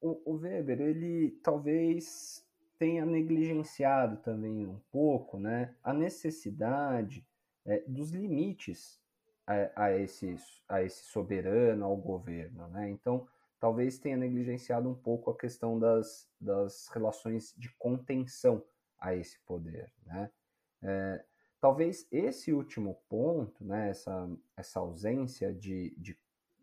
[0.00, 2.44] o, o Weber, ele talvez
[2.78, 7.24] tenha negligenciado também um pouco né, a necessidade
[7.64, 9.00] é, dos limites
[9.46, 10.36] a, a, esse,
[10.68, 12.66] a esse soberano, ao governo.
[12.68, 12.90] Né?
[12.90, 13.26] Então,
[13.60, 18.64] talvez tenha negligenciado um pouco a questão das, das relações de contenção
[18.98, 19.92] a esse poder.
[20.04, 20.30] Né?
[20.82, 21.24] É,
[21.62, 26.18] talvez esse último ponto, né, essa, essa ausência de, de,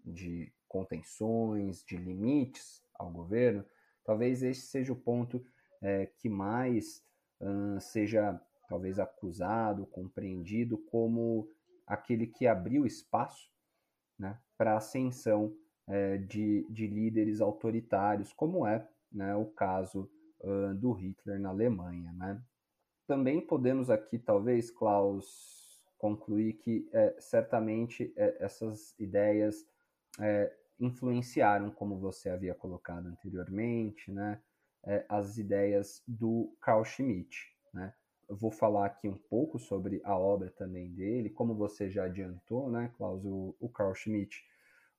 [0.05, 3.65] de contenções, de limites ao governo,
[4.03, 5.43] talvez esse seja o ponto
[5.81, 7.07] é, que mais
[7.79, 8.37] seja
[8.67, 11.49] talvez acusado, compreendido como
[11.87, 13.49] aquele que abriu espaço
[14.17, 15.55] né, para a ascensão
[15.87, 20.09] é, de, de líderes autoritários, como é né, o caso
[20.41, 22.11] uh, do Hitler na Alemanha.
[22.13, 22.41] Né?
[23.09, 29.67] Também podemos aqui, talvez, Klaus, concluir que é, certamente é, essas ideias
[30.19, 34.39] é, influenciaram, como você havia colocado anteriormente, né,
[34.85, 37.47] é, as ideias do Carl Schmitt.
[37.73, 37.91] Né?
[38.29, 42.93] Vou falar aqui um pouco sobre a obra também dele, como você já adiantou, né,
[42.95, 44.45] Klaus, o, o Carl Schmitt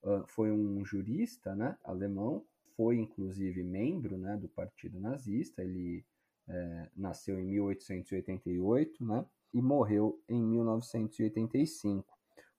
[0.03, 2.45] uh, foi um jurista né, alemão,
[2.77, 6.05] foi inclusive membro né, do Partido Nazista, ele
[6.51, 9.25] é, nasceu em 1888 né,
[9.55, 12.05] e morreu em 1985.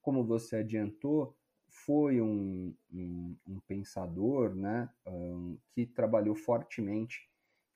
[0.01, 1.35] Como você adiantou,
[1.67, 7.29] foi um, um, um pensador né, um, que trabalhou fortemente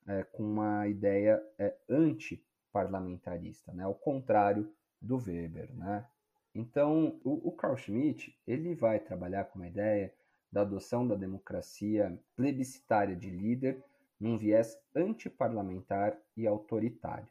[0.08, 4.72] é, com uma ideia é, antiparlamentarista, né, ao contrário
[5.02, 5.74] do Weber.
[5.76, 6.06] Né?
[6.54, 10.14] Então, o, o Carl Schmitt ele vai trabalhar com a ideia
[10.52, 13.84] da adoção da democracia plebiscitária de líder
[14.20, 17.28] num viés antiparlamentar e autoritário.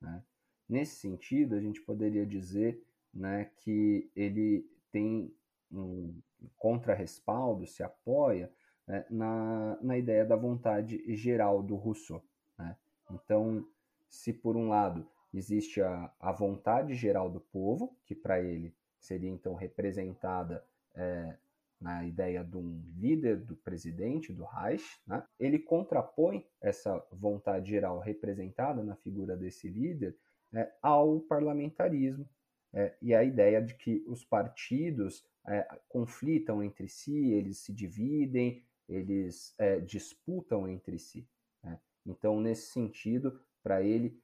[0.00, 0.22] Né?
[0.68, 2.82] Nesse sentido, a gente poderia dizer
[3.12, 5.34] né, que ele tem
[5.70, 6.20] um
[6.56, 8.52] contra-respaldo, se apoia
[8.86, 12.22] né, na, na ideia da vontade geral do Rousseau.
[12.58, 12.76] Né?
[13.10, 13.66] Então,
[14.08, 19.30] se por um lado existe a, a vontade geral do povo, que para ele seria
[19.30, 20.64] então representada
[20.94, 21.36] é,
[21.80, 25.22] na ideia de um líder, do presidente, do Reich, né?
[25.38, 30.16] ele contrapõe essa vontade geral representada na figura desse líder
[30.54, 32.28] é, ao parlamentarismo
[32.72, 38.64] é, e a ideia de que os partidos é, conflitam entre si, eles se dividem,
[38.88, 41.28] eles é, disputam entre si.
[41.62, 41.78] Né?
[42.04, 44.18] Então, nesse sentido, para ele,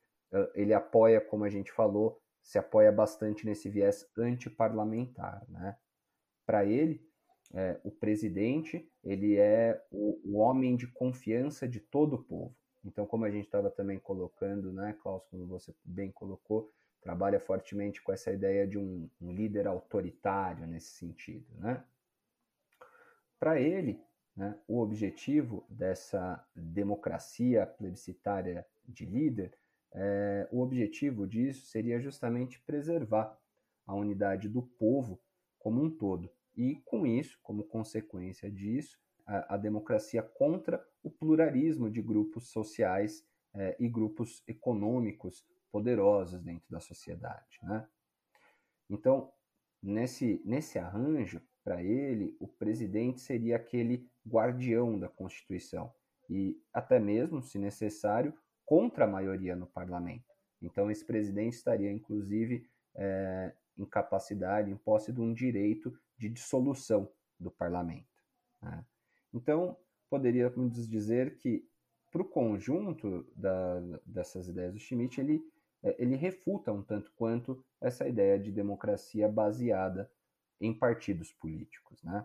[0.54, 5.44] ele apoia, como a gente falou, se apoia bastante nesse viés antiparlamentar.
[5.48, 5.76] Né?
[6.46, 7.06] Para ele,
[7.54, 12.56] é, o presidente ele é o, o, homem de confiança de todo o povo.
[12.84, 18.02] Então, como a gente estava também colocando, né, Klaus, como você bem colocou, trabalha fortemente
[18.02, 21.84] com essa ideia de um, um líder autoritário nesse sentido, né?
[23.38, 24.00] Para ele,
[24.36, 29.56] né, o objetivo dessa democracia plebiscitária de líder,
[29.92, 33.36] é, o objetivo disso seria justamente preservar
[33.86, 35.20] a unidade do povo
[35.58, 36.30] como um todo.
[36.56, 43.24] E, com isso, como consequência disso, a, a democracia contra o pluralismo de grupos sociais
[43.54, 47.58] é, e grupos econômicos poderosos dentro da sociedade.
[47.62, 47.86] Né?
[48.90, 49.32] Então,
[49.82, 55.92] nesse, nesse arranjo, para ele, o presidente seria aquele guardião da Constituição
[56.28, 58.34] e, até mesmo, se necessário,
[58.64, 60.24] contra a maioria no parlamento.
[60.60, 65.92] Então, esse presidente estaria, inclusive, é, em capacidade, em posse de um direito
[66.22, 68.06] de dissolução do parlamento.
[68.62, 68.84] Né?
[69.34, 69.76] Então,
[70.08, 71.68] poderíamos dizer que,
[72.12, 75.42] para o conjunto da, dessas ideias do Schmitt, ele,
[75.82, 80.08] é, ele refuta um tanto quanto essa ideia de democracia baseada
[80.60, 82.00] em partidos políticos.
[82.04, 82.24] Né?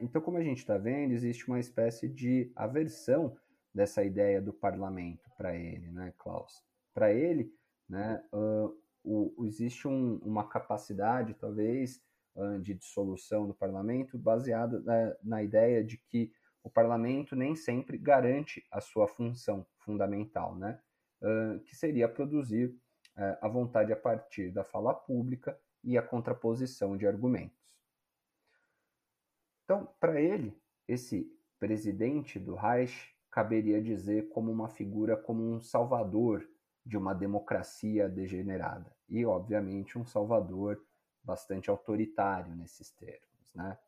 [0.00, 3.36] Então, como a gente está vendo, existe uma espécie de aversão
[3.72, 6.62] dessa ideia do parlamento para ele, né, Klaus?
[6.92, 7.54] Para ele,
[7.88, 12.02] né, uh, o, existe um, uma capacidade, talvez,
[12.62, 16.32] de dissolução do parlamento baseada na, na, ideia de que
[16.62, 20.80] o parlamento nem sempre garante a sua função fundamental, né,
[21.20, 22.74] uh, que seria produzir
[23.42, 27.58] a vontade a partir da fala pública e a contraposição de argumentos.
[29.64, 36.46] Então, para ele, esse presidente do Reich caberia dizer como uma figura como um salvador
[36.84, 40.82] de uma democracia degenerada e, obviamente, um salvador
[41.24, 43.78] bastante autoritário nesses termos, né?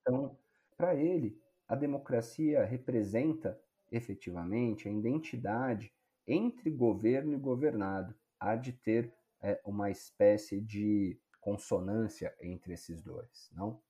[0.00, 0.36] Então,
[0.76, 3.60] para ele, a democracia representa
[3.90, 5.92] efetivamente a identidade
[6.26, 13.50] entre governo e governado, há de ter é, uma espécie de consonância entre esses dois,
[13.52, 13.80] não?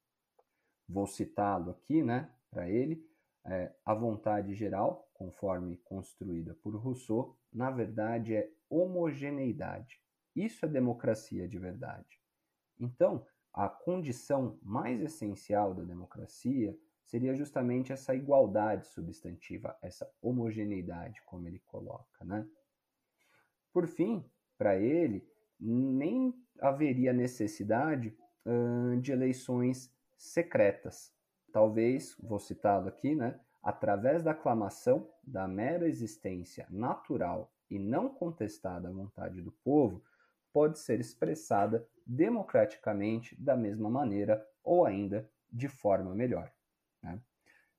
[0.89, 3.07] Vou citá-lo aqui, né, para ele,
[3.45, 10.01] é, a vontade geral, conforme construída por Rousseau, na verdade é homogeneidade.
[10.35, 12.22] Isso é democracia de verdade.
[12.79, 21.47] Então, a condição mais essencial da democracia seria justamente essa igualdade substantiva, essa homogeneidade, como
[21.47, 22.25] ele coloca.
[22.25, 22.47] Né?
[23.73, 24.25] Por fim,
[24.57, 25.27] para ele,
[25.61, 28.17] nem haveria necessidade
[28.47, 31.13] hum, de eleições secretas,
[31.53, 38.89] talvez, vou citá-lo aqui, né, através da aclamação da mera existência natural e não contestada
[38.89, 40.03] à vontade do povo,
[40.53, 46.53] pode ser expressada democraticamente da mesma maneira ou ainda de forma melhor.
[47.03, 47.21] Né?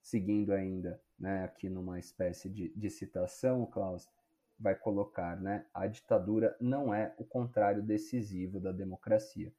[0.01, 4.09] Seguindo ainda né, aqui numa espécie de, de citação, Klaus
[4.59, 9.51] vai colocar, né, a ditadura não é o contrário decisivo da democracia.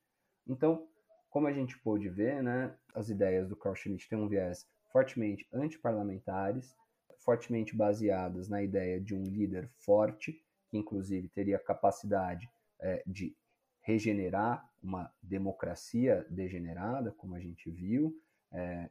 [0.46, 0.86] Então,
[1.28, 5.46] como a gente pôde ver, né, as ideias do Carl Schmitt têm um viés fortemente
[5.52, 6.76] antiparlamentares,
[7.18, 10.32] fortemente baseadas na ideia de um líder forte,
[10.68, 12.48] que inclusive teria capacidade
[12.84, 13.34] é, de
[13.80, 18.14] regenerar uma democracia degenerada, como a gente viu,
[18.52, 18.90] é,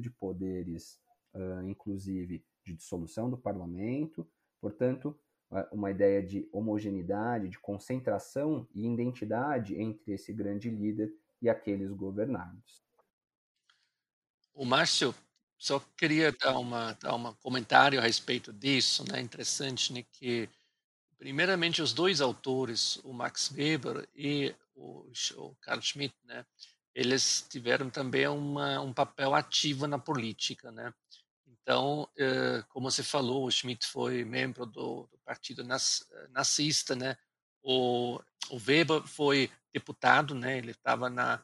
[0.00, 1.00] de poderes,
[1.34, 4.26] uh, inclusive de dissolução do parlamento,
[4.60, 5.18] portanto,
[5.70, 12.82] uma ideia de homogeneidade, de concentração e identidade entre esse grande líder e aqueles governados.
[14.52, 15.14] O Márcio
[15.58, 19.20] só queria dar uma dar um comentário a respeito disso, né?
[19.20, 20.04] Interessante, né?
[20.12, 20.48] Que
[21.24, 26.44] primeiramente os dois autores, o Max Weber e o, o Carl Schmitt, né?
[26.94, 30.92] Eles tiveram também uma, um papel ativo na política, né?
[31.46, 35.64] Então, eh, como você falou, o Schmitt foi membro do, do partido
[36.28, 37.16] nazista, né?
[37.62, 38.20] O,
[38.50, 40.58] o Weber foi deputado, né?
[40.58, 41.42] Ele estava na,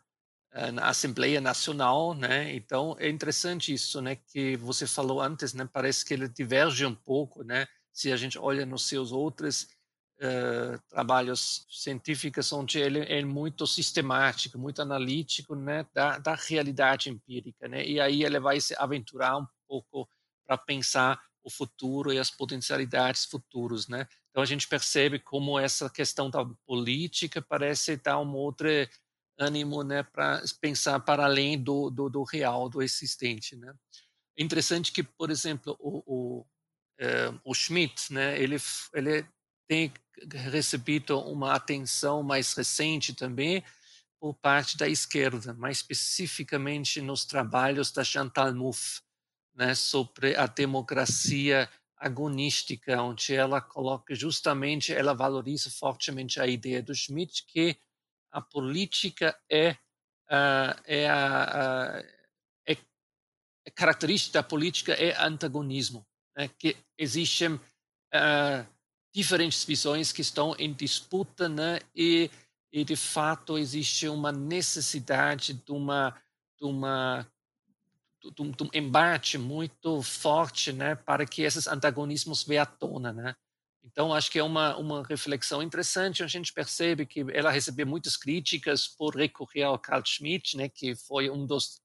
[0.52, 2.54] eh, na Assembleia Nacional, né?
[2.54, 4.14] Então é interessante isso, né?
[4.14, 5.66] Que você falou antes, né?
[5.72, 7.66] Parece que ele diverge um pouco, né?
[7.92, 9.68] Se a gente olha nos seus outros
[10.20, 15.86] uh, trabalhos científicos, onde ele é muito sistemático, muito analítico, né?
[15.92, 17.84] Da, da realidade empírica, né?
[17.84, 20.08] E aí ele vai se aventurar um pouco
[20.46, 24.06] para pensar o futuro e as potencialidades futuros, né?
[24.30, 28.68] Então a gente percebe como essa questão da política parece dar um outro
[29.38, 33.72] ânimo, né, para pensar para além do, do, do, real, do existente, né?
[34.38, 36.46] É interessante que, por exemplo, o, o,
[37.44, 38.56] o Schmidt, né, ele
[38.92, 39.26] ele
[39.68, 39.92] tem
[40.32, 43.64] recebido uma atenção mais recente também
[44.20, 49.00] por parte da esquerda, mais especificamente nos trabalhos da Chantal Mouffe,
[49.54, 56.94] né, sobre a democracia agonística, onde ela coloca justamente, ela valoriza fortemente a ideia do
[56.94, 57.78] Schmidt que
[58.30, 59.72] a política é,
[60.30, 62.00] uh, é a, a
[62.66, 62.76] é,
[63.66, 66.06] é característica da política é antagonismo,
[66.36, 66.48] né?
[66.58, 68.66] que existem uh,
[69.12, 71.80] diferentes visões que estão em disputa, né?
[71.94, 72.30] E,
[72.72, 76.14] e de fato existe uma necessidade de uma
[76.58, 77.26] de uma
[78.22, 83.12] de um, de um, embate muito forte, né, para que esses antagonismos venham à tona,
[83.12, 83.34] né?
[83.82, 86.22] Então acho que é uma uma reflexão interessante.
[86.22, 90.94] A gente percebe que ela recebeu muitas críticas por recorrer ao Carl Schmitt, né, que
[90.94, 91.80] foi um dos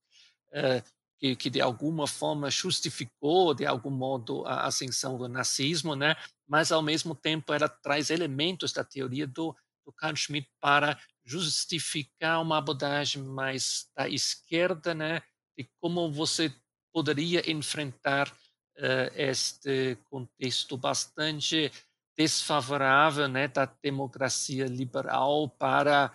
[0.51, 0.83] uh,
[1.19, 6.15] que, que, de alguma forma justificou de algum modo a ascensão do nazismo, né?
[6.47, 9.55] Mas ao mesmo tempo ela traz elementos da teoria do,
[9.85, 15.21] do Carl Schmitt para justificar uma abordagem mais da esquerda, né?
[15.57, 16.53] De como você
[16.93, 21.71] poderia enfrentar uh, este contexto bastante
[22.17, 26.11] desfavorável, né, da democracia liberal para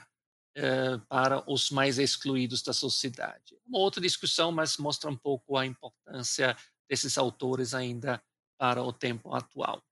[1.09, 3.57] para os mais excluídos da sociedade.
[3.67, 6.57] Uma outra discussão, mas mostra um pouco a importância
[6.89, 8.23] desses autores ainda
[8.59, 9.83] para o tempo atual.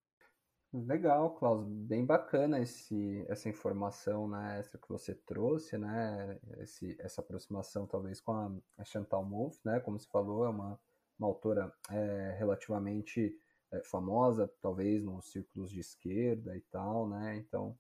[0.70, 7.22] Legal, Klaus, bem bacana esse, essa informação né, extra que você trouxe, né, esse, essa
[7.22, 10.78] aproximação talvez com a, a Chantal Mouffe, né, como você falou, é uma,
[11.18, 13.35] uma autora é, relativamente
[13.72, 17.74] é, famosa, talvez nos círculos de esquerda e tal, né, então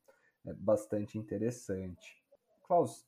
[0.46, 2.17] é bastante interessante.
[2.68, 3.02] Klaus,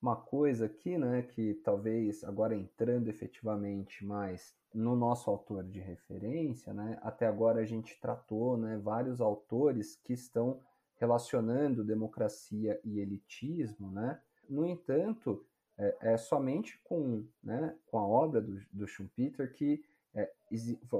[0.00, 6.72] uma coisa aqui, né, que talvez agora entrando efetivamente mais no nosso autor de referência,
[6.72, 10.60] né, até agora a gente tratou, né, vários autores que estão
[10.94, 14.20] relacionando democracia e elitismo, né.
[14.48, 15.44] No entanto,
[15.76, 19.84] é, é somente com, né, com a obra do, do Schumpeter que
[20.14, 20.32] é,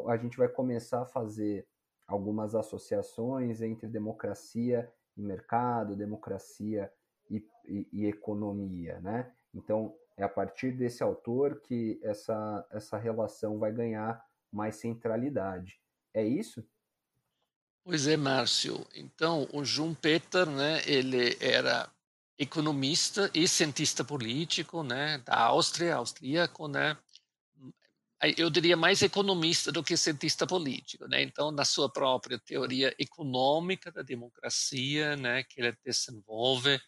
[0.09, 1.65] a gente vai começar a fazer
[2.09, 6.93] algumas associações entre democracia e mercado, democracia
[7.31, 9.33] e, e, economia, né?
[9.55, 15.81] Então, é a partir desse autor que essa, essa relação vai ganhar mais centralidade.
[16.13, 16.67] É isso?
[17.85, 18.87] Pois é, Márcio.
[18.95, 21.91] Então, o João Peter, né, ele era
[22.39, 26.97] economista e cientista político, né, da Áustria, austríaco, né?
[28.37, 31.23] Eu diria mais economista do que cientista político, né?
[31.23, 36.79] Então, na sua própria teoria econômica da democracia, né, que ele desenvolve,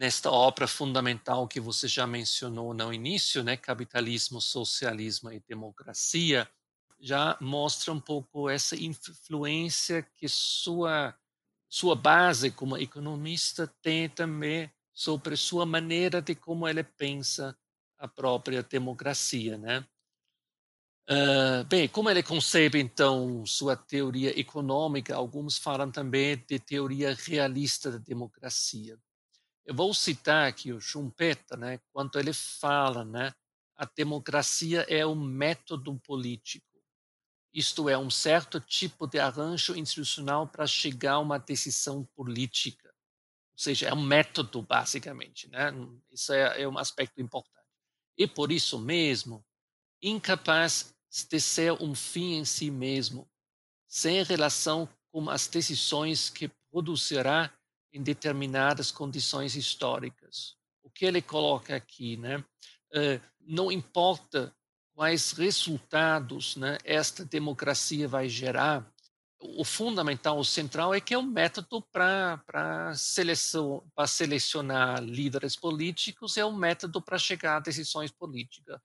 [0.00, 6.48] nesta obra fundamental que você já mencionou no início, né, Capitalismo, Socialismo e Democracia,
[6.98, 11.14] já mostra um pouco essa influência que sua
[11.68, 17.56] sua base como economista tem também sobre sua maneira de como ele pensa
[17.96, 19.86] a própria democracia, né?
[21.08, 25.14] Uh, bem, como ele concebe então sua teoria econômica?
[25.14, 28.98] Alguns falam também de teoria realista da democracia.
[29.64, 33.32] Eu vou citar aqui o Schumpeter, né, quando ele fala, né,
[33.76, 36.66] a democracia é um método político.
[37.52, 42.88] Isto é, um certo tipo de arranjo institucional para chegar a uma decisão política.
[43.52, 45.48] Ou seja, é um método, basicamente.
[45.48, 45.72] Né?
[46.12, 47.66] Isso é, é um aspecto importante.
[48.16, 49.44] E por isso mesmo,
[50.02, 50.94] incapaz
[51.28, 53.28] de ser um fim em si mesmo,
[53.88, 57.52] sem relação com as decisões que produzirá
[57.92, 60.56] em determinadas condições históricas.
[60.82, 62.44] O que ele coloca aqui, né?
[62.94, 64.54] Uh, não importa
[64.94, 68.86] quais resultados né, esta democracia vai gerar,
[69.40, 76.44] o fundamental, o central é que é um método para seleção, selecionar líderes políticos, é
[76.44, 78.78] um método para chegar a decisões políticas.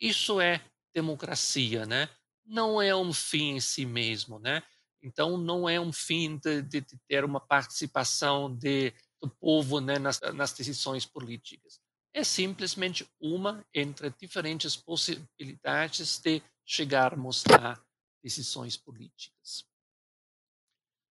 [0.00, 0.60] Isso é
[0.92, 2.08] democracia, né?
[2.44, 4.64] Não é um fim em si mesmo, né?
[5.02, 9.98] Então, não é um fim de, de, de ter uma participação de, do povo né,
[9.98, 11.80] nas, nas decisões políticas.
[12.14, 17.80] É simplesmente uma entre diferentes possibilidades de chegarmos a
[18.22, 19.64] decisões políticas.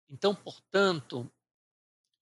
[0.08, 1.30] Então, portanto,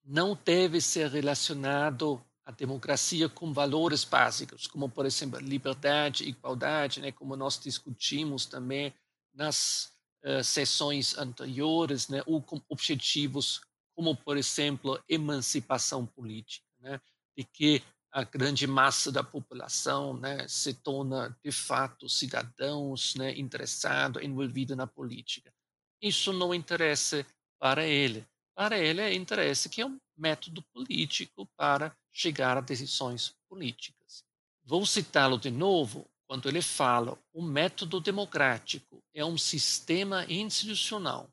[0.04, 7.12] não deve ser relacionado a democracia com valores básicos, como, por exemplo, liberdade, igualdade, né,
[7.12, 8.92] como nós discutimos também
[9.32, 9.91] nas
[10.24, 13.60] uh, sessões anteriores, né, ou com objetivos
[13.94, 17.00] como, por exemplo, emancipação política, né,
[17.36, 24.22] de que a grande massa da população né, se torna, de fato, cidadãos né, interessados,
[24.22, 25.52] envolvidos na política.
[26.00, 27.24] Isso não interessa
[27.58, 28.26] para ele.
[28.54, 34.22] Para ele, é interesse que é um método político para chegar a decisões políticas.
[34.62, 41.30] Vou citá-lo de novo, quando ele fala o método democrático é um sistema institucional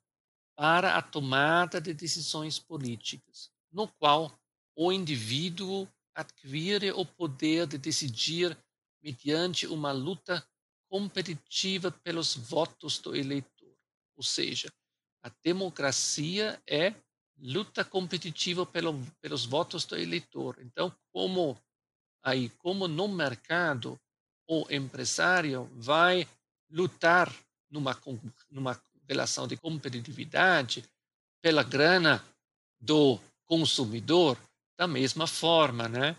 [0.58, 4.38] para a tomada de decisões políticas, no qual
[4.76, 8.58] o indivíduo adquire o poder de decidir
[9.02, 10.46] mediante uma luta
[10.90, 13.74] competitiva pelos votos do eleitor.
[14.18, 14.70] Ou seja,
[15.24, 16.94] a democracia é
[17.38, 20.58] luta competitiva pelo, pelos votos do eleitor.
[20.60, 21.58] Então, como
[22.22, 23.98] aí, como no mercado,
[24.50, 26.28] o empresário vai
[26.72, 27.32] lutar
[27.70, 27.96] numa,
[28.50, 30.84] numa relação de competitividade
[31.40, 32.26] pela grana
[32.82, 34.36] do consumidor,
[34.76, 36.16] da mesma forma, né?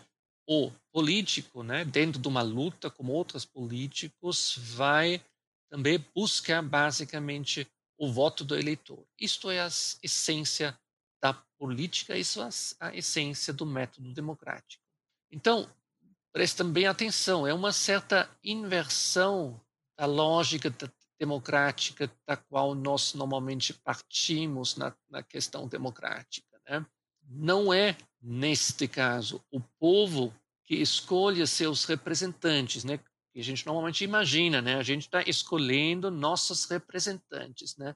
[0.47, 5.21] O político, né, dentro de uma luta com outros políticos, vai
[5.69, 7.67] também buscar basicamente
[7.97, 9.05] o voto do eleitor.
[9.19, 9.67] Isto é a
[10.01, 10.77] essência
[11.21, 12.49] da política, isso é
[12.79, 14.83] a essência do método democrático.
[15.31, 15.69] Então,
[16.31, 19.59] prestem bem atenção, é uma certa inversão
[19.97, 20.73] da lógica
[21.19, 26.59] democrática da qual nós normalmente partimos na, na questão democrática.
[26.67, 26.85] Né?
[27.27, 30.33] Não é, neste caso, o povo
[30.63, 32.97] que escolhe seus representantes, né?
[32.97, 34.75] que a gente normalmente imagina, né?
[34.75, 37.93] a gente está escolhendo nossos representantes, né?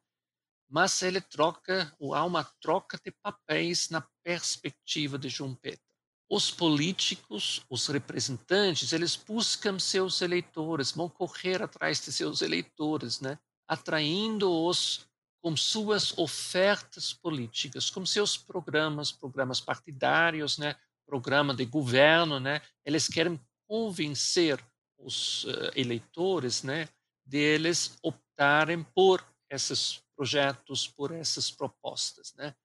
[0.69, 5.84] mas ele troca, ou há uma troca de papéis na perspectiva de Schumpeter
[6.29, 13.37] os políticos, os representantes, eles buscam seus eleitores, vão correr atrás de seus eleitores, né?
[13.67, 15.07] atraindo-os
[15.41, 20.75] com suas ofertas políticas, com seus programas, programas partidários, né?
[21.05, 22.61] programa de governo, né?
[22.83, 24.59] eles querem convencer
[24.97, 26.89] os uh, eleitores né?
[27.23, 32.33] deles optarem por esses projetos, por essas propostas.
[32.33, 32.55] Né?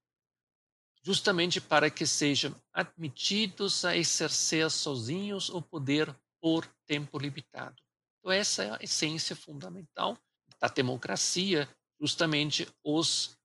[1.10, 7.74] Justamente para que sejam admitidos a exercer sozinhos o poder por tempo limitado.
[8.20, 10.16] Então, essa é a essência fundamental
[10.60, 11.68] da democracia,
[12.00, 13.36] justamente os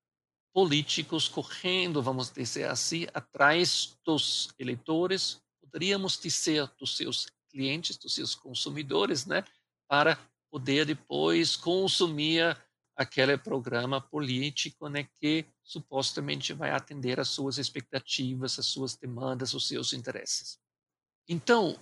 [0.54, 8.36] políticos correndo, vamos dizer assim, atrás dos eleitores, poderíamos dizer dos seus clientes, dos seus
[8.36, 9.44] consumidores, né,
[9.90, 10.20] para
[10.52, 12.56] poder depois consumir
[12.96, 19.68] aquele programa político né, que supostamente vai atender às suas expectativas, às suas demandas, os
[19.68, 20.60] seus interesses.
[21.28, 21.78] Então,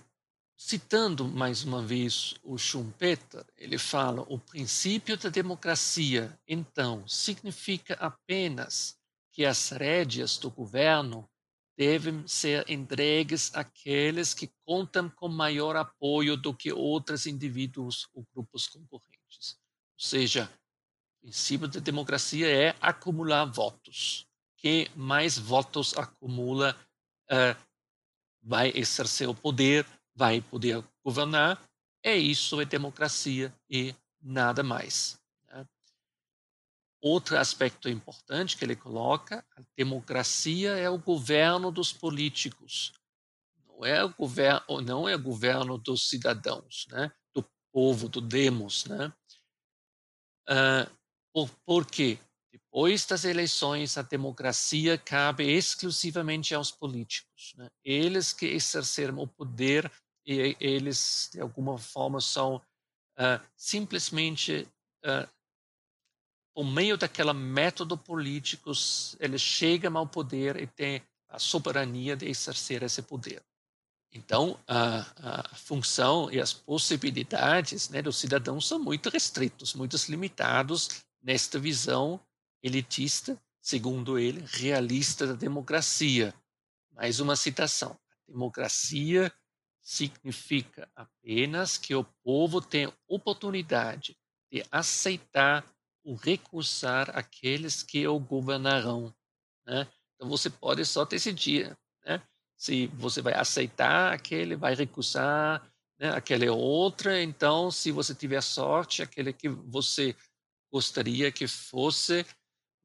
[0.56, 8.96] citando mais uma vez o Schumpeter, ele fala: o princípio da democracia, então, significa apenas
[9.30, 11.28] que as rédeas do governo
[11.76, 18.66] devem ser entregues àqueles que contam com maior apoio do que outros indivíduos ou grupos
[18.68, 19.58] concorrentes.
[19.98, 20.50] Ou seja,
[21.24, 24.26] princípio da democracia é acumular votos.
[24.58, 26.76] Quem mais votos acumula
[27.32, 27.58] uh,
[28.42, 31.58] vai exercer o poder, vai poder governar.
[32.02, 35.18] É isso, é democracia e nada mais.
[35.46, 35.66] Né?
[37.00, 42.92] Outro aspecto importante que ele coloca: a democracia é o governo dos políticos,
[43.66, 47.10] não é o governo, não é o governo dos cidadãos, né?
[47.34, 47.42] do
[47.72, 48.84] povo, do demos.
[48.84, 49.10] Né?
[50.50, 51.03] Uh,
[51.66, 52.18] porque
[52.52, 57.52] depois das eleições a democracia cabe exclusivamente aos políticos.
[57.56, 57.68] Né?
[57.84, 59.90] Eles que exerceram o poder
[60.26, 64.66] e eles, de alguma forma, são uh, simplesmente,
[65.04, 65.28] uh,
[66.54, 68.70] por meio daquela método político,
[69.18, 73.42] eles chegam ao poder e têm a soberania de exercer esse poder.
[74.12, 81.03] Então, a, a, função e as possibilidades né, dos cidadãos são muito restritos, muito limitados
[81.24, 82.20] nesta visão
[82.62, 86.34] elitista, segundo ele, realista da democracia.
[86.92, 87.98] Mais uma citação.
[88.28, 89.32] A democracia
[89.82, 94.16] significa apenas que o povo tem oportunidade
[94.52, 95.64] de aceitar
[96.04, 99.14] ou recusar aqueles que o governarão.
[99.66, 99.88] Né?
[100.14, 102.22] Então você pode só decidir né?
[102.56, 105.66] se você vai aceitar aquele, vai recusar
[105.98, 106.10] né?
[106.10, 107.22] aquele outra.
[107.22, 110.14] Então, se você tiver sorte, aquele que você
[110.74, 112.26] gostaria que fosse,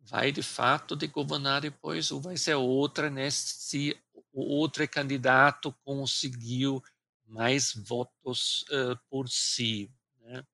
[0.01, 3.99] vai de fato de governar depois, ou vai ser outra, né, se
[4.31, 6.83] o outro candidato conseguiu
[7.25, 9.91] mais votos uh, por si.
[10.19, 10.45] Né?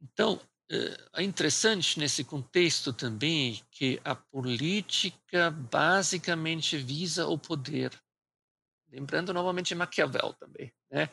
[0.00, 0.34] Então,
[0.70, 7.90] uh, é interessante nesse contexto também que a política basicamente visa o poder.
[8.92, 11.10] Lembrando novamente Maquiavel também, né?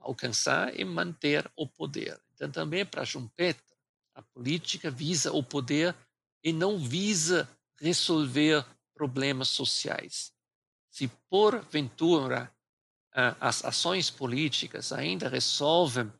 [0.00, 2.20] alcançar e manter o poder.
[2.34, 3.75] Então, também para Schumpeter,
[4.16, 5.94] a política visa o poder
[6.42, 7.48] e não visa
[7.78, 8.64] resolver
[8.94, 10.32] problemas sociais.
[10.90, 12.50] Se porventura
[13.40, 16.10] as ações políticas ainda resolvem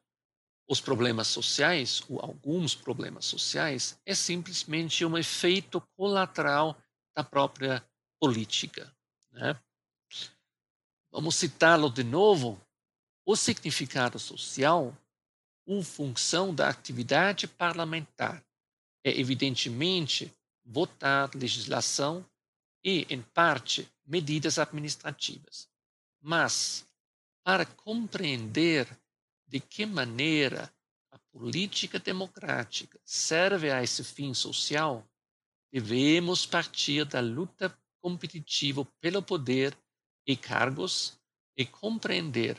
[0.68, 6.76] os problemas sociais, ou alguns problemas sociais, é simplesmente um efeito colateral
[7.14, 7.86] da própria
[8.20, 8.94] política.
[9.30, 9.58] Né?
[11.10, 12.60] Vamos citá-lo de novo.
[13.24, 14.96] O significado social,
[15.66, 18.42] ou função da atividade parlamentar,
[19.04, 20.32] é evidentemente
[20.64, 22.24] votar legislação
[22.84, 25.68] e, em parte, medidas administrativas.
[26.20, 26.86] Mas,
[27.44, 28.88] para compreender
[29.46, 30.72] de que maneira
[31.10, 35.04] a política democrática serve a esse fim social,
[35.72, 39.76] devemos partir da luta competitiva pelo poder
[40.26, 41.18] e cargos
[41.56, 42.56] e compreender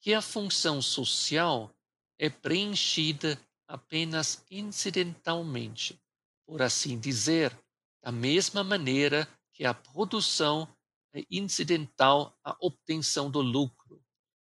[0.00, 1.74] que a função social
[2.18, 6.00] é preenchida apenas incidentalmente,
[6.46, 7.56] por assim dizer,
[8.02, 10.68] da mesma maneira que a produção
[11.14, 14.02] é incidental à obtenção do lucro.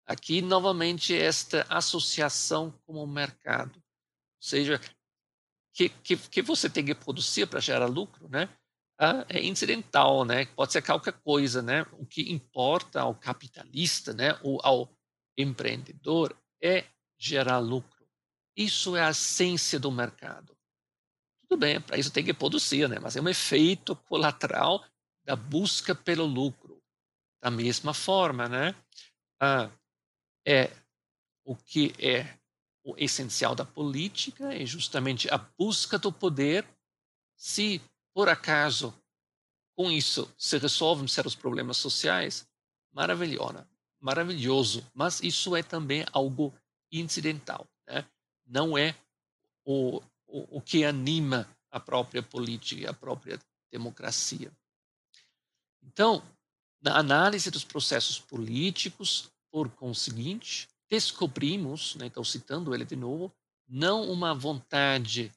[0.07, 3.77] Aqui, novamente, esta associação com o mercado.
[3.77, 4.81] Ou seja,
[5.73, 8.49] que, que, que você tem que produzir para gerar lucro, né?
[8.99, 10.47] Ah, é incidental, né?
[10.47, 11.85] Pode ser qualquer coisa, né?
[11.93, 14.39] O que importa ao capitalista, né?
[14.43, 14.91] Ou ao
[15.37, 16.85] empreendedor é
[17.19, 18.07] gerar lucro.
[18.57, 20.57] Isso é a essência do mercado.
[21.43, 22.99] Tudo bem, para isso tem que produzir, né?
[22.99, 24.85] Mas é um efeito colateral
[25.25, 26.83] da busca pelo lucro.
[27.41, 28.75] Da mesma forma, né?
[29.41, 29.71] Ah,
[30.47, 30.71] é
[31.45, 32.37] o que é
[32.83, 36.67] o essencial da política é justamente a busca do poder.
[37.37, 37.81] Se
[38.15, 38.95] por acaso
[39.77, 42.49] com isso se resolvem certos problemas sociais,
[42.93, 43.69] maravilhosa,
[44.01, 44.85] maravilhoso.
[44.95, 46.55] Mas isso é também algo
[47.01, 48.05] incidental, né?
[48.47, 48.95] Não é
[49.65, 53.39] o, o, o que anima a própria política e a própria
[53.71, 54.51] democracia.
[55.83, 56.23] Então,
[56.81, 63.33] na análise dos processos políticos, por conseguinte, descobrimos, né, estou citando ele de novo,
[63.69, 65.33] não uma vontade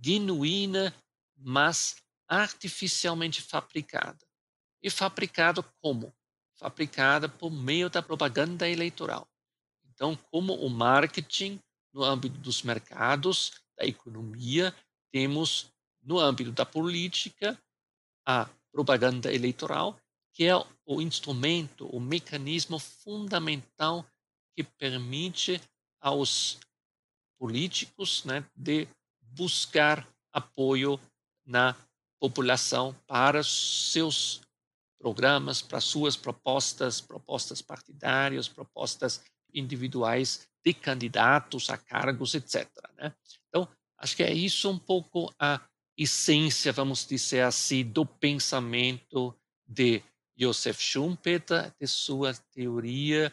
[0.00, 0.94] genuína,
[1.36, 1.96] mas
[2.28, 4.24] artificialmente fabricada.
[4.82, 6.14] E fabricada como?
[6.54, 9.28] Fabricada por meio da propaganda eleitoral.
[10.02, 11.60] Então, como o marketing
[11.94, 14.74] no âmbito dos mercados, da economia,
[15.12, 15.72] temos
[16.02, 17.56] no âmbito da política
[18.26, 19.96] a propaganda eleitoral,
[20.32, 24.04] que é o instrumento, o mecanismo fundamental
[24.56, 25.60] que permite
[26.00, 26.58] aos
[27.38, 28.88] políticos né, de
[29.20, 30.98] buscar apoio
[31.46, 31.76] na
[32.18, 34.40] população para seus
[34.98, 39.22] programas, para suas propostas, propostas partidárias, propostas
[39.52, 42.68] individuais de candidatos a cargos, etc.
[42.96, 43.14] Né?
[43.48, 43.68] Então,
[43.98, 45.60] acho que é isso um pouco a
[45.96, 49.34] essência, vamos dizer assim, do pensamento
[49.66, 50.02] de
[50.36, 53.32] Joseph Schumpeter, de sua teoria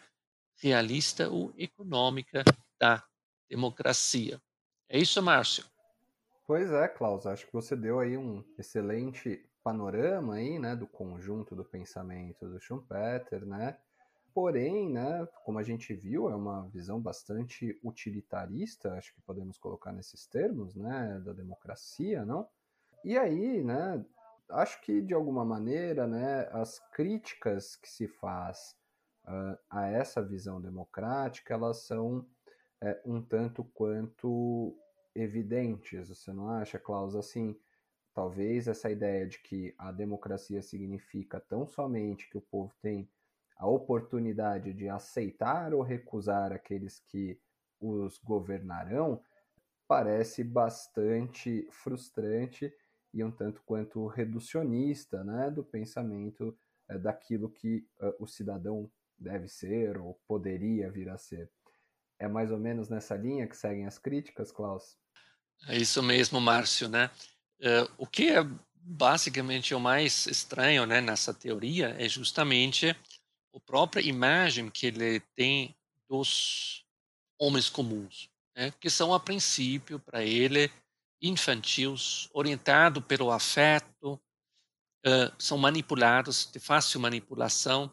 [0.62, 2.44] realista ou econômica
[2.80, 3.04] da
[3.50, 4.42] democracia.
[4.88, 5.64] É isso, Márcio?
[6.46, 11.56] Pois é, Klaus, acho que você deu aí um excelente panorama aí, né, do conjunto
[11.56, 13.78] do pensamento do Schumpeter, né?
[14.34, 19.92] Porém, né, como a gente viu, é uma visão bastante utilitarista, acho que podemos colocar
[19.92, 22.48] nesses termos, né, da democracia, não?
[23.04, 24.06] E aí, né,
[24.50, 28.76] acho que de alguma maneira, né, as críticas que se faz
[29.26, 32.26] uh, a essa visão democrática, elas são
[32.82, 34.76] é, um tanto quanto
[35.16, 37.16] evidentes, você não acha, Klaus?
[37.16, 37.60] Assim,
[38.14, 43.10] talvez essa ideia de que a democracia significa tão somente que o povo tem
[43.60, 47.38] a oportunidade de aceitar ou recusar aqueles que
[47.80, 49.22] os governarão
[49.86, 52.74] parece bastante frustrante
[53.14, 56.58] e um tanto quanto reducionista né, do pensamento
[56.88, 61.52] é, daquilo que uh, o cidadão deve ser ou poderia vir a ser.
[62.18, 64.98] É mais ou menos nessa linha que seguem as críticas, Klaus?
[65.68, 67.10] É isso mesmo, Márcio, né?
[67.60, 68.40] Uh, o que é
[68.74, 72.96] basicamente o mais estranho né, nessa teoria é justamente
[73.54, 75.76] a própria imagem que ele tem
[76.08, 76.86] dos
[77.40, 80.72] homens comuns, né, que são, a princípio, para ele,
[81.22, 84.20] infantis, orientados pelo afeto,
[85.06, 87.92] uh, são manipulados, de fácil manipulação.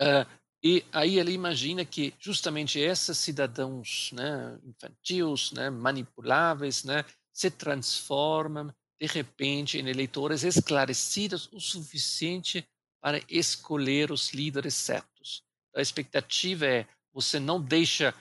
[0.00, 0.28] Uh,
[0.62, 8.74] e aí ele imagina que justamente esses cidadãos né, infantis, né, manipuláveis, né, se transformam
[8.98, 12.66] de repente em eleitores esclarecidos o suficiente
[13.06, 15.44] para escolher os líderes certos.
[15.76, 18.12] A expectativa é você não deixa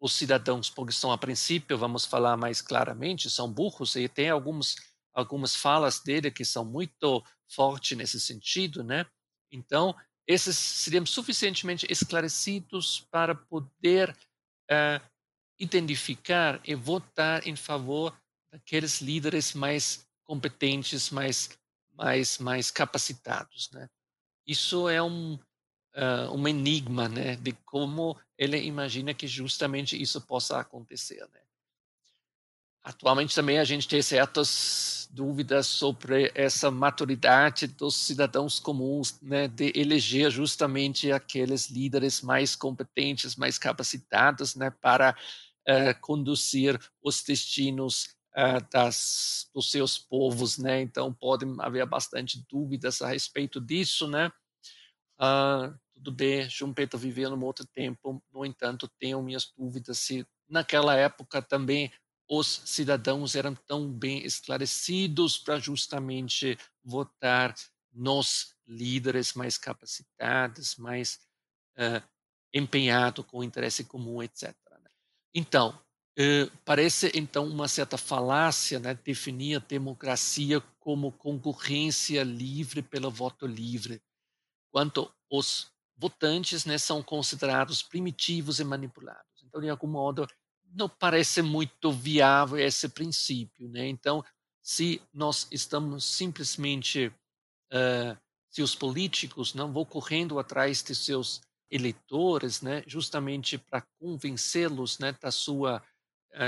[0.00, 4.76] os cidadãos, porque são a princípio, vamos falar mais claramente, são burros e tem alguns,
[5.12, 9.04] algumas falas dele que são muito fortes nesse sentido, né?
[9.50, 9.96] Então,
[10.28, 14.16] esses seriam suficientemente esclarecidos para poder
[14.70, 15.04] uh,
[15.58, 18.16] identificar e votar em favor
[18.52, 21.50] daqueles líderes mais competentes, mais
[21.96, 23.88] mais mais capacitados, né?
[24.50, 30.58] Isso é um uh, um enigma, né, de como ele imagina que justamente isso possa
[30.58, 31.40] acontecer, né?
[32.82, 39.72] Atualmente também a gente tem certas dúvidas sobre essa maturidade dos cidadãos comuns, né, de
[39.72, 45.14] eleger justamente aqueles líderes mais competentes, mais capacitados, né, para
[45.68, 48.08] uh, conduzir os destinos
[48.72, 50.80] das, dos seus povos, né.
[50.80, 54.32] Então podem haver bastante dúvidas a respeito disso, né.
[55.20, 60.96] Uh, tudo bem, Schumpeter viveu num outro tempo, no entanto, tenho minhas dúvidas se naquela
[60.96, 61.92] época também
[62.28, 67.54] os cidadãos eram tão bem esclarecidos para justamente votar
[67.92, 71.18] nos líderes mais capacitados, mais
[71.76, 72.02] uh,
[72.54, 74.54] empenhados com o interesse comum, etc.
[74.70, 74.90] Né?
[75.34, 75.78] Então,
[76.18, 83.44] uh, parece então uma certa falácia né, definir a democracia como concorrência livre pelo voto
[83.44, 84.00] livre,
[84.70, 89.42] quanto os votantes né, são considerados primitivos e manipulados.
[89.44, 90.26] Então, de algum modo,
[90.72, 93.86] não parece muito viável esse princípio, né?
[93.88, 94.24] Então,
[94.62, 97.12] se nós estamos simplesmente,
[97.72, 98.16] uh,
[98.48, 105.12] se os políticos não vão correndo atrás de seus eleitores, né, justamente para convencê-los, né,
[105.20, 105.80] da sua,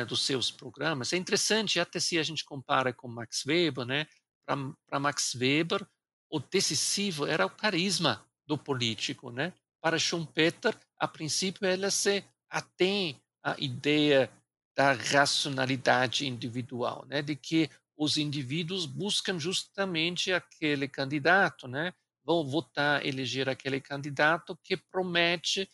[0.09, 4.07] dos seus programas, é interessante até se a gente compara com Max Weber, né?
[4.45, 5.87] Para Max Weber,
[6.33, 9.53] o decisivo era o carisma do político, né?
[9.83, 14.31] Para Schumpeter, a princípio, ela se atém a ideia
[14.75, 17.21] da racionalidade individual, né?
[17.21, 21.93] de que os indivíduos buscam justamente aquele candidato, né?
[22.25, 25.69] vão votar, eleger aquele candidato que promete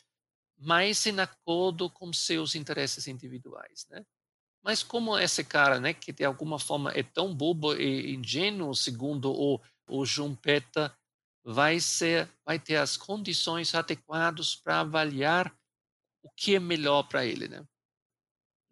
[0.59, 4.05] mais em acordo com seus interesses individuais, né?
[4.61, 9.31] Mas como esse cara, né, que de alguma forma é tão bobo e ingênuo, segundo
[9.31, 10.93] o, o Schumpeter,
[11.45, 15.55] vai ser, vai ter as condições adequadas para avaliar
[16.23, 17.65] o que é melhor para ele, né?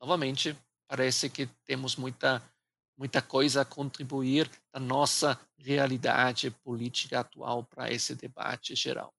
[0.00, 0.56] Novamente,
[0.88, 2.42] parece que temos muita
[2.98, 9.12] muita coisa a contribuir da nossa realidade política atual para esse debate geral.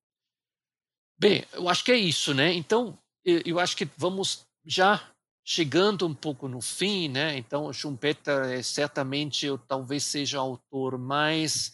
[1.19, 2.53] Bem, eu acho que é isso, né?
[2.53, 5.11] Então, eu acho que vamos já
[5.43, 7.37] chegando um pouco no fim, né?
[7.37, 11.73] Então, Schumpeter é certamente, ou talvez seja o autor mais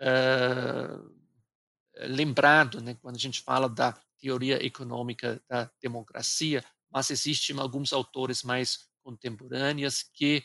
[0.00, 1.14] uh,
[2.08, 2.96] lembrado, né?
[3.00, 10.02] Quando a gente fala da teoria econômica da democracia, mas existem alguns autores mais contemporâneos
[10.02, 10.44] que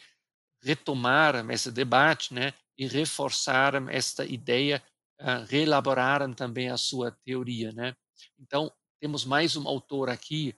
[0.61, 4.81] retomaram esse debate né, e reforçaram esta ideia,
[5.19, 7.71] uh, reelaboraram também a sua teoria.
[7.73, 7.95] Né?
[8.39, 10.55] Então, temos mais um autor aqui,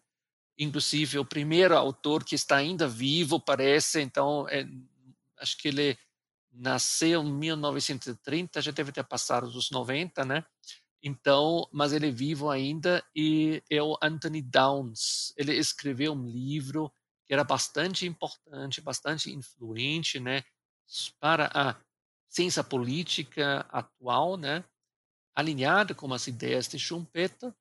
[0.58, 4.68] inclusive o primeiro autor que está ainda vivo, parece, então, é,
[5.40, 5.98] acho que ele
[6.56, 10.46] nasceu em 1930, já deve ter passado dos 90, né?
[11.04, 15.34] Então, mas ele é vivo ainda e é o Anthony Downs.
[15.38, 16.92] Ele escreveu um livro
[17.26, 20.44] que era bastante importante, bastante influente, né,
[21.20, 21.76] para a
[22.30, 24.64] ciência política atual, né,
[25.36, 27.54] alinhado com as ideias de Schumpeter,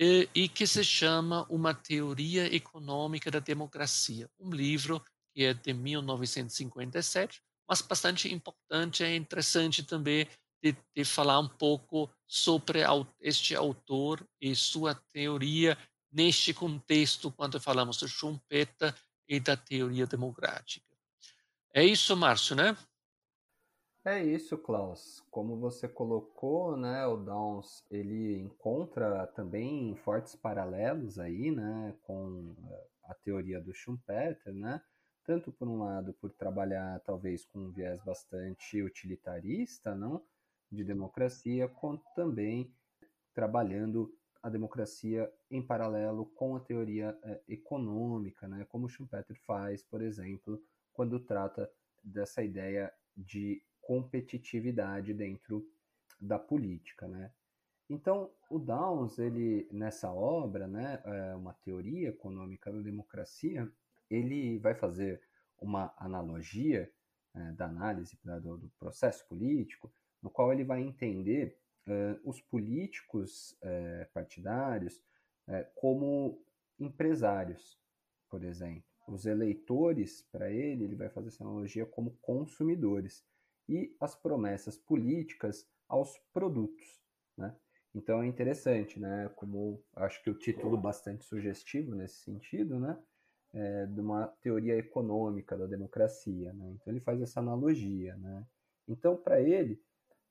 [0.00, 5.04] e, e que se chama Uma Teoria Econômica da Democracia, um livro
[5.34, 10.26] que é de 1957, mas bastante importante e interessante também
[10.62, 12.80] de, de falar um pouco sobre
[13.20, 15.76] este autor e sua teoria
[16.10, 18.94] neste contexto quando falamos de Schumpeter
[19.28, 20.86] e da teoria democrática.
[21.74, 22.76] É isso, Márcio, né?
[24.04, 25.22] É isso, Klaus.
[25.30, 32.86] Como você colocou, né, o Downs ele encontra também fortes paralelos aí, né, com eh,
[33.04, 34.80] a teoria do Schumpeter, né?
[35.28, 40.24] Tanto por um lado por trabalhar talvez com um viés bastante utilitarista, não?
[40.72, 42.74] de democracia, quanto também
[43.34, 44.10] trabalhando
[44.42, 50.62] a democracia em paralelo com a teoria é, econômica, né, como Schumpeter faz, por exemplo,
[50.94, 51.70] quando trata
[52.02, 55.70] dessa ideia de competitividade dentro
[56.18, 57.30] da política, né?
[57.90, 63.70] Então, o Downs, ele nessa obra, né, é uma teoria econômica da democracia,
[64.10, 65.20] ele vai fazer
[65.58, 66.90] uma analogia
[67.34, 72.40] é, da análise né, do, do processo político no qual ele vai entender uh, os
[72.40, 74.98] políticos uh, partidários
[75.48, 76.42] uh, como
[76.78, 77.78] empresários,
[78.28, 78.84] por exemplo.
[79.06, 83.24] Os eleitores, para ele, ele vai fazer essa analogia como consumidores.
[83.68, 87.00] E as promessas políticas aos produtos.
[87.36, 87.54] Né?
[87.94, 89.30] Então é interessante, né?
[89.36, 92.98] Como acho que o título bastante sugestivo nesse sentido, né?
[93.58, 96.52] É, de uma teoria econômica da democracia.
[96.52, 96.70] Né?
[96.74, 98.16] Então ele faz essa analogia.
[98.16, 98.46] Né?
[98.86, 99.82] Então, para ele,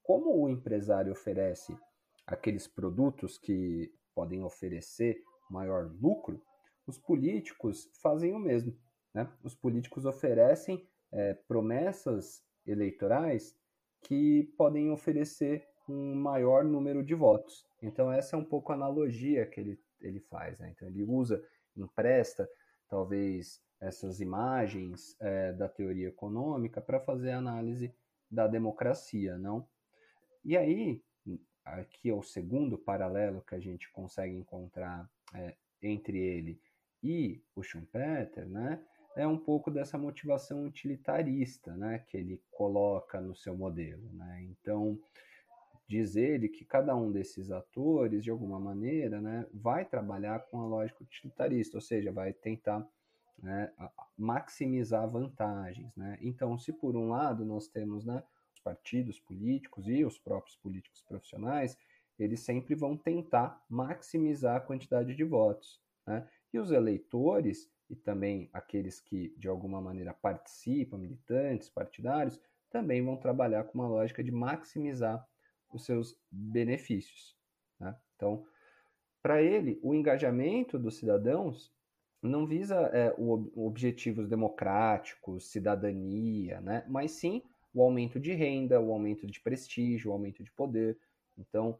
[0.01, 1.77] como o empresário oferece
[2.25, 6.41] aqueles produtos que podem oferecer maior lucro,
[6.85, 8.73] os políticos fazem o mesmo.
[9.13, 9.29] Né?
[9.43, 13.57] Os políticos oferecem é, promessas eleitorais
[14.01, 17.65] que podem oferecer um maior número de votos.
[17.81, 20.59] Então, essa é um pouco a analogia que ele, ele faz.
[20.59, 20.69] Né?
[20.69, 21.43] Então, ele usa,
[21.75, 22.49] empresta,
[22.89, 27.93] talvez, essas imagens é, da teoria econômica para fazer a análise
[28.30, 29.68] da democracia, não?
[30.43, 31.01] E aí,
[31.64, 36.59] aqui é o segundo paralelo que a gente consegue encontrar é, entre ele
[37.03, 38.84] e o Schumpeter, né?
[39.15, 41.99] É um pouco dessa motivação utilitarista, né?
[42.07, 44.43] Que ele coloca no seu modelo, né?
[44.43, 44.99] Então,
[45.88, 50.68] diz ele que cada um desses atores, de alguma maneira, né, vai trabalhar com a
[50.68, 52.85] lógica utilitarista, ou seja, vai tentar
[53.41, 53.72] né,
[54.18, 55.95] maximizar vantagens.
[55.95, 56.18] Né?
[56.22, 58.22] Então, se por um lado nós temos né,
[58.53, 61.77] os partidos políticos e os próprios políticos profissionais,
[62.19, 65.80] eles sempre vão tentar maximizar a quantidade de votos.
[66.05, 66.27] Né?
[66.51, 72.39] E os eleitores, e também aqueles que de alguma maneira participam, militantes, partidários,
[72.69, 75.26] também vão trabalhar com uma lógica de maximizar
[75.77, 77.35] os seus benefícios.
[77.79, 77.95] Né?
[78.15, 78.45] Então,
[79.21, 81.73] para ele, o engajamento dos cidadãos
[82.21, 86.85] não visa é, o, objetivos democráticos, cidadania, né?
[86.87, 87.41] mas sim
[87.73, 90.97] o aumento de renda, o aumento de prestígio, o aumento de poder.
[91.37, 91.79] Então,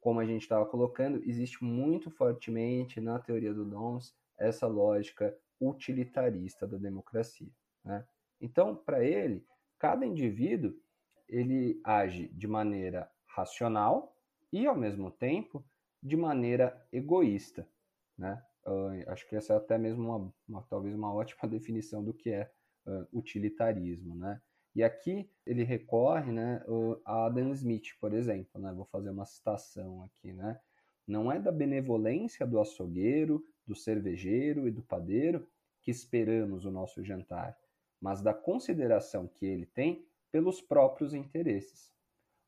[0.00, 6.66] como a gente estava colocando, existe muito fortemente na teoria do Dons essa lógica utilitarista
[6.66, 7.50] da democracia.
[7.84, 8.04] Né?
[8.40, 9.44] Então, para ele,
[9.78, 10.74] cada indivíduo
[11.28, 14.16] ele age de maneira racional
[14.52, 15.64] e, ao mesmo tempo,
[16.02, 17.68] de maneira egoísta.
[18.16, 18.40] Né?
[18.64, 22.30] Uh, acho que essa é até mesmo uma, uma, talvez uma ótima definição do que
[22.30, 22.50] é
[22.86, 24.40] uh, utilitarismo, né?
[24.74, 26.60] E aqui ele recorre, né,
[27.04, 28.72] a Adam Smith, por exemplo, né?
[28.72, 30.58] Vou fazer uma citação aqui, né?
[31.06, 35.46] Não é da benevolência do açougueiro, do cervejeiro e do padeiro
[35.80, 37.56] que esperamos o nosso jantar,
[38.00, 41.93] mas da consideração que ele tem pelos próprios interesses.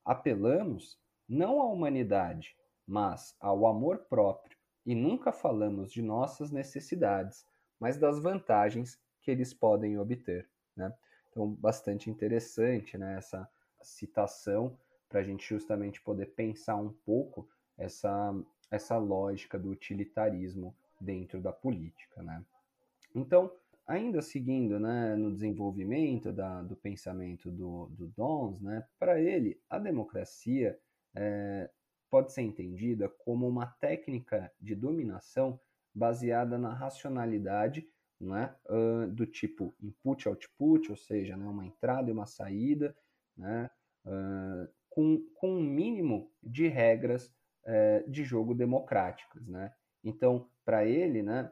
[0.06, 0.96] Apelamos
[1.28, 2.56] não à humanidade,
[2.86, 4.56] mas ao amor próprio
[4.86, 7.44] e nunca falamos de nossas necessidades,
[7.80, 10.48] mas das vantagens que eles podem obter.
[10.76, 10.94] Né?
[11.28, 13.50] Então, bastante interessante né, essa
[13.82, 14.78] citação
[15.08, 18.32] para a gente justamente poder pensar um pouco essa,
[18.70, 22.22] essa lógica do utilitarismo dentro da política.
[22.22, 22.44] Né?
[23.12, 23.52] Então,
[23.86, 29.78] ainda seguindo né, no desenvolvimento da, do pensamento do, do Dons, né, para ele, a
[29.78, 30.78] democracia
[31.14, 31.70] é,
[32.10, 35.60] pode ser entendida como uma técnica de dominação
[35.94, 37.88] baseada na racionalidade
[38.20, 42.96] né, uh, do tipo input-output, ou seja, né, uma entrada e uma saída,
[43.36, 43.70] né,
[44.04, 47.26] uh, com, com um mínimo de regras
[47.64, 49.46] uh, de jogo democráticas.
[49.46, 49.72] Né?
[50.02, 51.50] Então, para ele, né,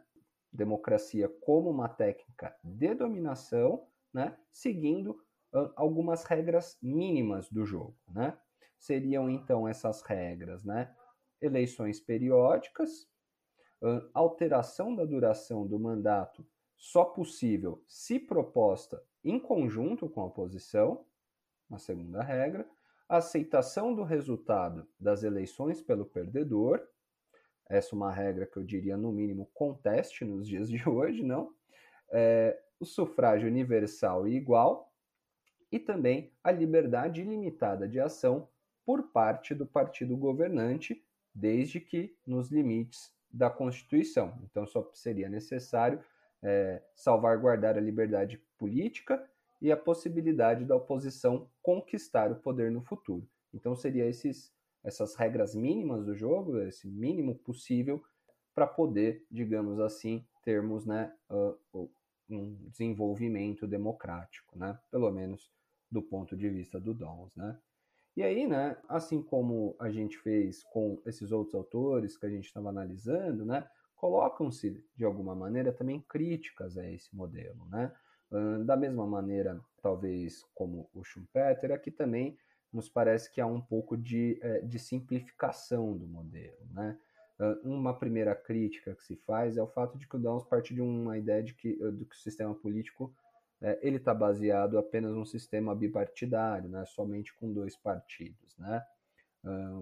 [0.55, 5.21] democracia como uma técnica de dominação, né, seguindo
[5.77, 7.97] algumas regras mínimas do jogo.
[8.09, 8.37] Né?
[8.85, 10.95] seriam então essas regras, né?
[11.41, 13.09] Eleições periódicas,
[14.13, 21.07] alteração da duração do mandato só possível se proposta em conjunto com a oposição,
[21.69, 22.69] uma segunda regra,
[23.09, 26.87] aceitação do resultado das eleições pelo perdedor,
[27.69, 31.53] essa é uma regra que eu diria no mínimo conteste nos dias de hoje, não?
[32.13, 34.93] É, o sufrágio universal e igual
[35.73, 38.49] e também a liberdade ilimitada de ação
[38.85, 41.05] por parte do partido governante,
[41.35, 44.39] desde que nos limites da Constituição.
[44.45, 46.01] Então, só seria necessário
[46.43, 49.29] é, salvaguardar a liberdade política
[49.61, 53.27] e a possibilidade da oposição conquistar o poder no futuro.
[53.53, 54.53] Então, seria esses,
[54.85, 58.03] essas regras mínimas do jogo, esse mínimo possível,
[58.55, 61.13] para poder, digamos assim, termos né,
[62.31, 64.79] um desenvolvimento democrático, né?
[64.91, 65.51] pelo menos
[65.91, 67.35] do ponto de vista do Dawes.
[67.35, 67.59] Né?
[68.17, 72.45] E aí, né, assim como a gente fez com esses outros autores que a gente
[72.45, 77.91] estava analisando, né, colocam-se de alguma maneira também críticas a esse modelo, né?
[78.67, 82.37] Da mesma maneira, talvez como o Schumpeter, aqui também
[82.75, 86.99] nos parece que há um pouco de, é, de simplificação do modelo, né?
[87.65, 90.81] Uma primeira crítica que se faz é o fato de que o Dawes parte de
[90.81, 93.13] uma ideia de que, de que o sistema político
[93.61, 98.57] é, ele está baseado apenas num sistema bipartidário, né, somente com dois partidos.
[98.57, 98.81] Né?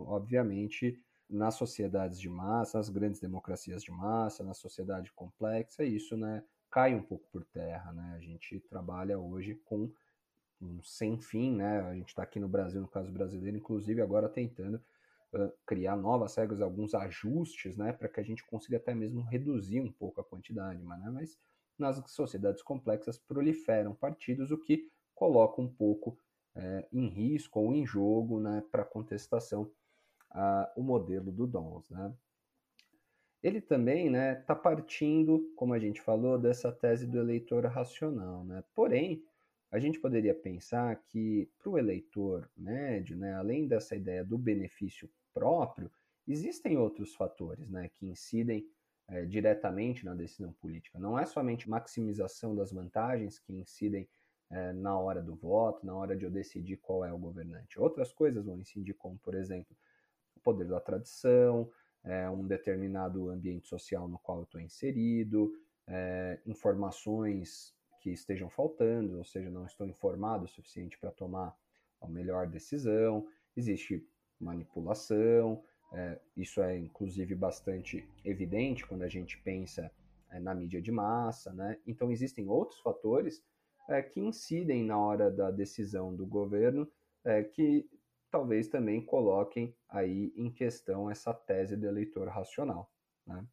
[0.06, 0.98] Obviamente,
[1.28, 6.94] nas sociedades de massa, nas grandes democracias de massa, na sociedade complexa, isso né, cai
[6.94, 8.14] um pouco por terra, né?
[8.16, 9.92] A gente trabalha hoje com
[10.62, 11.80] um sem fim, né?
[11.80, 14.76] A gente está aqui no Brasil, no caso brasileiro, inclusive agora tentando
[15.34, 17.92] uh, criar novas regras, alguns ajustes, né?
[17.92, 21.10] Para que a gente consiga até mesmo reduzir um pouco a quantidade, mas, né?
[21.10, 21.38] mas
[21.78, 26.16] nas sociedades complexas proliferam partidos, o que coloca um pouco
[26.54, 29.70] é, em risco ou em jogo né, para contestação
[30.32, 31.88] uh, o modelo do Dons.
[31.90, 32.12] Né?
[33.42, 38.44] Ele também está né, tá partindo, como a gente falou, dessa tese do eleitor racional.
[38.44, 38.62] Né?
[38.74, 39.24] Porém,
[39.72, 45.10] a gente poderia pensar que para o eleitor médio, né, além dessa ideia do benefício
[45.32, 45.90] próprio,
[46.28, 48.68] existem outros fatores né, que incidem
[49.08, 50.98] é, diretamente na decisão política.
[50.98, 54.06] Não é somente maximização das vantagens que incidem
[54.50, 57.80] é, na hora do voto, na hora de eu decidir qual é o governante.
[57.80, 59.74] Outras coisas vão incidir, como, por exemplo,
[60.36, 61.72] o poder da tradição,
[62.04, 65.52] é, um determinado ambiente social no qual eu estou inserido,
[66.46, 71.56] informações que estejam faltando, ou seja, não estou informado o suficiente para tomar
[72.00, 74.04] a melhor decisão, existe
[74.40, 75.62] manipulação,
[75.92, 79.90] é, isso é inclusive bastante evidente quando a gente pensa
[80.30, 81.78] é, na mídia de massa, né?
[81.86, 83.40] Então existem outros fatores
[83.88, 86.90] é, que incidem na hora da decisão do governo
[87.24, 87.88] é, que
[88.30, 92.90] talvez também coloquem aí em questão essa tese do eleitor racional,
[93.24, 93.46] né?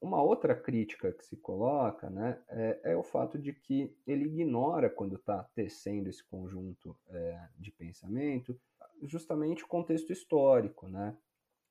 [0.00, 4.88] Uma outra crítica que se coloca né, é, é o fato de que ele ignora,
[4.88, 8.56] quando está tecendo esse conjunto é, de pensamento,
[9.02, 10.88] justamente o contexto histórico.
[10.88, 11.16] Né?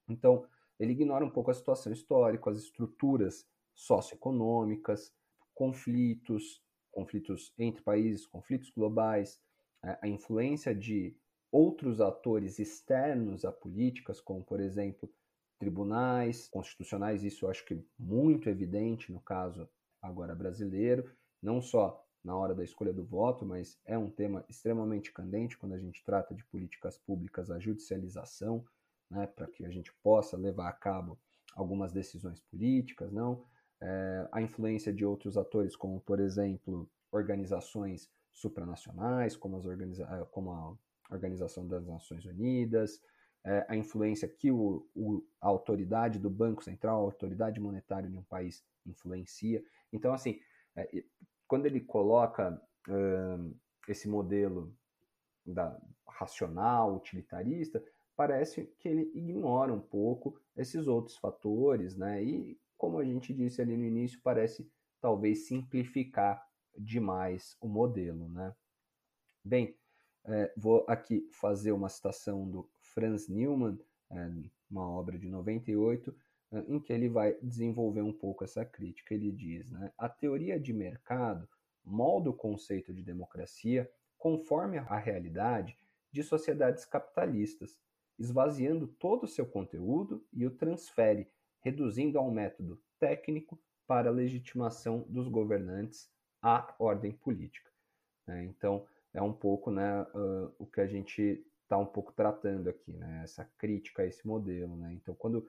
[0.09, 0.45] Então,
[0.77, 5.13] ele ignora um pouco a situação histórica, as estruturas socioeconômicas,
[5.53, 6.61] conflitos,
[6.91, 9.39] conflitos entre países, conflitos globais,
[9.81, 11.15] é, a influência de
[11.49, 15.09] outros atores externos a políticas, como, por exemplo,
[15.57, 19.69] tribunais constitucionais, isso eu acho que muito evidente no caso
[20.01, 21.09] agora brasileiro,
[21.41, 25.73] não só na hora da escolha do voto, mas é um tema extremamente candente quando
[25.73, 28.65] a gente trata de políticas públicas, a judicialização,
[29.09, 31.19] né, para que a gente possa levar a cabo
[31.55, 33.45] algumas decisões políticas, não?
[33.79, 40.51] É, a influência de outros atores, como por exemplo organizações supranacionais, como, as organiza como
[40.51, 40.75] a
[41.09, 42.99] Organização das Nações Unidas,
[43.45, 48.17] é, a influência que o, o, a autoridade do Banco Central, a autoridade monetária de
[48.17, 49.63] um país influencia.
[49.93, 50.39] Então, assim,
[50.75, 51.03] é,
[51.47, 52.59] quando ele coloca
[52.89, 53.55] uh,
[53.87, 54.75] esse modelo
[55.45, 57.83] da, racional, utilitarista,
[58.15, 62.23] parece que ele ignora um pouco esses outros fatores, né?
[62.23, 64.69] E, como a gente disse ali no início, parece
[64.99, 66.43] talvez simplificar
[66.77, 68.55] demais o modelo, né?
[69.43, 69.77] Bem,
[70.25, 73.77] é, vou aqui fazer uma citação do Franz Neumann,
[74.09, 74.31] é,
[74.71, 76.15] uma obra de 98,
[76.53, 79.13] é, em que ele vai desenvolver um pouco essa crítica.
[79.13, 81.47] Ele diz: né, a teoria de mercado
[81.83, 85.77] molda o conceito de democracia conforme a realidade
[86.11, 87.77] de sociedades capitalistas,
[88.17, 91.27] esvaziando todo o seu conteúdo e o transfere,
[91.59, 96.09] reduzindo a um método técnico para a legitimação dos governantes
[96.41, 97.69] à ordem política.
[98.25, 98.45] Né.
[98.45, 100.05] Então, é um pouco né,
[100.57, 103.21] o que a gente está um pouco tratando aqui, né?
[103.23, 104.93] Essa crítica a esse modelo, né?
[104.93, 105.45] Então, quando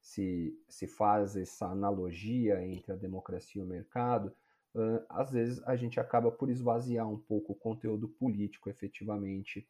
[0.00, 4.34] se, se faz essa analogia entre a democracia e o mercado,
[4.74, 9.68] uh, às vezes a gente acaba por esvaziar um pouco o conteúdo político efetivamente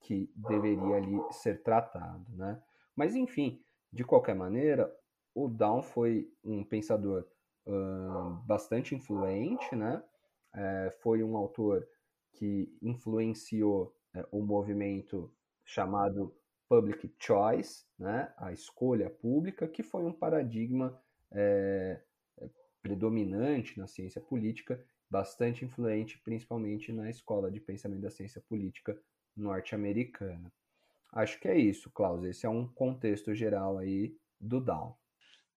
[0.00, 2.60] que deveria ali ser tratado, né?
[2.94, 3.60] Mas enfim,
[3.92, 4.94] de qualquer maneira,
[5.34, 7.26] o Down foi um pensador
[7.66, 10.02] uh, bastante influente, né?
[10.54, 11.86] É, foi um autor
[12.32, 15.30] que influenciou é, o movimento
[15.64, 16.34] chamado
[16.68, 20.98] Public Choice, né, a escolha pública, que foi um paradigma
[21.30, 22.00] é,
[22.82, 28.98] predominante na ciência política, bastante influente, principalmente na escola de pensamento da ciência política
[29.36, 30.50] norte-americana.
[31.12, 32.24] Acho que é isso, Klaus.
[32.24, 34.94] Esse é um contexto geral aí do Down.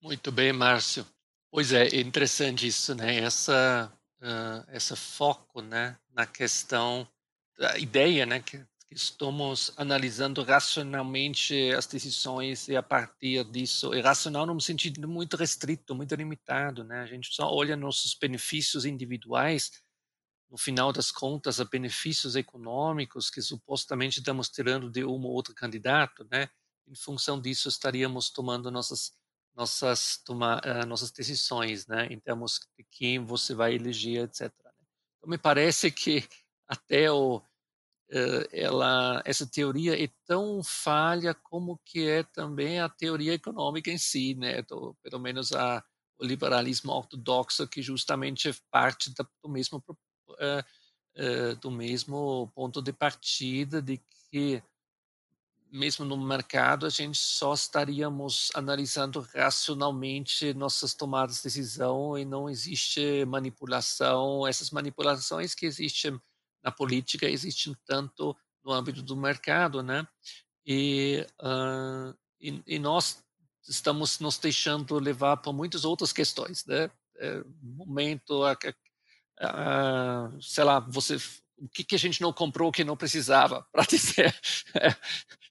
[0.02, 1.06] Muito bem, Márcio.
[1.50, 3.18] Pois é, é interessante isso, né?
[3.18, 3.92] Essa,
[4.22, 7.08] uh, esse foco, né, na questão
[7.60, 14.02] a ideia, né, que, que estamos analisando racionalmente as decisões e a partir disso, e
[14.02, 17.02] racional num sentido muito restrito, muito limitado, né?
[17.02, 19.72] A gente só olha nossos benefícios individuais,
[20.50, 25.54] no final das contas, a benefícios econômicos que supostamente estamos tirando de um ou outro
[25.54, 26.50] candidato, né?
[26.88, 29.12] Em função disso, estaríamos tomando nossas
[29.56, 32.08] nossas toma, uh, nossas decisões, né?
[32.10, 34.42] Em termos de quem você vai eleger, etc.
[34.42, 34.72] Né?
[35.18, 36.28] Então, me parece que
[36.68, 37.49] até o eh,
[38.52, 44.34] ela, essa teoria é tão falha como que é também a teoria econômica em si,
[44.36, 44.64] né?
[44.64, 45.84] Pelo menos a,
[46.20, 53.82] o liberalismo ortodoxo, que justamente parte do mesmo uh, uh, do mesmo ponto de partida
[53.82, 54.62] de que
[55.72, 62.50] mesmo no mercado, a gente só estaríamos analisando racionalmente nossas tomadas de decisão e não
[62.50, 64.48] existe manipulação.
[64.48, 66.20] Essas manipulações que existem
[66.64, 70.08] na política existem tanto no âmbito do mercado, né?
[70.66, 73.24] E, uh, e, e, nós
[73.68, 76.92] estamos nos deixando levar por muitas outras questões, né?
[77.18, 78.58] É, momento, a,
[79.40, 81.18] a, a, sei lá, você
[81.62, 84.34] o que, que a gente não comprou que não precisava, para dizer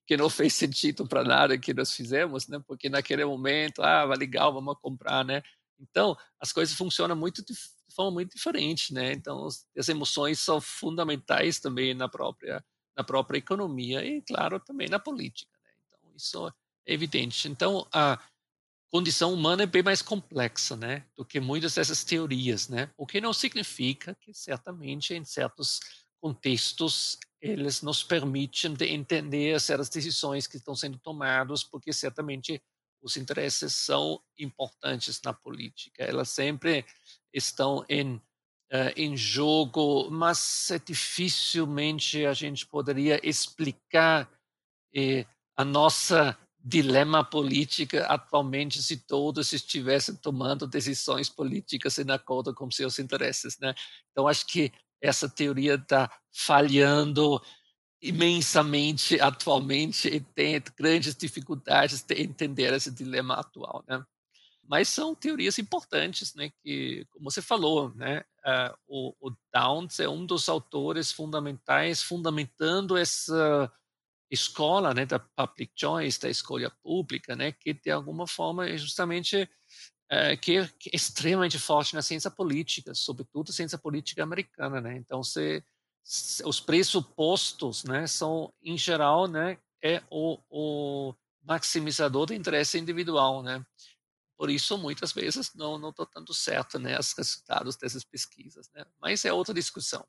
[0.06, 2.58] que não fez sentido para nada que nós fizemos, né?
[2.66, 5.42] Porque naquele momento, ah, legal, vamos comprar, né?
[5.80, 7.54] Então, as coisas funcionam muito de
[7.94, 9.12] forma muito diferente, né?
[9.12, 9.46] Então,
[9.76, 12.64] as emoções são fundamentais também na própria
[12.96, 15.56] na própria economia e, claro, também na política.
[15.62, 15.70] Né?
[15.86, 16.48] Então, isso
[16.84, 17.48] é evidente.
[17.48, 18.18] Então, a
[18.90, 22.90] condição humana é bem mais complexa, né, do que muitas dessas teorias, né?
[22.96, 25.78] O que não significa que certamente em certos
[26.20, 32.60] contextos eles nos permitem de entender certas decisões que estão sendo tomadas, porque certamente
[33.00, 36.02] os interesses são importantes na política.
[36.02, 36.84] Elas sempre
[37.32, 38.20] estão em
[38.72, 44.30] uh, em jogo, mas é dificilmente a gente poderia explicar
[44.94, 45.26] eh,
[45.56, 52.98] a nossa dilema política atualmente se todos estivessem tomando decisões políticas em acordo com seus
[52.98, 53.74] interesses, né?
[54.10, 57.40] Então acho que essa teoria está falhando
[58.00, 64.04] imensamente atualmente e tem grandes dificuldades de entender esse dilema atual, né?
[64.68, 66.50] Mas são teorias importantes, né?
[66.62, 68.22] Que, como você falou, né?
[68.44, 68.76] Uh,
[69.20, 73.72] o, o Downs é um dos autores fundamentais fundamentando essa
[74.30, 79.48] escola, né, da public choice, da escolha pública, né, que de alguma forma é justamente
[80.10, 84.96] é, que, é, extremamente forte na ciência política, sobretudo ciência política americana, né.
[84.96, 85.62] Então, se,
[86.44, 93.64] os pressupostos, né, são em geral, né, é o, o maximizador do interesse individual, né.
[94.36, 98.84] Por isso, muitas vezes não não dando certo, né, os resultados dessas pesquisas, né.
[99.00, 100.06] Mas é outra discussão.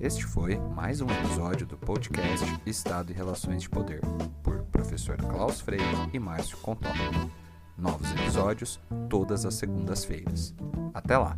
[0.00, 4.00] Este foi mais um episódio do podcast Estado e Relações de Poder,
[4.44, 6.88] por professor Klaus Freire e Márcio Contó.
[7.76, 8.78] Novos episódios
[9.10, 10.54] todas as segundas-feiras.
[10.94, 11.36] Até lá!